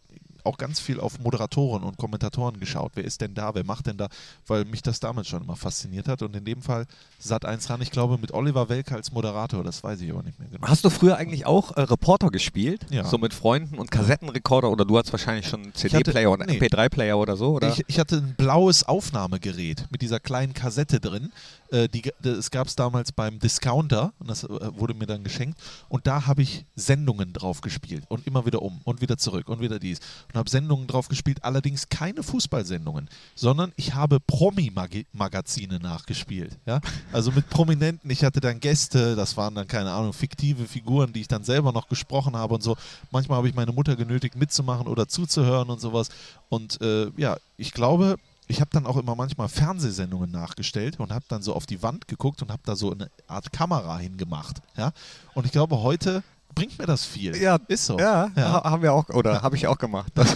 auch 0.44 0.58
ganz 0.58 0.80
viel 0.80 1.00
auf 1.00 1.20
Moderatoren 1.20 1.84
und 1.84 1.98
Kommentatoren 1.98 2.60
geschaut. 2.60 2.92
Wer 2.96 3.06
ist 3.06 3.22
denn 3.22 3.34
da? 3.34 3.56
Wer 3.56 3.64
macht 3.64 3.88
denn 3.88 3.98
da? 3.98 4.08
Weil 4.48 4.66
mich 4.66 4.82
das 4.82 5.00
damals 5.00 5.28
schon 5.28 5.44
immer 5.44 5.56
fasziniert 5.56 6.08
hat. 6.08 6.22
Und 6.22 6.36
in 6.36 6.46
dem 6.46 6.62
Fall 6.62 6.86
Sat 7.20 7.46
1 7.46 7.70
ran, 7.70 7.82
ich 7.82 7.92
glaube, 7.92 8.18
mit 8.18 8.34
Oliver 8.34 8.70
Welke 8.70 8.96
als 8.96 9.12
Moderator, 9.12 9.64
das 9.64 9.84
weiß 9.84 10.00
ich 10.02 10.12
aber 10.12 10.24
nicht 10.24 10.40
mehr 10.40 10.48
genau. 10.50 10.68
Hast 10.68 10.86
du 10.86 10.90
früher 10.90 11.18
eigentlich 11.18 11.46
auch 11.46 11.76
äh, 11.76 11.82
Reporter 11.82 12.30
gespielt? 12.30 12.86
Ja. 12.90 13.04
So 13.04 13.18
mit 13.18 13.34
Freunden 13.34 13.78
und 13.78 13.92
Kassettenrekorder 13.92 14.70
oder 14.70 14.86
du 14.86 14.98
hast 14.98 15.12
wahrscheinlich 15.12 15.48
schon 15.48 15.64
einen 15.64 15.74
CD-Player 15.74 16.32
oder 16.32 16.46
nee. 16.46 16.58
MP3-Player 16.58 17.18
oder 17.18 17.36
so, 17.36 17.56
oder? 17.56 17.70
Ich, 17.70 17.84
ich 17.88 18.00
hatte 18.00 18.18
ein 18.18 18.36
blaues 18.36 18.84
Aufnahmegerät 18.84 19.86
mit 19.92 20.02
dieser 20.02 20.20
kleinen 20.20 20.54
Kassette 20.54 21.00
drin. 21.00 21.32
Äh, 21.72 21.88
die, 21.88 22.12
das 22.22 22.52
gab 22.52 22.68
es 22.68 22.76
damals 22.76 23.12
beim 23.12 23.40
Discounter 23.40 24.14
und 24.20 24.30
das 24.30 24.44
äh, 24.44 24.48
wurde 24.78 24.94
mir 24.94 25.06
dann 25.06 25.24
geschenkt. 25.24 25.60
Und 25.90 26.08
da 26.08 26.26
habe 26.26 26.42
ich 26.42 26.66
Sendungen 26.76 27.34
drauf 27.34 27.62
gespielt 27.62 28.06
und 28.08 28.26
immer 28.28 28.46
wieder 28.46 28.62
um 28.62 28.82
und 28.84 29.02
wieder 29.02 29.18
zurück 29.18 29.50
und 29.50 29.60
wieder 29.62 29.80
dies. 29.80 30.00
Und 30.32 30.38
habe 30.38 30.50
Sendungen 30.50 30.88
drauf 30.88 31.08
gespielt, 31.08 31.44
allerdings 31.44 31.90
keine 31.90 32.22
Fußballsendungen, 32.22 33.10
sondern 33.34 33.72
ich 33.78 33.96
habe 33.96 34.20
Promi-Magazine 34.20 35.80
nachgespielt. 35.80 36.58
Ja? 36.66 36.82
Also 37.12 37.32
mit 37.32 37.50
Prominenten. 37.50 38.12
Ich 38.12 38.24
hatte 38.24 38.40
dann 38.40 38.60
Gäste, 38.60 39.16
das 39.16 39.38
waren 39.38 39.56
dann, 39.56 39.68
keine 39.68 39.92
Ahnung, 39.92 40.14
fiktive 40.14 40.66
Figuren, 40.66 41.14
die 41.14 41.22
ich 41.22 41.28
dann 41.28 41.44
selber 41.44 41.72
noch 41.72 41.88
gesprochen 41.88 42.36
habe 42.36 42.54
und 42.54 42.62
so. 42.62 42.78
Manchmal 43.12 43.38
habe 43.38 43.50
ich 43.50 43.56
meine 43.56 43.72
Mutter 43.72 43.96
genötigt, 43.96 44.36
mitzumachen 44.36 44.88
oder 44.88 45.08
zuzuhören 45.08 45.70
und 45.70 45.82
sowas. 45.82 46.10
Und 46.50 46.80
äh, 46.82 47.10
ja, 47.18 47.38
ich 47.58 47.72
glaube, 47.72 48.18
ich 48.50 48.62
habe 48.62 48.72
dann 48.74 48.88
auch 48.88 48.98
immer 48.98 49.16
manchmal 49.16 49.48
Fernsehsendungen 49.48 50.32
nachgestellt 50.32 51.00
und 51.00 51.12
habe 51.12 51.24
dann 51.28 51.44
so 51.44 51.54
auf 51.54 51.68
die 51.68 51.84
Wand 51.84 52.08
geguckt 52.08 52.42
und 52.42 52.52
habe 52.52 52.64
da 52.66 52.76
so 52.76 52.92
eine 52.92 53.10
Art 53.28 53.54
Kamera 53.54 54.00
hingemacht. 54.00 54.58
Ja? 54.76 54.92
Und 55.36 55.46
ich 55.46 55.52
glaube, 55.52 55.82
heute 55.82 56.24
bringt 56.56 56.78
mir 56.80 56.86
das 56.86 57.06
viel. 57.06 57.36
Ja, 57.38 57.58
ist 57.68 57.86
so. 57.86 57.98
Ja, 58.00 58.30
Ja. 58.36 58.52
ha- 58.64 58.70
haben 58.72 58.82
wir 58.84 58.94
auch, 58.94 59.08
oder 59.10 59.42
habe 59.42 59.56
ich 59.56 59.68
auch 59.68 59.78
gemacht. 59.78 60.12
Das, 60.16 60.36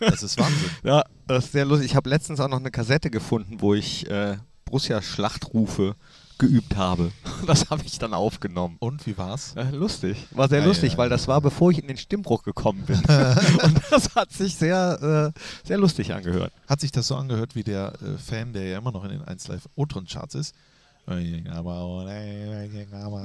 Das 0.00 0.22
ist 0.22 0.38
Wahnsinn. 0.38 0.70
ja, 0.82 1.04
das 1.28 1.44
ist 1.46 1.52
sehr 1.52 1.64
lustig. 1.64 1.90
Ich 1.90 1.96
habe 1.96 2.10
letztens 2.10 2.40
auch 2.40 2.48
noch 2.48 2.58
eine 2.58 2.70
Kassette 2.72 3.08
gefunden, 3.10 3.60
wo 3.60 3.72
ich 3.74 4.10
äh, 4.10 4.36
Borussia-Schlachtrufe 4.64 5.94
geübt 6.38 6.76
habe. 6.76 7.12
Das 7.46 7.70
habe 7.70 7.82
ich 7.84 7.98
dann 7.98 8.14
aufgenommen. 8.14 8.76
Und 8.78 9.04
wie 9.06 9.18
war's? 9.18 9.54
Äh, 9.56 9.70
lustig. 9.72 10.16
War 10.30 10.48
sehr 10.48 10.60
Ja, 10.60 10.66
lustig, 10.66 10.92
ja. 10.92 10.98
weil 10.98 11.08
das 11.08 11.26
war, 11.26 11.40
bevor 11.40 11.72
ich 11.72 11.78
in 11.80 11.88
den 11.88 11.96
Stimmbruch 11.96 12.44
gekommen 12.44 12.82
bin. 12.86 12.96
Und 13.62 13.80
das 13.90 14.14
hat 14.14 14.30
sich 14.32 14.54
sehr, 14.54 15.32
äh, 15.34 15.40
sehr 15.66 15.78
lustig 15.78 16.12
angehört. 16.14 16.52
Hat 16.68 16.80
sich 16.80 16.92
das 16.92 17.08
so 17.08 17.16
angehört 17.16 17.56
wie 17.56 17.64
der 17.64 17.94
äh, 18.00 18.18
Fan, 18.18 18.52
der 18.52 18.64
ja 18.68 18.78
immer 18.78 18.92
noch 18.92 19.02
in 19.04 19.10
den 19.10 19.22
1 19.22 19.48
Live 19.48 19.68
O-Ton 19.74 20.06
Charts 20.06 20.36
ist? 20.36 20.54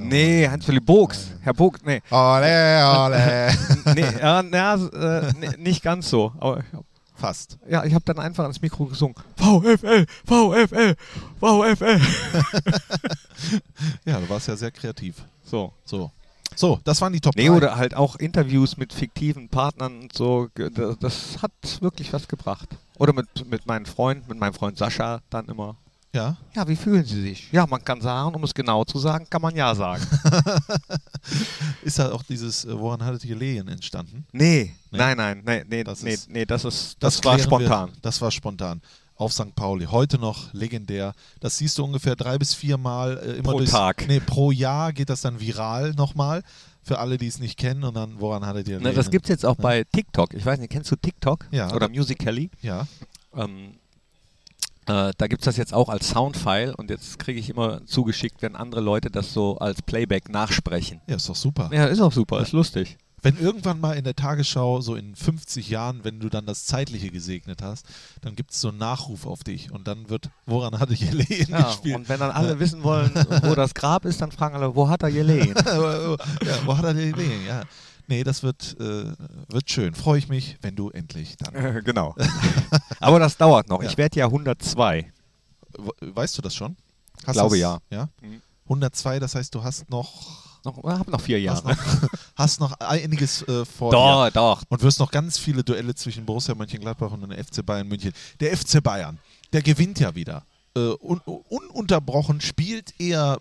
Nee, 0.00 0.48
Hans-Philipp 0.48 0.84
Bogs. 0.84 1.30
Herr 1.42 1.54
Bogs, 1.54 1.80
nee. 1.84 2.02
Ole, 2.10 2.82
ole. 2.84 3.50
nee, 3.94 4.18
ja, 4.20 4.42
na, 4.42 4.74
äh, 4.74 5.32
nee, 5.38 5.50
nicht 5.58 5.82
ganz 5.82 6.10
so. 6.10 6.32
Aber 6.38 6.64
Fast. 7.14 7.58
ja, 7.68 7.84
ich 7.84 7.94
habe 7.94 8.04
dann 8.04 8.18
einfach 8.18 8.42
ans 8.44 8.60
Mikro 8.62 8.86
gesungen. 8.86 9.14
VfL, 9.36 10.06
VfL, 10.26 10.96
VfL. 11.40 12.00
Ja, 14.04 14.18
du 14.20 14.28
warst 14.28 14.48
ja 14.48 14.56
sehr 14.56 14.70
kreativ. 14.70 15.16
So. 15.44 15.72
So. 15.84 16.10
So, 16.56 16.80
das 16.82 17.00
waren 17.00 17.12
die 17.12 17.20
Top 17.20 17.36
Nee, 17.36 17.46
3. 17.48 17.52
oder 17.52 17.76
halt 17.76 17.94
auch 17.94 18.16
Interviews 18.16 18.76
mit 18.76 18.92
fiktiven 18.92 19.48
Partnern 19.48 20.00
und 20.00 20.12
so. 20.12 20.48
Das 20.54 21.40
hat 21.42 21.52
wirklich 21.80 22.12
was 22.12 22.26
gebracht. 22.26 22.68
Oder 22.98 23.12
mit, 23.12 23.48
mit 23.48 23.66
meinem 23.66 23.86
Freund, 23.86 24.28
mit 24.28 24.38
meinem 24.38 24.54
Freund 24.54 24.76
Sascha 24.76 25.20
dann 25.30 25.46
immer. 25.46 25.76
Ja. 26.14 26.36
Ja, 26.56 26.66
wie 26.66 26.76
fühlen 26.76 27.04
Sie 27.04 27.20
sich? 27.20 27.52
Ja, 27.52 27.66
man 27.66 27.84
kann 27.84 28.00
sagen, 28.00 28.34
um 28.34 28.42
es 28.44 28.54
genau 28.54 28.84
zu 28.84 28.98
sagen, 28.98 29.26
kann 29.28 29.42
man 29.42 29.54
ja 29.54 29.74
sagen. 29.74 30.02
Ist 31.82 31.98
da 31.98 32.12
auch 32.12 32.22
dieses, 32.22 32.64
äh, 32.64 32.78
woran 32.78 33.04
hattet 33.04 33.24
ihr 33.24 33.36
Lehen 33.36 33.68
entstanden? 33.68 34.26
nee, 34.32 34.74
Nee. 34.90 34.98
nein, 34.98 35.16
nein, 35.16 35.42
nee, 35.44 35.64
nee, 35.68 35.84
Das 35.84 36.02
nee, 36.02 36.14
ist- 36.14 36.30
nee, 36.30 36.46
das 36.46 36.64
ist, 36.64 36.96
das, 37.00 37.22
war 37.24 37.34
klären 37.34 37.46
spontan. 37.46 37.88
Wir, 37.90 37.96
das 38.02 38.20
war 38.20 38.30
spontan. 38.30 38.80
Auf 39.16 39.32
St. 39.32 39.54
Pauli. 39.56 39.86
Heute 39.86 40.16
noch 40.18 40.52
legendär. 40.54 41.12
Das 41.40 41.58
siehst 41.58 41.76
du 41.78 41.84
ungefähr 41.84 42.14
drei 42.14 42.38
bis 42.38 42.54
vier 42.54 42.78
Mal 42.78 43.18
äh, 43.18 43.32
immer 43.38 43.50
Pro 43.50 43.58
durchs- 43.58 43.72
Tag. 43.72 44.06
Nee, 44.06 44.20
pro 44.20 44.52
Jahr 44.52 44.92
geht 44.92 45.10
das 45.10 45.20
dann 45.22 45.40
viral 45.40 45.92
nochmal. 45.94 46.42
Für 46.84 47.00
alle, 47.00 47.18
die 47.18 47.26
es 47.26 47.38
nicht 47.40 47.58
kennen. 47.58 47.82
Und 47.84 47.94
dann, 47.94 48.20
woran 48.20 48.46
hattet 48.46 48.68
ihr 48.68 48.78
Na, 48.80 48.88
Lehen? 48.90 48.96
das 48.96 49.10
gibt 49.10 49.24
es 49.26 49.28
jetzt 49.28 49.44
auch 49.44 49.56
Ja. 49.58 49.62
bei 49.62 49.84
TikTok. 49.92 50.32
Ich 50.34 50.46
weiß 50.46 50.58
nicht, 50.60 50.70
kennst 50.70 50.90
du 50.92 50.96
TikTok? 50.96 51.46
Ja. 51.50 51.72
Oder 51.74 51.88
Musical.ly? 51.88 52.48
Ja. 52.62 52.86
Ähm, 53.34 53.74
äh, 54.88 55.12
da 55.16 55.26
gibt 55.26 55.42
es 55.42 55.44
das 55.44 55.56
jetzt 55.56 55.72
auch 55.74 55.88
als 55.88 56.08
Soundfile 56.08 56.74
und 56.76 56.90
jetzt 56.90 57.18
kriege 57.18 57.38
ich 57.38 57.50
immer 57.50 57.84
zugeschickt, 57.86 58.42
wenn 58.42 58.56
andere 58.56 58.80
Leute 58.80 59.10
das 59.10 59.32
so 59.32 59.58
als 59.58 59.82
Playback 59.82 60.28
nachsprechen. 60.28 61.00
Ja, 61.06 61.16
ist 61.16 61.28
doch 61.28 61.36
super. 61.36 61.70
Ja, 61.72 61.86
ist 61.86 62.00
auch 62.00 62.12
super, 62.12 62.40
ist 62.40 62.52
lustig. 62.52 62.96
Wenn 63.20 63.36
irgendwann 63.36 63.80
mal 63.80 63.94
in 63.96 64.04
der 64.04 64.14
Tagesschau, 64.14 64.80
so 64.80 64.94
in 64.94 65.16
50 65.16 65.68
Jahren, 65.70 66.04
wenn 66.04 66.20
du 66.20 66.28
dann 66.28 66.46
das 66.46 66.66
Zeitliche 66.66 67.10
gesegnet 67.10 67.62
hast, 67.62 67.84
dann 68.20 68.36
gibt 68.36 68.52
es 68.52 68.60
so 68.60 68.68
einen 68.68 68.78
Nachruf 68.78 69.26
auf 69.26 69.42
dich 69.42 69.72
und 69.72 69.88
dann 69.88 70.08
wird, 70.08 70.30
woran 70.46 70.78
hatte 70.78 70.94
ihr 70.94 71.12
Lehen 71.12 71.48
Ja, 71.50 71.62
gespielt? 71.66 71.96
und 71.96 72.08
wenn 72.08 72.20
dann 72.20 72.30
alle 72.30 72.60
wissen 72.60 72.84
wollen, 72.84 73.10
wo 73.42 73.56
das 73.56 73.74
Grab 73.74 74.04
ist, 74.04 74.20
dann 74.20 74.30
fragen 74.30 74.54
alle, 74.54 74.74
wo 74.76 74.88
hat 74.88 75.02
er 75.02 75.10
gelegen? 75.10 75.52
ja, 75.66 76.16
wo 76.64 76.76
hat 76.76 76.84
er 76.84 76.94
die 76.94 77.10
Lehen? 77.10 77.44
Ja. 77.46 77.62
Nee, 78.08 78.24
das 78.24 78.42
wird, 78.42 78.74
äh, 78.80 79.12
wird 79.48 79.70
schön. 79.70 79.94
Freue 79.94 80.18
ich 80.18 80.28
mich, 80.28 80.56
wenn 80.62 80.74
du 80.74 80.90
endlich 80.90 81.36
dann. 81.36 81.54
Äh, 81.54 81.82
genau. 81.84 82.16
Aber 83.00 83.18
das 83.20 83.36
dauert 83.36 83.68
noch. 83.68 83.82
Ja. 83.82 83.88
Ich 83.88 83.96
werde 83.98 84.18
ja 84.18 84.24
102. 84.26 85.12
We- 85.78 85.92
Weißt 86.16 86.36
du 86.36 86.42
das 86.42 86.54
schon? 86.54 86.76
Glaube 87.24 87.50
das, 87.50 87.58
ja. 87.60 87.78
ja. 87.90 88.08
Mhm. 88.22 88.40
102, 88.64 89.18
das 89.20 89.34
heißt, 89.34 89.54
du 89.54 89.62
hast 89.62 89.88
noch, 89.90 90.60
Noch, 90.64 90.78
ich 90.78 90.84
habe 90.90 91.10
noch 91.10 91.20
vier 91.20 91.36
hast 91.50 91.64
Jahre. 91.64 91.76
noch, 91.76 92.08
hast 92.36 92.60
noch 92.60 92.72
einiges 92.80 93.42
äh, 93.42 93.64
vor 93.64 93.90
dir. 93.92 93.96
Doch, 93.96 94.30
doch. 94.30 94.62
Und 94.68 94.82
wirst 94.82 94.98
noch 94.98 95.10
ganz 95.10 95.38
viele 95.38 95.62
Duelle 95.64 95.94
zwischen 95.94 96.24
Borussia 96.26 96.54
Mönchengladbach 96.54 97.10
und 97.12 97.20
dem 97.22 97.32
FC 97.32 97.64
Bayern 97.64 97.88
München. 97.88 98.12
Der 98.40 98.56
FC 98.56 98.82
Bayern, 98.82 99.18
der 99.52 99.62
gewinnt 99.62 100.00
ja 100.00 100.14
wieder. 100.14 100.44
Äh, 100.76 100.80
un 101.00 101.18
ununterbrochen 101.20 102.40
spielt 102.40 102.92
er. 102.98 103.38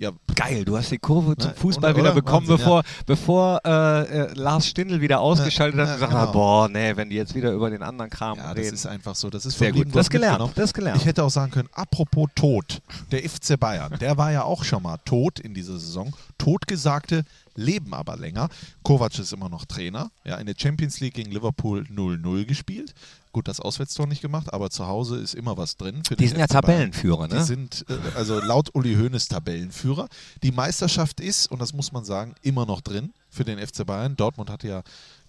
Ja, 0.00 0.12
Geil, 0.34 0.64
du 0.64 0.78
hast 0.78 0.90
die 0.90 0.96
Kurve 0.96 1.36
zum 1.36 1.52
Fußball 1.52 1.90
oder- 1.90 2.00
wieder 2.00 2.12
oder? 2.12 2.22
bekommen, 2.22 2.48
Wahnsinn, 2.48 2.64
bevor, 2.64 2.82
bevor 3.04 3.60
äh, 3.66 4.30
äh, 4.30 4.32
Lars 4.32 4.66
Stindl 4.66 5.02
wieder 5.02 5.20
ausgeschaltet 5.20 5.76
Ja, 5.78 5.82
hat 5.84 5.88
und 5.90 5.94
gesagt 5.96 6.12
ja, 6.14 6.18
hat, 6.20 6.26
genau. 6.28 6.32
boah, 6.32 6.68
nee, 6.70 6.96
wenn 6.96 7.10
die 7.10 7.16
jetzt 7.16 7.34
wieder 7.34 7.52
über 7.52 7.68
den 7.68 7.82
anderen 7.82 8.10
Kram 8.10 8.38
ja, 8.38 8.54
das 8.54 8.56
reden. 8.64 8.74
ist 8.74 8.86
einfach 8.86 9.14
so. 9.14 9.28
Das 9.28 9.44
ist 9.44 9.58
Sehr 9.58 9.70
gut. 9.72 9.88
Das 9.94 10.08
gelernt, 10.08 10.52
das 10.54 10.72
gelernt. 10.72 10.96
Ich 10.98 11.04
hätte 11.04 11.22
auch 11.22 11.28
sagen 11.28 11.52
können, 11.52 11.68
apropos 11.74 12.30
Tod, 12.34 12.80
der 13.12 13.28
FC 13.28 13.60
Bayern, 13.60 13.98
der 14.00 14.16
war 14.16 14.32
ja 14.32 14.44
auch 14.44 14.64
schon 14.64 14.82
mal 14.82 14.96
tot 15.04 15.38
in 15.38 15.52
dieser 15.52 15.78
Saison. 15.78 16.10
Totgesagte 16.38 17.24
leben 17.54 17.92
aber 17.92 18.16
länger. 18.16 18.48
Kovac 18.82 19.18
ist 19.18 19.34
immer 19.34 19.50
noch 19.50 19.66
Trainer. 19.66 20.10
Ja, 20.24 20.36
in 20.36 20.46
der 20.46 20.54
Champions 20.56 21.00
League 21.00 21.14
gegen 21.14 21.30
Liverpool 21.30 21.86
0-0 21.94 22.46
gespielt. 22.46 22.94
Gut, 23.32 23.46
das 23.46 23.60
Auswärtstor 23.60 24.08
nicht 24.08 24.22
gemacht, 24.22 24.52
aber 24.52 24.70
zu 24.70 24.86
Hause 24.88 25.16
ist 25.18 25.34
immer 25.34 25.56
was 25.56 25.76
drin. 25.76 26.02
Für 26.04 26.16
die 26.16 26.26
sind 26.26 26.40
ja. 26.40 26.48
Tabellenführer, 26.48 27.28
Die 27.28 27.36
ne? 27.36 27.44
sind 27.44 27.84
äh, 27.88 28.16
also 28.16 28.40
laut 28.40 28.74
Uli 28.74 28.94
Hoeneß 28.96 29.28
Tabellenführer. 29.28 30.08
Die 30.42 30.50
Meisterschaft 30.50 31.20
ist, 31.20 31.46
und 31.46 31.60
das 31.60 31.72
muss 31.72 31.92
man 31.92 32.04
sagen, 32.04 32.34
immer 32.42 32.66
noch 32.66 32.80
drin 32.80 33.12
für 33.28 33.44
den 33.44 33.64
FC 33.64 33.86
Bayern. 33.86 34.16
Dortmund 34.16 34.50
hat 34.50 34.64
ja 34.64 34.82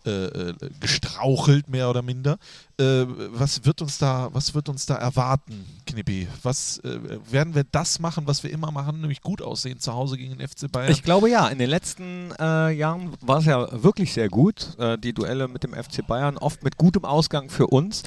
äh, 0.06 0.26
äh, 0.26 0.54
gestrauchelt, 0.80 1.70
mehr 1.70 1.90
oder 1.90 2.02
minder. 2.02 2.38
Äh, 2.80 3.06
was, 3.34 3.66
wird 3.66 3.82
uns 3.82 3.98
da, 3.98 4.30
was 4.34 4.56
wird 4.56 4.68
uns 4.68 4.86
da 4.86 4.96
erwarten, 4.96 5.66
Knippi? 5.86 6.28
Was, 6.42 6.80
äh, 6.80 7.00
werden 7.30 7.54
wir 7.54 7.64
das 7.72 8.00
machen, 8.00 8.26
was 8.26 8.44
wir 8.44 8.52
immer 8.52 8.72
machen, 8.72 9.02
nämlich 9.02 9.22
gut 9.22 9.42
aussehen 9.42 9.80
zu 9.80 9.94
Hause 9.94 10.18
gegen 10.18 10.38
den 10.38 10.48
FC 10.48 10.72
Bayern? 10.72 10.92
Ich 10.92 11.04
glaube 11.04 11.30
ja, 11.30 11.48
in 11.50 11.60
den 11.60 11.70
letzten 11.70 12.32
äh, 12.40 12.72
Jahren 12.72 13.14
war 13.22 13.40
es 13.40 13.46
ja 13.46 13.84
wirklich 13.84 14.14
sehr 14.14 14.30
gut. 14.30 14.76
Die 15.04 15.14
Duelle 15.14 15.48
mit 15.48 15.64
dem 15.64 15.74
FC 15.74 16.06
Bayern, 16.06 16.38
oft 16.38 16.64
mit 16.64 16.78
gutem 16.78 17.06
Ausgang 17.06 17.50
für 17.50 17.68
uns. 17.68 18.04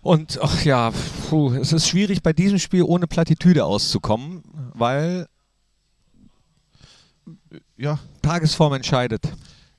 Und 0.00 0.40
ach 0.42 0.64
ja, 0.64 0.92
puh, 1.28 1.54
es 1.54 1.72
ist 1.72 1.86
schwierig 1.86 2.22
bei 2.22 2.32
diesem 2.32 2.58
Spiel 2.58 2.82
ohne 2.82 3.06
Plattitüde 3.06 3.64
auszukommen, 3.64 4.42
weil 4.74 5.28
ja, 7.76 7.98
Tagesform 8.22 8.74
entscheidet. 8.74 9.22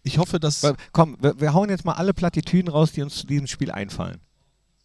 Ich 0.03 0.17
hoffe, 0.17 0.39
dass. 0.39 0.61
Weil, 0.63 0.75
komm, 0.91 1.17
wir, 1.21 1.39
wir 1.39 1.53
hauen 1.53 1.69
jetzt 1.69 1.85
mal 1.85 1.93
alle 1.93 2.13
Plattitüden 2.13 2.69
raus, 2.71 2.91
die 2.91 3.01
uns 3.01 3.15
zu 3.15 3.25
diesem 3.27 3.47
Spiel 3.47 3.71
einfallen. 3.71 4.19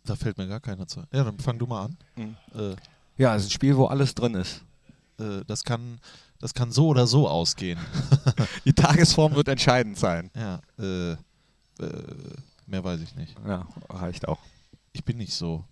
Da 0.05 0.17
fällt 0.17 0.39
mir 0.39 0.47
gar 0.49 0.61
keiner 0.61 0.87
zu. 0.87 1.01
Ja, 1.13 1.25
dann 1.25 1.39
fang 1.39 1.59
du 1.59 1.67
mal 1.67 1.85
an. 1.87 1.97
Mhm. 2.17 2.37
Äh, 2.59 2.77
Ja, 3.19 3.35
es 3.37 3.43
ist 3.43 3.49
ein 3.49 3.53
Spiel, 3.53 3.77
wo 3.77 3.87
alles 3.87 4.15
drin 4.15 4.35
ist. 4.35 4.63
äh, 5.21 5.45
das, 5.47 5.65
kann, 5.65 5.99
das 6.41 6.55
kann 6.55 6.73
so 6.73 6.87
oder 6.89 7.07
so 7.07 7.29
ausgehen. 7.29 7.79
Die 8.65 8.73
Tagesform 8.73 9.35
wird 9.35 9.49
entscheidend 9.49 9.99
sein. 9.99 10.31
Ja, 10.35 10.61
äh, 10.79 11.13
äh, 11.13 11.17
mehr 12.67 12.83
weiß 12.85 13.01
ich 13.01 13.15
nicht. 13.17 13.35
Ja, 13.47 13.67
reicht 13.91 14.27
auch. 14.29 14.39
Ich 14.99 15.05
bin 15.05 15.17
nicht 15.19 15.35
so. 15.35 15.65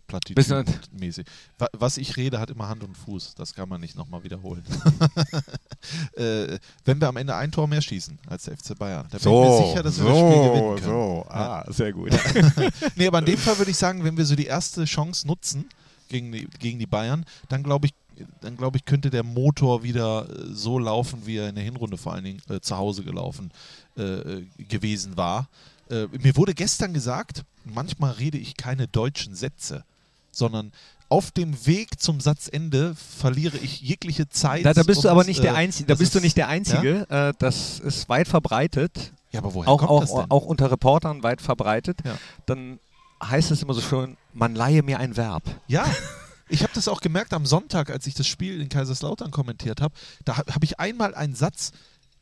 Wa- 1.58 1.68
Was 1.72 1.96
ich 1.98 2.16
rede, 2.16 2.38
hat 2.38 2.50
immer 2.50 2.68
Hand 2.68 2.84
und 2.84 2.96
Fuß. 2.96 3.34
Das 3.34 3.54
kann 3.54 3.68
man 3.68 3.80
nicht 3.80 3.96
nochmal 3.96 4.22
wiederholen. 4.24 4.62
äh, 6.16 6.58
wenn 6.84 7.00
wir 7.00 7.08
am 7.08 7.16
Ende 7.16 7.34
ein 7.34 7.50
Tor 7.52 7.66
mehr 7.66 7.82
schießen 7.82 8.18
als 8.28 8.44
der 8.44 8.56
FC 8.56 8.78
Bayern, 8.78 9.06
da 9.10 9.18
bin 9.18 9.32
ich 9.32 9.38
mir 9.38 9.66
sicher, 9.68 9.82
dass 9.82 9.98
wir 9.98 10.08
das 10.08 10.18
Spiel 10.18 10.42
gewinnen 10.48 10.74
können. 10.76 10.84
so. 10.84 11.26
Ah, 11.28 11.64
sehr 11.72 11.92
gut. 11.92 12.10
Nee, 12.96 13.06
aber 13.08 13.18
in 13.20 13.24
dem 13.26 13.38
Fall 13.38 13.58
würde 13.58 13.70
ich 13.70 13.76
sagen, 13.76 14.04
wenn 14.04 14.16
wir 14.16 14.24
so 14.24 14.34
die 14.36 14.46
erste 14.46 14.84
Chance 14.84 15.26
nutzen 15.26 15.68
gegen 16.08 16.32
die, 16.32 16.46
gegen 16.58 16.78
die 16.78 16.86
Bayern, 16.86 17.24
dann 17.48 17.62
glaube 17.62 17.86
ich, 17.86 17.94
dann 18.40 18.56
glaube 18.56 18.78
ich, 18.78 18.84
könnte 18.84 19.10
der 19.10 19.22
Motor 19.22 19.82
wieder 19.82 20.28
äh, 20.30 20.54
so 20.54 20.78
laufen, 20.78 21.26
wie 21.26 21.36
er 21.36 21.48
in 21.48 21.54
der 21.54 21.64
Hinrunde 21.64 21.96
vor 21.98 22.12
allen 22.14 22.24
Dingen 22.24 22.40
äh, 22.48 22.60
zu 22.60 22.76
Hause 22.76 23.02
gelaufen 23.04 23.50
äh, 23.98 24.02
äh, 24.02 24.46
gewesen 24.68 25.16
war. 25.16 25.48
Äh, 25.90 26.06
mir 26.22 26.34
wurde 26.36 26.54
gestern 26.54 26.94
gesagt, 26.94 27.44
manchmal 27.74 28.12
rede 28.12 28.38
ich 28.38 28.56
keine 28.56 28.88
deutschen 28.88 29.34
Sätze, 29.34 29.84
sondern 30.30 30.72
auf 31.08 31.30
dem 31.30 31.66
Weg 31.66 32.00
zum 32.00 32.20
Satzende 32.20 32.94
verliere 32.96 33.56
ich 33.58 33.80
jegliche 33.80 34.28
Zeit. 34.28 34.64
Da, 34.64 34.74
da 34.74 34.82
bist 34.82 35.04
du 35.04 35.08
und, 35.08 35.12
aber 35.12 35.24
nicht 35.24 35.42
der 35.42 35.52
äh, 35.52 35.56
Einzige. 35.56 35.86
Da 35.86 35.92
das 35.94 35.98
bist 36.00 36.14
du 36.14 36.18
ist- 36.18 36.24
nicht 36.24 36.36
der 36.36 36.48
Einzige. 36.48 37.06
Äh, 37.08 37.32
das 37.38 37.78
ist 37.78 38.08
weit 38.08 38.26
verbreitet. 38.28 39.12
Ja, 39.30 39.40
aber 39.40 39.54
woher 39.54 39.68
Auch, 39.70 39.78
kommt 39.78 39.90
auch, 39.90 40.00
das 40.00 40.14
denn? 40.14 40.30
auch 40.30 40.44
unter 40.46 40.70
Reportern 40.70 41.22
weit 41.22 41.40
verbreitet. 41.40 41.98
Ja. 42.04 42.16
Dann 42.46 42.80
heißt 43.22 43.50
es 43.50 43.62
immer 43.62 43.74
so 43.74 43.80
schön, 43.80 44.16
man 44.32 44.54
leihe 44.54 44.82
mir 44.82 44.98
ein 44.98 45.16
Verb. 45.16 45.42
Ja, 45.68 45.84
ich 46.48 46.62
habe 46.62 46.72
das 46.74 46.88
auch 46.88 47.00
gemerkt 47.00 47.32
am 47.34 47.46
Sonntag, 47.46 47.90
als 47.90 48.06
ich 48.06 48.14
das 48.14 48.26
Spiel 48.26 48.60
in 48.60 48.68
Kaiserslautern 48.68 49.30
kommentiert 49.30 49.80
habe. 49.80 49.94
Da 50.24 50.36
habe 50.38 50.52
hab 50.54 50.64
ich 50.64 50.80
einmal 50.80 51.14
einen 51.14 51.34
Satz, 51.34 51.72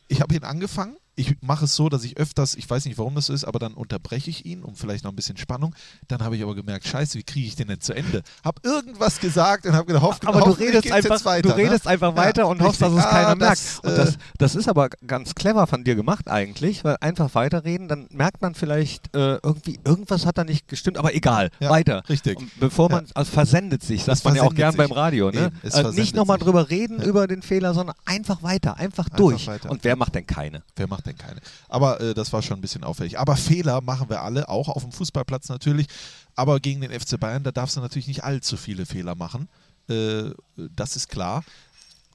ich 0.08 0.20
habe 0.20 0.34
ihn 0.34 0.44
angefangen. 0.44 0.96
Ich 1.16 1.36
mache 1.42 1.66
es 1.66 1.76
so, 1.76 1.88
dass 1.88 2.02
ich 2.02 2.16
öfters, 2.16 2.56
ich 2.56 2.68
weiß 2.68 2.84
nicht, 2.86 2.98
warum 2.98 3.14
das 3.14 3.26
so 3.26 3.32
ist, 3.32 3.44
aber 3.44 3.58
dann 3.60 3.74
unterbreche 3.74 4.30
ich 4.30 4.44
ihn, 4.46 4.62
um 4.64 4.74
vielleicht 4.74 5.04
noch 5.04 5.12
ein 5.12 5.16
bisschen 5.16 5.36
Spannung. 5.36 5.74
Dann 6.08 6.22
habe 6.22 6.36
ich 6.36 6.42
aber 6.42 6.54
gemerkt, 6.56 6.86
scheiße, 6.88 7.16
wie 7.18 7.22
kriege 7.22 7.46
ich 7.46 7.54
den 7.54 7.68
denn 7.68 7.80
zu 7.80 7.92
Ende? 7.94 8.22
Habe 8.44 8.60
irgendwas 8.64 9.20
gesagt 9.20 9.64
und 9.66 9.74
habe 9.74 9.86
gedacht, 9.86 10.02
Aber 10.26 10.40
du 10.40 10.46
hoffentlich 10.46 10.70
redest 10.74 10.92
einfach, 10.92 11.24
weiter, 11.24 11.48
du 11.50 11.56
redest 11.56 11.84
ne? 11.84 11.90
einfach 11.92 12.10
Ja, 12.10 12.16
weiter 12.16 12.48
und 12.48 12.60
hoffst, 12.62 12.82
dass 12.82 12.90
es 12.90 12.96
richtig. 12.96 13.12
keiner 13.12 13.28
Ah, 13.28 13.34
merkt. 13.36 13.52
das, 13.52 13.78
und 13.80 13.90
äh, 13.92 13.96
das, 13.96 14.18
das 14.38 14.54
ist 14.56 14.68
aber 14.68 14.88
ganz 15.06 15.34
clever 15.36 15.66
von 15.68 15.84
dir 15.84 15.94
gemacht 15.94 16.28
eigentlich, 16.28 16.82
weil 16.84 16.96
einfach 17.00 17.32
weiterreden, 17.36 17.86
dann 17.86 18.08
merkt 18.10 18.42
man 18.42 18.54
vielleicht 18.56 19.14
äh, 19.14 19.36
irgendwie, 19.36 19.78
irgendwas 19.84 20.26
hat 20.26 20.36
da 20.38 20.42
nicht 20.44 20.66
gestimmt, 20.66 20.98
aber 20.98 21.14
egal, 21.14 21.50
Ja, 21.60 21.70
weiter. 21.70 22.02
richtig. 22.08 22.38
Und 22.38 22.50
bevor 22.58 22.90
man, 22.90 23.06
also 23.14 23.30
versendet 23.30 23.84
sich, 23.84 24.02
sagt 24.02 24.24
man 24.24 24.34
ja 24.34 24.42
auch 24.42 24.54
gern 24.54 24.72
sich. 24.72 24.78
beim 24.78 24.90
Radio, 24.90 25.30
ne? 25.30 25.46
Eben, 25.46 25.60
versendet 25.60 25.94
nicht 25.94 26.16
nochmal 26.16 26.38
drüber 26.38 26.70
reden 26.70 26.98
Ja. 27.00 27.04
über 27.06 27.28
den 27.28 27.42
Fehler, 27.42 27.72
sondern 27.72 27.94
einfach 28.04 28.42
weiter, 28.42 28.76
einfach, 28.78 29.08
durch. 29.10 29.46
weiter. 29.46 29.70
Und 29.70 29.84
wer 29.84 29.94
macht 29.94 30.16
denn 30.16 30.26
keine? 30.26 30.62
Wer 30.74 30.88
macht 30.88 31.03
macht 31.04 31.06
denn 31.06 31.18
keine. 31.26 31.40
Aber 31.68 32.00
äh, 32.00 32.14
das 32.14 32.32
war 32.32 32.42
schon 32.42 32.58
ein 32.58 32.60
bisschen 32.60 32.84
auffällig. 32.84 33.18
Aber 33.18 33.36
Fehler 33.36 33.80
machen 33.80 34.08
wir 34.08 34.22
alle, 34.22 34.48
auch 34.48 34.68
auf 34.68 34.82
dem 34.82 34.92
Fußballplatz 34.92 35.48
natürlich. 35.48 35.86
Aber 36.34 36.60
gegen 36.60 36.80
den 36.80 36.90
FC 36.98 37.18
Bayern, 37.18 37.44
da 37.44 37.52
darfst 37.52 37.76
du 37.76 37.80
natürlich 37.80 38.08
nicht 38.08 38.24
allzu 38.24 38.56
viele 38.56 38.86
Fehler 38.86 39.14
machen. 39.14 39.48
Äh, 39.88 40.30
das 40.56 40.96
ist 40.96 41.08
klar. 41.08 41.44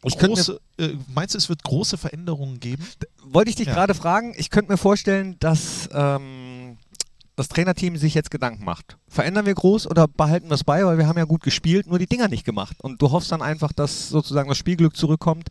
Ich 0.04 0.18
könnte 0.18 0.40
mir- 0.40 0.46
Große, 0.46 0.62
äh, 0.94 0.96
meinst 1.14 1.34
du, 1.34 1.38
es 1.38 1.50
wird 1.50 1.64
große 1.64 1.98
Veränderungen 1.98 2.60
geben? 2.60 2.86
Wollte 3.24 3.50
ich 3.50 3.56
dich 3.58 3.68
Ja. 3.68 3.74
gerade 3.74 3.94
fragen, 3.94 4.34
ich 4.38 4.50
könnte 4.50 4.72
mir 4.72 4.78
vorstellen, 4.78 5.36
dass 5.40 5.90
ähm, 5.92 6.78
das 7.36 7.50
Trainerteam 7.50 7.98
sich 7.98 8.14
jetzt 8.14 8.32
Gedanken 8.32 8.64
macht. 8.64 8.98
Verändern 9.08 9.46
wir 9.46 9.54
groß 9.54 9.88
oder 9.88 10.08
behalten 10.08 10.48
wir 10.50 10.56
es 10.56 10.64
bei, 10.64 10.86
weil 10.86 10.98
wir 10.98 11.08
haben 11.08 11.18
ja 11.18 11.26
gut 11.26 11.42
gespielt, 11.44 11.88
nur 11.88 12.00
die 12.00 12.08
Dinger 12.08 12.28
nicht 12.30 12.46
gemacht. 12.46 12.78
Und 12.82 13.02
du 13.02 13.12
hoffst 13.12 13.32
dann 13.32 13.42
einfach, 13.42 13.74
dass 13.74 14.10
sozusagen 14.10 14.48
das 14.50 14.58
Spielglück 14.58 14.96
zurückkommt. 14.96 15.50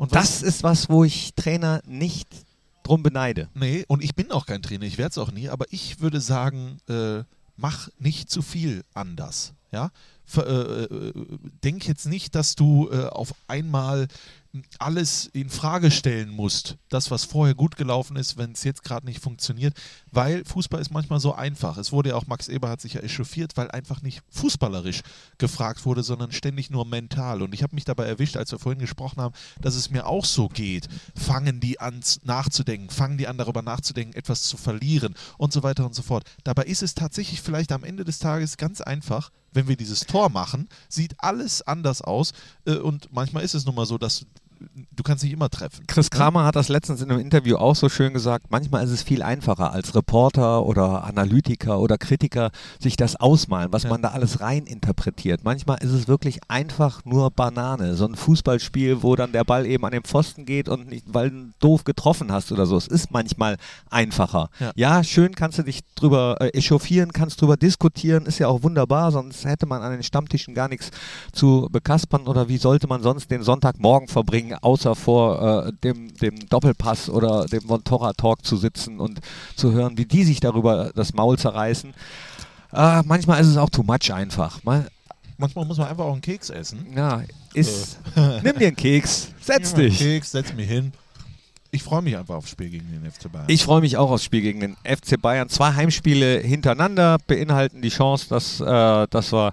Und 0.00 0.14
Das 0.14 0.40
ist 0.40 0.62
was, 0.62 0.88
wo 0.88 1.04
ich 1.04 1.34
Trainer 1.34 1.82
nicht 1.84 2.26
drum 2.84 3.02
beneide. 3.02 3.50
Nee, 3.52 3.84
und 3.86 4.02
ich 4.02 4.14
bin 4.14 4.30
auch 4.30 4.46
kein 4.46 4.62
Trainer, 4.62 4.86
ich 4.86 4.96
werde 4.96 5.10
es 5.10 5.18
auch 5.18 5.30
nie, 5.30 5.50
aber 5.50 5.66
ich 5.68 6.00
würde 6.00 6.22
sagen, 6.22 6.78
äh, 6.88 7.22
mach 7.58 7.90
nicht 7.98 8.30
zu 8.30 8.40
viel 8.40 8.82
anders. 8.94 9.52
Ja? 9.72 9.90
Äh, 10.36 10.40
äh, 10.40 11.22
denk 11.64 11.86
jetzt 11.88 12.06
nicht, 12.06 12.34
dass 12.34 12.54
du 12.54 12.88
äh, 12.90 13.06
auf 13.06 13.34
einmal 13.48 14.08
alles 14.80 15.26
in 15.32 15.48
Frage 15.48 15.92
stellen 15.92 16.30
musst, 16.30 16.76
das, 16.88 17.10
was 17.12 17.24
vorher 17.24 17.54
gut 17.54 17.76
gelaufen 17.76 18.16
ist, 18.16 18.36
wenn 18.36 18.52
es 18.52 18.64
jetzt 18.64 18.82
gerade 18.82 19.06
nicht 19.06 19.22
funktioniert, 19.22 19.74
weil 20.10 20.44
Fußball 20.44 20.80
ist 20.80 20.90
manchmal 20.90 21.20
so 21.20 21.34
einfach. 21.34 21.78
Es 21.78 21.92
wurde 21.92 22.10
ja 22.10 22.16
auch, 22.16 22.26
Max 22.26 22.48
Eber 22.48 22.68
hat 22.68 22.80
sich 22.80 22.94
ja 22.94 23.00
echauffiert, 23.00 23.56
weil 23.56 23.70
einfach 23.70 24.02
nicht 24.02 24.22
fußballerisch 24.30 25.02
gefragt 25.38 25.84
wurde, 25.84 26.02
sondern 26.02 26.32
ständig 26.32 26.68
nur 26.68 26.84
mental. 26.84 27.42
Und 27.42 27.54
ich 27.54 27.62
habe 27.62 27.76
mich 27.76 27.84
dabei 27.84 28.06
erwischt, 28.06 28.36
als 28.36 28.50
wir 28.50 28.58
vorhin 28.58 28.80
gesprochen 28.80 29.20
haben, 29.20 29.34
dass 29.60 29.76
es 29.76 29.90
mir 29.90 30.06
auch 30.06 30.24
so 30.24 30.48
geht. 30.48 30.88
Fangen 31.14 31.60
die 31.60 31.78
an 31.78 32.00
nachzudenken, 32.24 32.90
fangen 32.90 33.18
die 33.18 33.28
an 33.28 33.38
darüber 33.38 33.62
nachzudenken, 33.62 34.16
etwas 34.16 34.42
zu 34.42 34.56
verlieren 34.56 35.14
und 35.38 35.52
so 35.52 35.62
weiter 35.62 35.86
und 35.86 35.94
so 35.94 36.02
fort. 36.02 36.24
Dabei 36.42 36.64
ist 36.64 36.82
es 36.82 36.94
tatsächlich 36.94 37.40
vielleicht 37.40 37.70
am 37.70 37.84
Ende 37.84 38.04
des 38.04 38.18
Tages 38.18 38.56
ganz 38.56 38.80
einfach, 38.80 39.30
wenn 39.52 39.68
wir 39.68 39.76
dieses 39.76 40.00
Tor 40.00 40.30
machen, 40.30 40.68
sieht 40.88 41.14
alles 41.18 41.62
anders 41.62 42.02
aus 42.02 42.32
äh, 42.66 42.76
und 42.76 43.12
manchmal 43.12 43.44
ist 43.44 43.54
es 43.54 43.64
nun 43.64 43.74
mal 43.74 43.86
so, 43.86 43.98
dass 43.98 44.26
du, 44.92 45.02
kannst 45.02 45.24
nicht 45.24 45.32
immer 45.32 45.48
treffen. 45.50 45.86
Chris 45.86 46.10
Kramer 46.10 46.44
hat 46.44 46.56
das 46.56 46.68
letztens 46.68 47.00
in 47.00 47.10
einem 47.10 47.20
Interview 47.20 47.56
auch 47.56 47.74
so 47.74 47.88
schön 47.88 48.12
gesagt, 48.12 48.46
manchmal 48.50 48.84
ist 48.84 48.90
es 48.90 49.02
viel 49.02 49.22
einfacher 49.22 49.72
als 49.72 49.94
Reporter 49.94 50.64
oder 50.66 51.04
Analytiker 51.04 51.80
oder 51.80 51.98
Kritiker 51.98 52.50
sich 52.78 52.96
das 52.96 53.16
ausmalen, 53.16 53.72
was 53.72 53.84
Ja. 53.84 53.90
man 53.90 54.02
da 54.02 54.08
alles 54.08 54.40
rein 54.40 54.64
interpretiert. 54.66 55.42
Manchmal 55.44 55.78
ist 55.82 55.90
es 55.92 56.08
wirklich 56.08 56.40
einfach 56.48 57.04
nur 57.04 57.30
Banane. 57.30 57.94
So 57.94 58.06
ein 58.06 58.14
Fußballspiel, 58.14 59.02
wo 59.02 59.16
dann 59.16 59.32
der 59.32 59.44
Ball 59.44 59.66
eben 59.66 59.84
an 59.84 59.92
den 59.92 60.02
Pfosten 60.02 60.44
geht 60.46 60.68
und 60.68 60.88
nicht, 60.88 61.06
weil 61.08 61.30
du 61.30 61.50
doof 61.60 61.84
getroffen 61.84 62.30
hast 62.32 62.52
oder 62.52 62.66
so. 62.66 62.76
Es 62.76 62.86
ist 62.86 63.10
manchmal 63.10 63.56
einfacher. 63.90 64.50
Ja. 64.58 64.72
Ja, 64.76 65.04
schön 65.04 65.34
kannst 65.34 65.58
du 65.58 65.62
dich 65.62 65.80
drüber 65.94 66.36
äh, 66.40 66.48
echauffieren, 66.48 67.12
kannst 67.12 67.40
drüber 67.40 67.56
diskutieren, 67.56 68.26
ist 68.26 68.38
ja 68.38 68.48
auch 68.48 68.62
wunderbar, 68.62 69.12
sonst 69.12 69.44
hätte 69.44 69.66
man 69.66 69.82
an 69.82 69.92
den 69.92 70.02
Stammtischen 70.02 70.54
gar 70.54 70.68
nichts 70.68 70.90
zu 71.32 71.68
bekaspern 71.70 72.26
oder 72.26 72.48
wie 72.48 72.58
sollte 72.58 72.86
man 72.86 73.02
sonst 73.02 73.30
den 73.30 73.42
Sonntagmorgen 73.42 74.08
verbringen, 74.08 74.49
außer 74.54 74.94
vor 74.94 75.66
äh, 75.66 75.72
dem, 75.84 76.14
dem 76.18 76.48
Doppelpass 76.48 77.08
oder 77.10 77.46
dem 77.46 77.64
Montora-Talk 77.66 78.44
zu 78.44 78.56
sitzen 78.56 79.00
und 79.00 79.20
zu 79.56 79.72
hören, 79.72 79.96
wie 79.98 80.04
die 80.06 80.24
sich 80.24 80.40
darüber 80.40 80.92
das 80.94 81.14
Maul 81.14 81.38
zerreißen. 81.38 81.92
Äh, 82.72 83.02
manchmal 83.04 83.40
ist 83.40 83.48
es 83.48 83.56
auch 83.56 83.70
too 83.70 83.82
much 83.82 84.12
einfach. 84.12 84.62
Mal, 84.64 84.86
Manchmal 85.38 85.64
muss 85.64 85.78
man 85.78 85.88
einfach 85.88 86.04
auch 86.04 86.12
einen 86.12 86.20
Keks 86.20 86.50
essen. 86.50 86.86
ja, 86.94 87.22
ist, 87.54 87.98
nimm 88.14 88.58
dir 88.58 88.68
einen 88.68 88.76
Keks, 88.76 89.32
setz 89.40 89.72
Ja, 89.72 89.78
einen 89.78 89.88
dich. 89.88 89.98
Keks, 89.98 90.32
setz 90.32 90.52
mich 90.52 90.68
hin. 90.68 90.92
Ich 91.72 91.82
freue 91.82 92.02
mich 92.02 92.16
einfach 92.16 92.34
aufs 92.34 92.50
Spiel 92.50 92.68
gegen 92.68 92.90
den 92.90 93.10
FC 93.10 93.30
Bayern. 93.30 93.46
Ich 93.48 93.62
freue 93.62 93.80
mich 93.80 93.96
auch 93.96 94.10
aufs 94.10 94.24
Spiel 94.24 94.40
gegen 94.42 94.60
den 94.60 94.76
FC 94.84 95.20
Bayern. 95.20 95.48
Zwei 95.48 95.72
Heimspiele 95.72 96.40
hintereinander 96.40 97.18
beinhalten 97.26 97.80
die 97.80 97.90
Chance, 97.90 98.26
dass, 98.28 98.60
äh, 98.60 99.06
dass 99.08 99.32
wir 99.32 99.52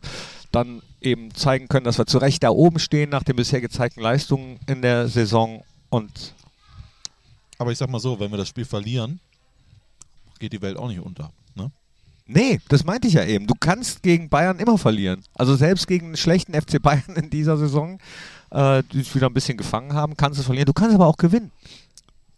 dann 0.52 0.82
eben 1.08 1.34
zeigen 1.34 1.68
können, 1.68 1.86
dass 1.86 1.98
wir 1.98 2.06
zu 2.06 2.18
Recht 2.18 2.44
da 2.44 2.50
oben 2.50 2.80
stehen 2.80 3.10
nach 3.10 3.24
den 3.24 3.36
bisher 3.36 3.62
gezeigten 3.62 4.02
Leistungen 4.02 4.60
in 4.68 4.82
der 4.82 5.08
Saison. 5.08 5.64
Und 5.90 6.34
Aber 7.58 7.72
ich 7.72 7.78
sag 7.78 7.90
mal 7.90 8.00
so, 8.00 8.20
wenn 8.20 8.32
wir 8.32 8.38
das 8.38 8.48
Spiel 8.50 8.66
verlieren, 8.66 9.20
geht 10.40 10.54
die 10.54 10.62
Welt 10.62 10.78
auch 10.78 10.88
nicht 10.88 11.00
unter. 11.00 11.32
Ne? 11.56 11.72
nee, 12.28 12.60
das 12.70 12.84
meinte 12.84 13.08
ich 13.08 13.16
ja 13.16 13.24
eben. 13.24 13.48
Du 13.48 13.56
kannst 13.60 14.04
gegen 14.04 14.30
Bayern 14.30 14.60
immer 14.60 14.78
verlieren. 14.78 15.24
Also 15.34 15.56
selbst 15.56 15.88
gegen 15.88 16.08
einen 16.08 16.18
schlechten 16.18 16.54
FC 16.54 16.82
Bayern 16.82 17.16
in 17.16 17.30
dieser 17.30 17.58
Saison, 17.58 18.00
äh, 18.52 18.84
die 18.92 19.00
sich 19.00 19.16
wieder 19.16 19.28
ein 19.28 19.34
bisschen 19.34 19.58
gefangen 19.58 19.94
haben, 19.94 20.16
kannst 20.16 20.40
du 20.40 20.44
verlieren. 20.44 20.66
Du 20.68 20.74
kannst 20.74 20.94
aber 20.94 21.08
auch 21.08 21.18
gewinnen. 21.18 21.52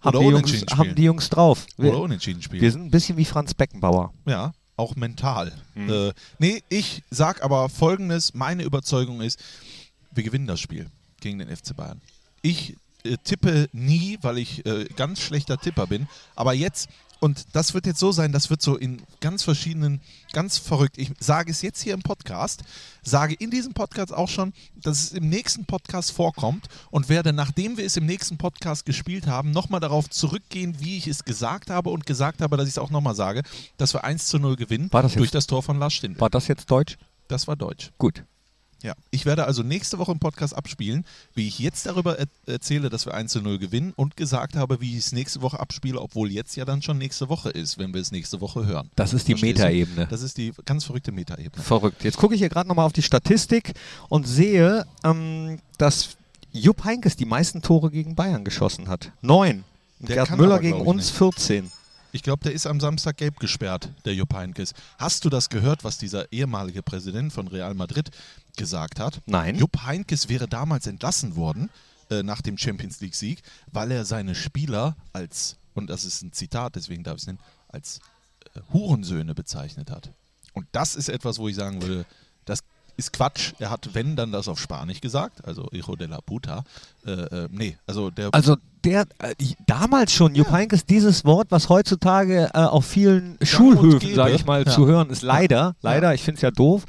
Haben, 0.01 0.15
Oder 0.17 0.25
die 0.25 0.31
Jungs, 0.31 0.65
haben 0.77 0.95
die 0.95 1.03
Jungs 1.03 1.29
drauf. 1.29 1.65
Oder 1.77 1.91
Wir, 1.91 1.99
unentschieden 1.99 2.41
spielen. 2.41 2.61
wir 2.61 2.71
sind 2.71 2.85
ein 2.85 2.91
bisschen 2.91 3.17
wie 3.17 3.25
Franz 3.25 3.53
Beckenbauer. 3.53 4.13
Ja, 4.25 4.53
auch 4.79 4.95
mental. 4.95 5.51
Mhm. 5.75 5.89
Äh, 5.89 6.13
nee, 6.39 6.63
ich 6.69 7.03
sag 7.11 7.43
aber 7.43 7.69
folgendes: 7.69 8.33
Meine 8.33 8.63
Überzeugung 8.63 9.21
ist, 9.21 9.39
wir 10.11 10.23
gewinnen 10.23 10.47
das 10.47 10.59
Spiel 10.59 10.87
gegen 11.21 11.39
den 11.39 11.55
FC 11.55 11.75
Bayern. 11.75 12.01
Ich 12.41 12.75
äh, 13.03 13.17
tippe 13.23 13.69
nie, 13.73 14.17
weil 14.21 14.37
ich 14.37 14.65
äh, 14.65 14.85
ganz 14.95 15.19
schlechter 15.19 15.57
Tipper 15.57 15.85
bin. 15.85 16.07
Aber 16.35 16.53
jetzt, 16.53 16.89
und 17.19 17.47
das 17.53 17.73
wird 17.73 17.85
jetzt 17.85 17.99
so 17.99 18.11
sein, 18.11 18.31
das 18.31 18.49
wird 18.49 18.61
so 18.61 18.77
in 18.77 19.01
ganz 19.19 19.43
verschiedenen, 19.43 20.01
ganz 20.31 20.57
verrückt. 20.57 20.97
Ich 20.97 21.11
sage 21.19 21.51
es 21.51 21.61
jetzt 21.61 21.81
hier 21.81 21.93
im 21.93 22.01
Podcast, 22.01 22.63
sage 23.03 23.35
in 23.35 23.51
diesem 23.51 23.73
Podcast 23.73 24.13
auch 24.13 24.29
schon, 24.29 24.53
dass 24.75 25.03
es 25.03 25.11
im 25.11 25.27
nächsten 25.29 25.65
Podcast 25.65 26.11
vorkommt 26.11 26.67
und 26.91 27.09
werde, 27.09 27.33
nachdem 27.33 27.77
wir 27.77 27.85
es 27.85 27.97
im 27.97 28.05
nächsten 28.05 28.37
Podcast 28.37 28.85
gespielt 28.85 29.27
haben, 29.27 29.51
nochmal 29.51 29.79
darauf 29.79 30.09
zurückgehen, 30.09 30.77
wie 30.79 30.97
ich 30.97 31.07
es 31.07 31.25
gesagt 31.25 31.69
habe 31.69 31.89
und 31.89 32.05
gesagt 32.05 32.41
habe, 32.41 32.55
dass 32.57 32.67
ich 32.67 32.73
es 32.73 32.77
auch 32.77 32.91
nochmal 32.91 33.15
sage, 33.15 33.43
dass 33.77 33.93
wir 33.93 34.03
1 34.03 34.27
zu 34.27 34.39
0 34.39 34.55
gewinnen 34.55 34.91
War 34.91 35.03
das 35.03 35.13
durch 35.13 35.31
das 35.31 35.47
Tor 35.47 35.63
von 35.63 35.77
Lars 35.77 35.93
Stindl. 35.93 36.21
War 36.21 36.29
das 36.29 36.47
jetzt 36.47 36.71
Deutsch? 36.71 36.97
Das 37.27 37.47
war 37.47 37.55
Deutsch. 37.55 37.91
Gut. 37.97 38.23
Ja, 38.81 38.93
ich 39.11 39.25
werde 39.25 39.45
also 39.45 39.61
nächste 39.61 39.97
Woche 39.97 40.11
im 40.13 40.19
Podcast 40.19 40.55
abspielen, 40.55 41.05
wie 41.33 41.47
ich 41.47 41.59
jetzt 41.59 41.85
darüber 41.85 42.17
er 42.17 42.27
erzähle, 42.45 42.89
dass 42.89 43.05
wir 43.05 43.13
1 43.13 43.31
zu 43.31 43.41
0 43.41 43.59
gewinnen 43.59 43.93
und 43.95 44.15
gesagt 44.15 44.55
habe, 44.55 44.79
wie 44.79 44.91
ich 44.91 45.05
es 45.05 45.11
nächste 45.11 45.41
Woche 45.41 45.59
abspiele, 45.59 45.99
obwohl 45.99 46.31
jetzt 46.31 46.55
ja 46.55 46.63
dann 46.63 46.81
schon 46.81 46.97
nächste 46.97 47.27
Woche 47.27 47.49
ist, 47.49 47.77
wenn 47.77 47.93
wir 47.93 47.99
es 47.99 48.11
nächste 48.11 48.39
Woche 48.39 48.65
hören. 48.65 48.89
Das 48.95 49.13
ist 49.13 49.27
die? 49.27 49.35
Metaebene. 49.35 50.07
Das 50.09 50.21
ist 50.21 50.37
die 50.37 50.53
ganz 50.65 50.85
verrückte 50.85 51.11
Metaebene. 51.11 51.63
Verrückt. 51.63 52.03
Jetzt 52.03 52.17
gucke 52.17 52.35
ich 52.35 52.39
hier 52.39 52.49
gerade 52.49 52.67
nochmal 52.67 52.85
auf 52.85 52.93
die 52.93 53.01
Statistik 53.01 53.73
und 54.07 54.27
sehe, 54.27 54.85
ähm, 55.03 55.59
dass 55.77 56.17
Jupp 56.51 56.85
Heynckes 56.85 57.15
die 57.15 57.25
meisten 57.25 57.61
Tore 57.61 57.91
gegen 57.91 58.15
Bayern 58.15 58.43
geschossen 58.43 58.87
hat. 58.87 59.11
Neun. 59.21 59.63
Gerd 60.01 60.31
Müller 60.37 60.55
aber, 60.55 60.61
gegen 60.61 60.81
uns 60.81 61.07
nicht. 61.07 61.17
14. 61.17 61.71
Ich 62.11 62.23
glaube, 62.23 62.43
der 62.43 62.53
ist 62.53 62.65
am 62.65 62.79
Samstag 62.79 63.17
gelb 63.17 63.39
gesperrt, 63.39 63.89
der 64.03 64.15
Jupp 64.15 64.33
Heynckes. 64.33 64.73
Hast 64.97 65.25
du 65.25 65.29
das 65.29 65.49
gehört, 65.49 65.83
was 65.83 65.99
dieser 65.99 66.31
ehemalige 66.31 66.81
Präsident 66.81 67.31
von 67.31 67.47
Real 67.47 67.75
Madrid 67.75 68.09
gesagt 68.57 68.99
hat? 68.99 69.21
Nein. 69.27 69.55
Jupp 69.55 69.85
Heynckes 69.85 70.27
wäre 70.27 70.47
damals 70.47 70.87
entlassen 70.87 71.35
worden 71.35 71.69
äh, 72.09 72.23
nach 72.23 72.41
dem 72.41 72.57
Champions 72.57 72.99
League 73.01 73.13
Sieg, 73.13 73.43
weil 73.71 73.91
er 73.91 74.05
seine 74.05 74.33
Spieler 74.33 74.95
als, 75.13 75.57
und 75.75 75.91
das 75.91 76.03
ist 76.03 76.23
ein 76.23 76.33
Zitat, 76.33 76.75
deswegen 76.75 77.03
darf 77.03 77.17
ich 77.17 77.23
es 77.23 77.27
nennen, 77.27 77.39
als 77.67 77.99
äh, 78.55 78.59
Hurensöhne 78.73 79.35
bezeichnet 79.35 79.91
hat. 79.91 80.09
Und 80.53 80.67
das 80.71 80.95
ist 80.95 81.09
etwas, 81.09 81.37
wo 81.37 81.47
ich 81.47 81.55
sagen 81.55 81.81
würde, 81.81 82.05
ist 82.99 83.13
Quatsch. 83.13 83.53
Er 83.59 83.71
hat, 83.71 83.89
wenn, 83.93 84.15
dann 84.15 84.31
das 84.31 84.47
auf 84.47 84.59
Spanisch 84.59 85.01
gesagt, 85.01 85.43
also 85.45 85.67
Hijo 85.71 85.95
de 85.95 86.07
la 86.07 86.19
puta. 86.21 86.63
Äh, 87.05 87.11
äh, 87.11 87.47
nee, 87.51 87.77
also 87.87 88.11
der 88.11 88.29
Also 88.33 88.57
der 88.83 89.07
äh, 89.19 89.33
damals 89.65 90.11
schon, 90.13 90.35
Jupp 90.35 90.51
Heynckes, 90.51 90.85
dieses 90.85 91.25
Wort, 91.25 91.47
was 91.49 91.69
heutzutage 91.69 92.49
äh, 92.53 92.57
auf 92.59 92.85
vielen 92.85 93.37
Schulhöfen, 93.41 93.99
gäbe. 93.99 94.15
sage 94.15 94.33
ich 94.35 94.45
mal, 94.45 94.65
Ja. 94.65 94.71
zu 94.71 94.85
hören 94.85 95.09
ist, 95.09 95.21
leider, 95.23 95.75
leider, 95.81 96.13
ich 96.13 96.21
finde 96.23 96.35
es 96.37 96.41
ja 96.41 96.51
doof. 96.51 96.85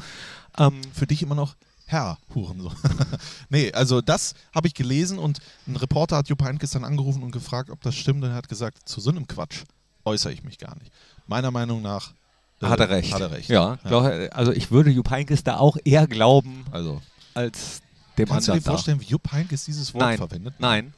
Ähm, 0.58 0.80
für 0.92 1.06
dich 1.06 1.22
immer 1.22 1.34
noch 1.34 1.56
Herr 1.86 2.18
Hurensohn. 2.34 2.74
nee, 3.48 3.72
also 3.72 4.00
das 4.00 4.34
habe 4.54 4.68
ich 4.68 4.74
gelesen 4.74 5.18
und 5.18 5.38
ein 5.66 5.76
Reporter 5.76 6.16
hat 6.18 6.28
Jupp 6.28 6.42
Heynckes 6.44 6.70
dann 6.72 6.84
angerufen 6.84 7.22
und 7.22 7.30
gefragt, 7.32 7.70
ob 7.70 7.80
das 7.82 7.94
stimmt 7.96 8.22
und 8.22 8.30
er 8.30 8.36
hat 8.36 8.48
gesagt, 8.48 8.88
zu 8.88 9.00
so 9.00 9.10
einem 9.10 9.26
Quatsch 9.26 9.62
äußere 10.04 10.32
ich 10.32 10.44
mich 10.44 10.58
gar 10.58 10.76
nicht. 10.78 10.92
Meiner 11.26 11.50
Meinung 11.50 11.82
nach 11.82 12.12
hat 12.68 12.80
er 12.80 12.90
recht. 12.90 13.12
Hat 13.14 13.20
er 13.20 13.30
recht. 13.30 13.48
Ja, 13.48 13.78
glaub, 13.84 14.04
also 14.32 14.52
ich 14.52 14.70
würde 14.70 14.90
Jupp 14.90 15.10
Heynckes 15.10 15.42
da 15.44 15.56
auch 15.58 15.76
eher 15.84 16.06
glauben 16.06 16.64
Also, 16.70 17.00
als 17.34 17.80
dem 18.18 18.28
kannst 18.28 18.48
du 18.48 18.52
anderen. 18.52 18.64
dir 18.64 18.70
vorstellen, 18.70 19.00
wie 19.00 19.06
Jupp 19.06 19.32
Heynckes 19.32 19.64
dieses 19.64 19.94
Wort 19.94 20.02
Nein. 20.02 20.18
verwendet? 20.18 20.54
Nein. 20.58 20.92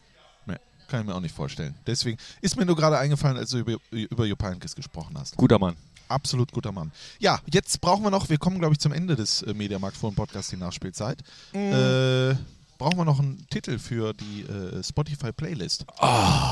Nee, 0.46 0.56
kann 0.88 1.00
ich 1.02 1.06
mir 1.06 1.14
auch 1.14 1.20
nicht 1.20 1.34
vorstellen. 1.34 1.74
Deswegen 1.86 2.18
ist 2.40 2.56
mir 2.56 2.64
nur 2.66 2.74
gerade 2.74 2.98
eingefallen, 2.98 3.36
als 3.36 3.50
du 3.50 3.58
über, 3.58 3.76
über 3.90 4.26
Jupp 4.26 4.42
Heynckes 4.42 4.74
gesprochen 4.74 5.16
hast. 5.16 5.36
Guter 5.36 5.58
Mann. 5.58 5.76
Absolut 6.08 6.50
guter 6.52 6.72
Mann. 6.72 6.90
Ja, 7.20 7.38
jetzt 7.50 7.80
brauchen 7.80 8.02
wir 8.02 8.10
noch, 8.10 8.28
wir 8.28 8.38
kommen 8.38 8.58
glaube 8.58 8.74
ich 8.74 8.80
zum 8.80 8.92
Ende 8.92 9.14
des 9.16 9.42
äh, 9.42 9.54
Mediamarkt 9.54 9.96
Forum 9.96 10.14
Podcast, 10.14 10.50
die 10.52 10.56
Nachspielzeit. 10.56 11.18
Äh, 11.54 12.34
brauchen 12.82 12.98
wir 12.98 13.04
noch 13.04 13.20
einen 13.20 13.46
Titel 13.48 13.78
für 13.78 14.12
die 14.12 14.42
äh, 14.42 14.82
Spotify 14.82 15.30
Playlist? 15.32 15.84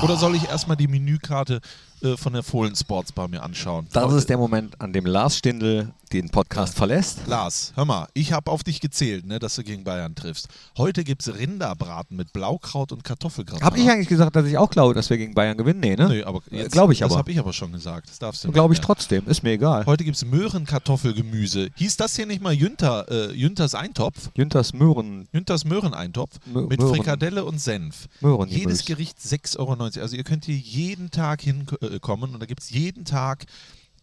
Oder 0.01 0.15
soll 0.15 0.35
ich 0.35 0.45
erstmal 0.47 0.77
die 0.77 0.87
Menükarte 0.87 1.59
äh, 2.01 2.15
von 2.17 2.33
der 2.33 2.41
Fohlen 2.41 2.75
Sports 2.75 3.11
Bar 3.11 3.27
mir 3.27 3.43
anschauen. 3.43 3.87
Das 3.91 4.05
Heute- 4.05 4.15
ist 4.15 4.29
der 4.29 4.37
Moment, 4.37 4.79
an 4.81 4.93
dem 4.93 5.05
Lars 5.05 5.37
Stindl 5.37 5.91
den 6.13 6.29
Podcast 6.29 6.75
verlässt. 6.75 7.19
Lars, 7.27 7.71
hör 7.75 7.85
mal, 7.85 8.07
ich 8.13 8.33
habe 8.33 8.51
auf 8.51 8.63
dich 8.63 8.81
gezählt, 8.81 9.25
ne, 9.25 9.39
dass 9.39 9.55
du 9.55 9.63
gegen 9.63 9.83
Bayern 9.85 10.13
triffst. 10.13 10.47
Heute 10.77 11.03
gibt 11.05 11.21
es 11.25 11.33
Rinderbraten 11.37 12.17
mit 12.17 12.33
Blaukraut 12.33 12.91
und 12.91 13.03
Kartoffelgratin. 13.05 13.63
Habe 13.65 13.79
ich 13.79 13.89
eigentlich 13.89 14.09
gesagt, 14.09 14.35
dass 14.35 14.45
ich 14.45 14.57
auch 14.57 14.69
glaube, 14.69 14.93
dass 14.93 15.09
wir 15.09 15.17
gegen 15.17 15.33
Bayern 15.35 15.57
gewinnen? 15.57 15.79
Nee, 15.79 15.95
ne? 15.95 16.09
Nee, 16.09 16.23
aber 16.23 16.41
jetzt, 16.49 16.71
Glaube 16.73 16.91
ich 16.93 16.99
Das 16.99 17.11
aber. 17.11 17.19
habe 17.19 17.31
ich 17.31 17.39
aber 17.39 17.53
schon 17.53 17.71
gesagt. 17.71 18.09
Das 18.09 18.19
darfst 18.19 18.43
du 18.43 18.47
nicht 18.49 18.55
Glaube 18.55 18.73
ich 18.73 18.81
trotzdem. 18.81 19.25
Ist 19.27 19.43
mir 19.43 19.51
egal. 19.51 19.85
Heute 19.85 20.03
gibt 20.03 20.17
es 20.17 20.25
Möhrenkartoffelgemüse. 20.25 21.69
Hieß 21.75 21.95
das 21.97 22.15
hier 22.15 22.25
nicht 22.25 22.41
mal 22.41 22.51
Jünter, 22.53 23.05
äh, 23.09 23.31
Jünters 23.33 23.73
Eintopf? 23.75 24.31
Jünters 24.35 24.73
Möhren. 24.73 25.27
Jünters 25.31 25.63
Möhreneintopf 25.65 26.20
Mö- 26.51 26.67
mit 26.67 26.79
Möhren. 26.79 26.95
Frikadelle 26.95 27.45
und 27.45 27.59
Senf. 27.59 28.07
Jedes 28.49 28.85
Gericht 28.85 29.19
6,90 29.19 29.57
Euro. 29.59 29.83
Also 30.01 30.15
ihr 30.15 30.23
könnt 30.23 30.45
hier 30.45 30.55
jeden 30.57 31.11
Tag 31.11 31.41
hinkommen 31.41 32.33
und 32.33 32.39
da 32.39 32.45
gibt 32.45 32.61
es 32.61 32.69
jeden 32.69 33.05
Tag 33.05 33.45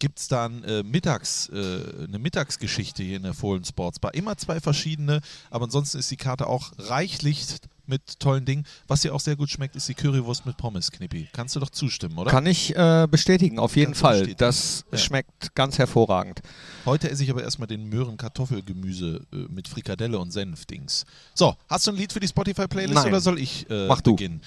gibt 0.01 0.19
es 0.19 0.29
dann 0.29 0.63
äh, 0.63 0.81
mittags, 0.81 1.49
äh, 1.49 2.05
eine 2.07 2.19
Mittagsgeschichte 2.19 3.03
hier 3.03 3.17
in 3.17 3.23
der 3.23 3.33
Fohlen 3.33 3.65
Sports 3.65 3.99
Bar. 3.99 4.13
Immer 4.13 4.37
zwei 4.37 4.61
verschiedene, 4.61 5.19
aber 5.49 5.65
ansonsten 5.65 5.97
ist 5.99 6.09
die 6.09 6.15
Karte 6.15 6.47
auch 6.47 6.71
reichlich 6.77 7.45
mit 7.89 8.19
tollen 8.19 8.45
Dingen. 8.45 8.65
Was 8.87 9.01
dir 9.01 9.13
auch 9.13 9.19
sehr 9.19 9.35
gut 9.35 9.49
schmeckt, 9.49 9.75
ist 9.75 9.89
die 9.89 9.93
Currywurst 9.95 10.45
mit 10.45 10.55
Pommes, 10.55 10.91
Knippi. 10.91 11.27
Kannst 11.33 11.55
du 11.55 11.59
doch 11.59 11.69
zustimmen, 11.71 12.17
oder? 12.17 12.31
Kann 12.31 12.45
ich 12.45 12.75
äh, 12.75 13.07
bestätigen, 13.09 13.59
auf 13.59 13.75
jeden 13.75 13.87
Kannst 13.87 14.01
Fall. 14.01 14.13
bestätigen. 14.19 14.37
Das 14.37 14.85
Ja. 14.91 14.97
schmeckt 14.97 15.53
ganz 15.55 15.77
hervorragend. 15.77 16.41
Heute 16.85 17.09
esse 17.09 17.23
ich 17.23 17.29
aber 17.31 17.43
erstmal 17.43 17.67
den 17.67 17.89
Möhren-Kartoffelgemüse 17.89 19.25
äh, 19.33 19.35
mit 19.49 19.67
Frikadelle 19.67 20.17
und 20.19 20.31
Senf-Dings. 20.31 21.05
So, 21.33 21.55
hast 21.67 21.87
du 21.87 21.91
ein 21.91 21.97
Lied 21.97 22.13
für 22.13 22.19
die 22.19 22.27
Spotify-Playlist 22.27 23.05
oder 23.05 23.19
soll 23.21 23.39
ich 23.39 23.69
äh, 23.69 23.87
Mach 23.87 24.01
du. 24.01 24.11
beginnen? 24.15 24.41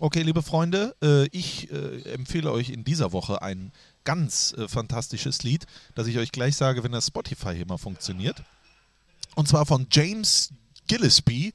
Okay, 0.00 0.22
liebe 0.22 0.42
Freunde, 0.42 0.94
äh, 1.02 1.26
ich 1.28 1.70
äh, 1.70 2.02
empfehle 2.12 2.50
euch 2.52 2.68
in 2.70 2.84
dieser 2.84 3.12
Woche 3.12 3.40
ein 3.40 3.72
ganz 4.04 4.54
äh, 4.58 4.68
fantastisches 4.68 5.42
Lied, 5.42 5.64
das 5.94 6.06
ich 6.06 6.18
euch 6.18 6.32
gleich 6.32 6.56
sage, 6.56 6.84
wenn 6.84 6.92
das 6.92 7.06
Spotify 7.06 7.54
hier 7.54 7.66
mal 7.66 7.78
funktioniert. 7.78 8.42
Und 9.36 9.48
zwar 9.48 9.64
von 9.64 9.86
James 9.90 10.50
Gillespie, 10.86 11.52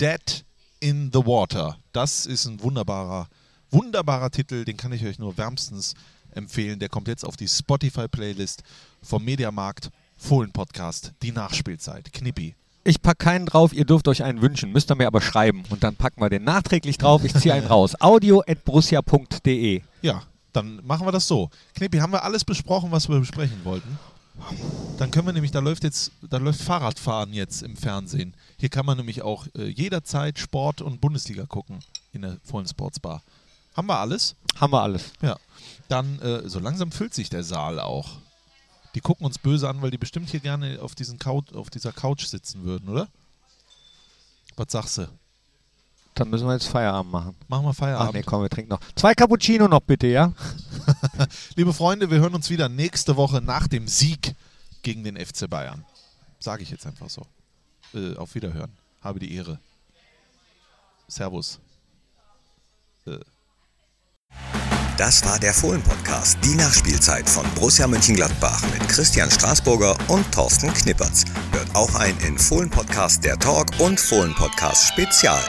Dead 0.00 0.44
in 0.82 1.10
the 1.12 1.20
Water. 1.20 1.78
Das 1.92 2.26
ist 2.26 2.44
ein 2.46 2.60
wunderbarer, 2.60 3.28
wunderbarer 3.70 4.30
Titel, 4.30 4.64
den 4.64 4.76
kann 4.76 4.92
ich 4.92 5.04
euch 5.04 5.20
nur 5.20 5.38
wärmstens 5.38 5.94
empfehlen. 6.32 6.80
Der 6.80 6.88
kommt 6.88 7.06
jetzt 7.06 7.24
auf 7.24 7.36
die 7.36 7.46
Spotify-Playlist 7.46 8.64
vom 9.00 9.24
Mediamarkt 9.24 9.90
Fohlen 10.16 10.50
Podcast, 10.50 11.12
die 11.22 11.30
Nachspielzeit. 11.30 12.12
Knippi. 12.12 12.56
Ich 12.82 13.00
packe 13.00 13.24
keinen 13.24 13.46
drauf, 13.46 13.72
ihr 13.72 13.84
dürft 13.84 14.08
euch 14.08 14.24
einen 14.24 14.42
wünschen, 14.42 14.72
müsst 14.72 14.90
ihr 14.90 14.96
mir 14.96 15.06
aber 15.06 15.20
schreiben. 15.20 15.62
Und 15.70 15.84
dann 15.84 15.94
packen 15.94 16.20
wir 16.20 16.30
den 16.30 16.42
nachträglich 16.42 16.98
drauf. 16.98 17.22
Ich 17.22 17.32
ziehe 17.32 17.54
einen 17.54 17.68
raus. 17.68 17.94
audio.brussia.de 18.00 19.82
Ja, 20.02 20.22
dann 20.52 20.84
machen 20.84 21.06
wir 21.06 21.12
das 21.12 21.28
so. 21.28 21.48
Knippi, 21.76 21.98
haben 21.98 22.12
wir 22.12 22.24
alles 22.24 22.44
besprochen, 22.44 22.90
was 22.90 23.08
wir 23.08 23.20
besprechen 23.20 23.64
wollten? 23.64 23.98
Dann 24.98 25.10
können 25.10 25.26
wir 25.26 25.32
nämlich, 25.32 25.52
da 25.52 25.60
läuft 25.60 25.84
jetzt, 25.84 26.10
da 26.28 26.38
läuft 26.38 26.60
Fahrradfahren 26.60 27.32
jetzt 27.32 27.62
im 27.62 27.76
Fernsehen. 27.76 28.34
Hier 28.62 28.68
kann 28.68 28.86
man 28.86 28.96
nämlich 28.96 29.22
auch 29.22 29.48
äh, 29.56 29.64
jederzeit 29.64 30.38
Sport 30.38 30.82
und 30.82 31.00
Bundesliga 31.00 31.46
gucken 31.46 31.80
in 32.12 32.22
der 32.22 32.36
Fohlen 32.44 32.64
Sports 32.68 33.00
Bar. 33.00 33.20
Haben 33.74 33.88
wir 33.88 33.98
alles? 33.98 34.36
Haben 34.60 34.72
wir 34.72 34.82
alles. 34.82 35.10
Ja. 35.20 35.36
Dann, 35.88 36.20
äh, 36.20 36.48
so 36.48 36.60
langsam 36.60 36.92
füllt 36.92 37.12
sich 37.12 37.28
der 37.28 37.42
Saal 37.42 37.80
auch. 37.80 38.18
Die 38.94 39.00
gucken 39.00 39.26
uns 39.26 39.38
böse 39.38 39.68
an, 39.68 39.82
weil 39.82 39.90
die 39.90 39.98
bestimmt 39.98 40.30
hier 40.30 40.38
gerne 40.38 40.80
auf, 40.80 40.94
diesen 40.94 41.18
Couch, 41.18 41.52
auf 41.54 41.70
dieser 41.70 41.90
Couch 41.90 42.24
sitzen 42.24 42.62
würden, 42.62 42.88
oder? 42.88 43.08
Was 44.54 44.70
sagst 44.70 44.98
du? 44.98 45.08
Dann 46.14 46.30
müssen 46.30 46.46
wir 46.46 46.52
jetzt 46.52 46.68
Feierabend 46.68 47.10
machen. 47.10 47.34
Machen 47.48 47.64
wir 47.64 47.70
Ach 47.70 47.74
Feierabend. 47.74 48.14
nee, 48.14 48.22
komm, 48.22 48.42
wir 48.42 48.48
trinken 48.48 48.70
noch. 48.70 48.80
Zwei 48.94 49.12
Cappuccino 49.16 49.66
noch 49.66 49.80
bitte, 49.80 50.06
ja? 50.06 50.32
Liebe 51.56 51.72
Freunde, 51.72 52.12
wir 52.12 52.20
hören 52.20 52.36
uns 52.36 52.48
wieder 52.48 52.68
nächste 52.68 53.16
Woche 53.16 53.42
nach 53.42 53.66
dem 53.66 53.88
Sieg 53.88 54.36
gegen 54.82 55.02
den 55.02 55.16
FC 55.16 55.50
Bayern. 55.50 55.84
Sage 56.38 56.62
ich 56.62 56.70
jetzt 56.70 56.86
einfach 56.86 57.10
so. 57.10 57.26
Äh, 57.94 58.16
auf 58.16 58.34
Wiederhören. 58.34 58.72
Habe 59.00 59.18
die 59.18 59.34
Ehre. 59.34 59.58
Servus. 61.08 61.60
Äh. 63.06 63.18
Das 64.96 65.24
war 65.24 65.38
der 65.38 65.52
Fohlen-Podcast, 65.52 66.38
die 66.44 66.54
Nachspielzeit 66.54 67.28
von 67.28 67.46
Borussia 67.54 67.86
Mönchengladbach 67.86 68.62
mit 68.72 68.88
Christian 68.88 69.30
Straßburger 69.30 69.96
und 70.08 70.30
Thorsten 70.32 70.72
Knippertz. 70.72 71.24
Hört 71.50 71.74
auch 71.74 71.94
ein 71.94 72.16
in 72.20 72.38
Fohlen-Podcast 72.38 73.24
der 73.24 73.38
Talk 73.38 73.68
und 73.80 73.98
Fohlen-Podcast 73.98 74.88
Spezial. 74.88 75.42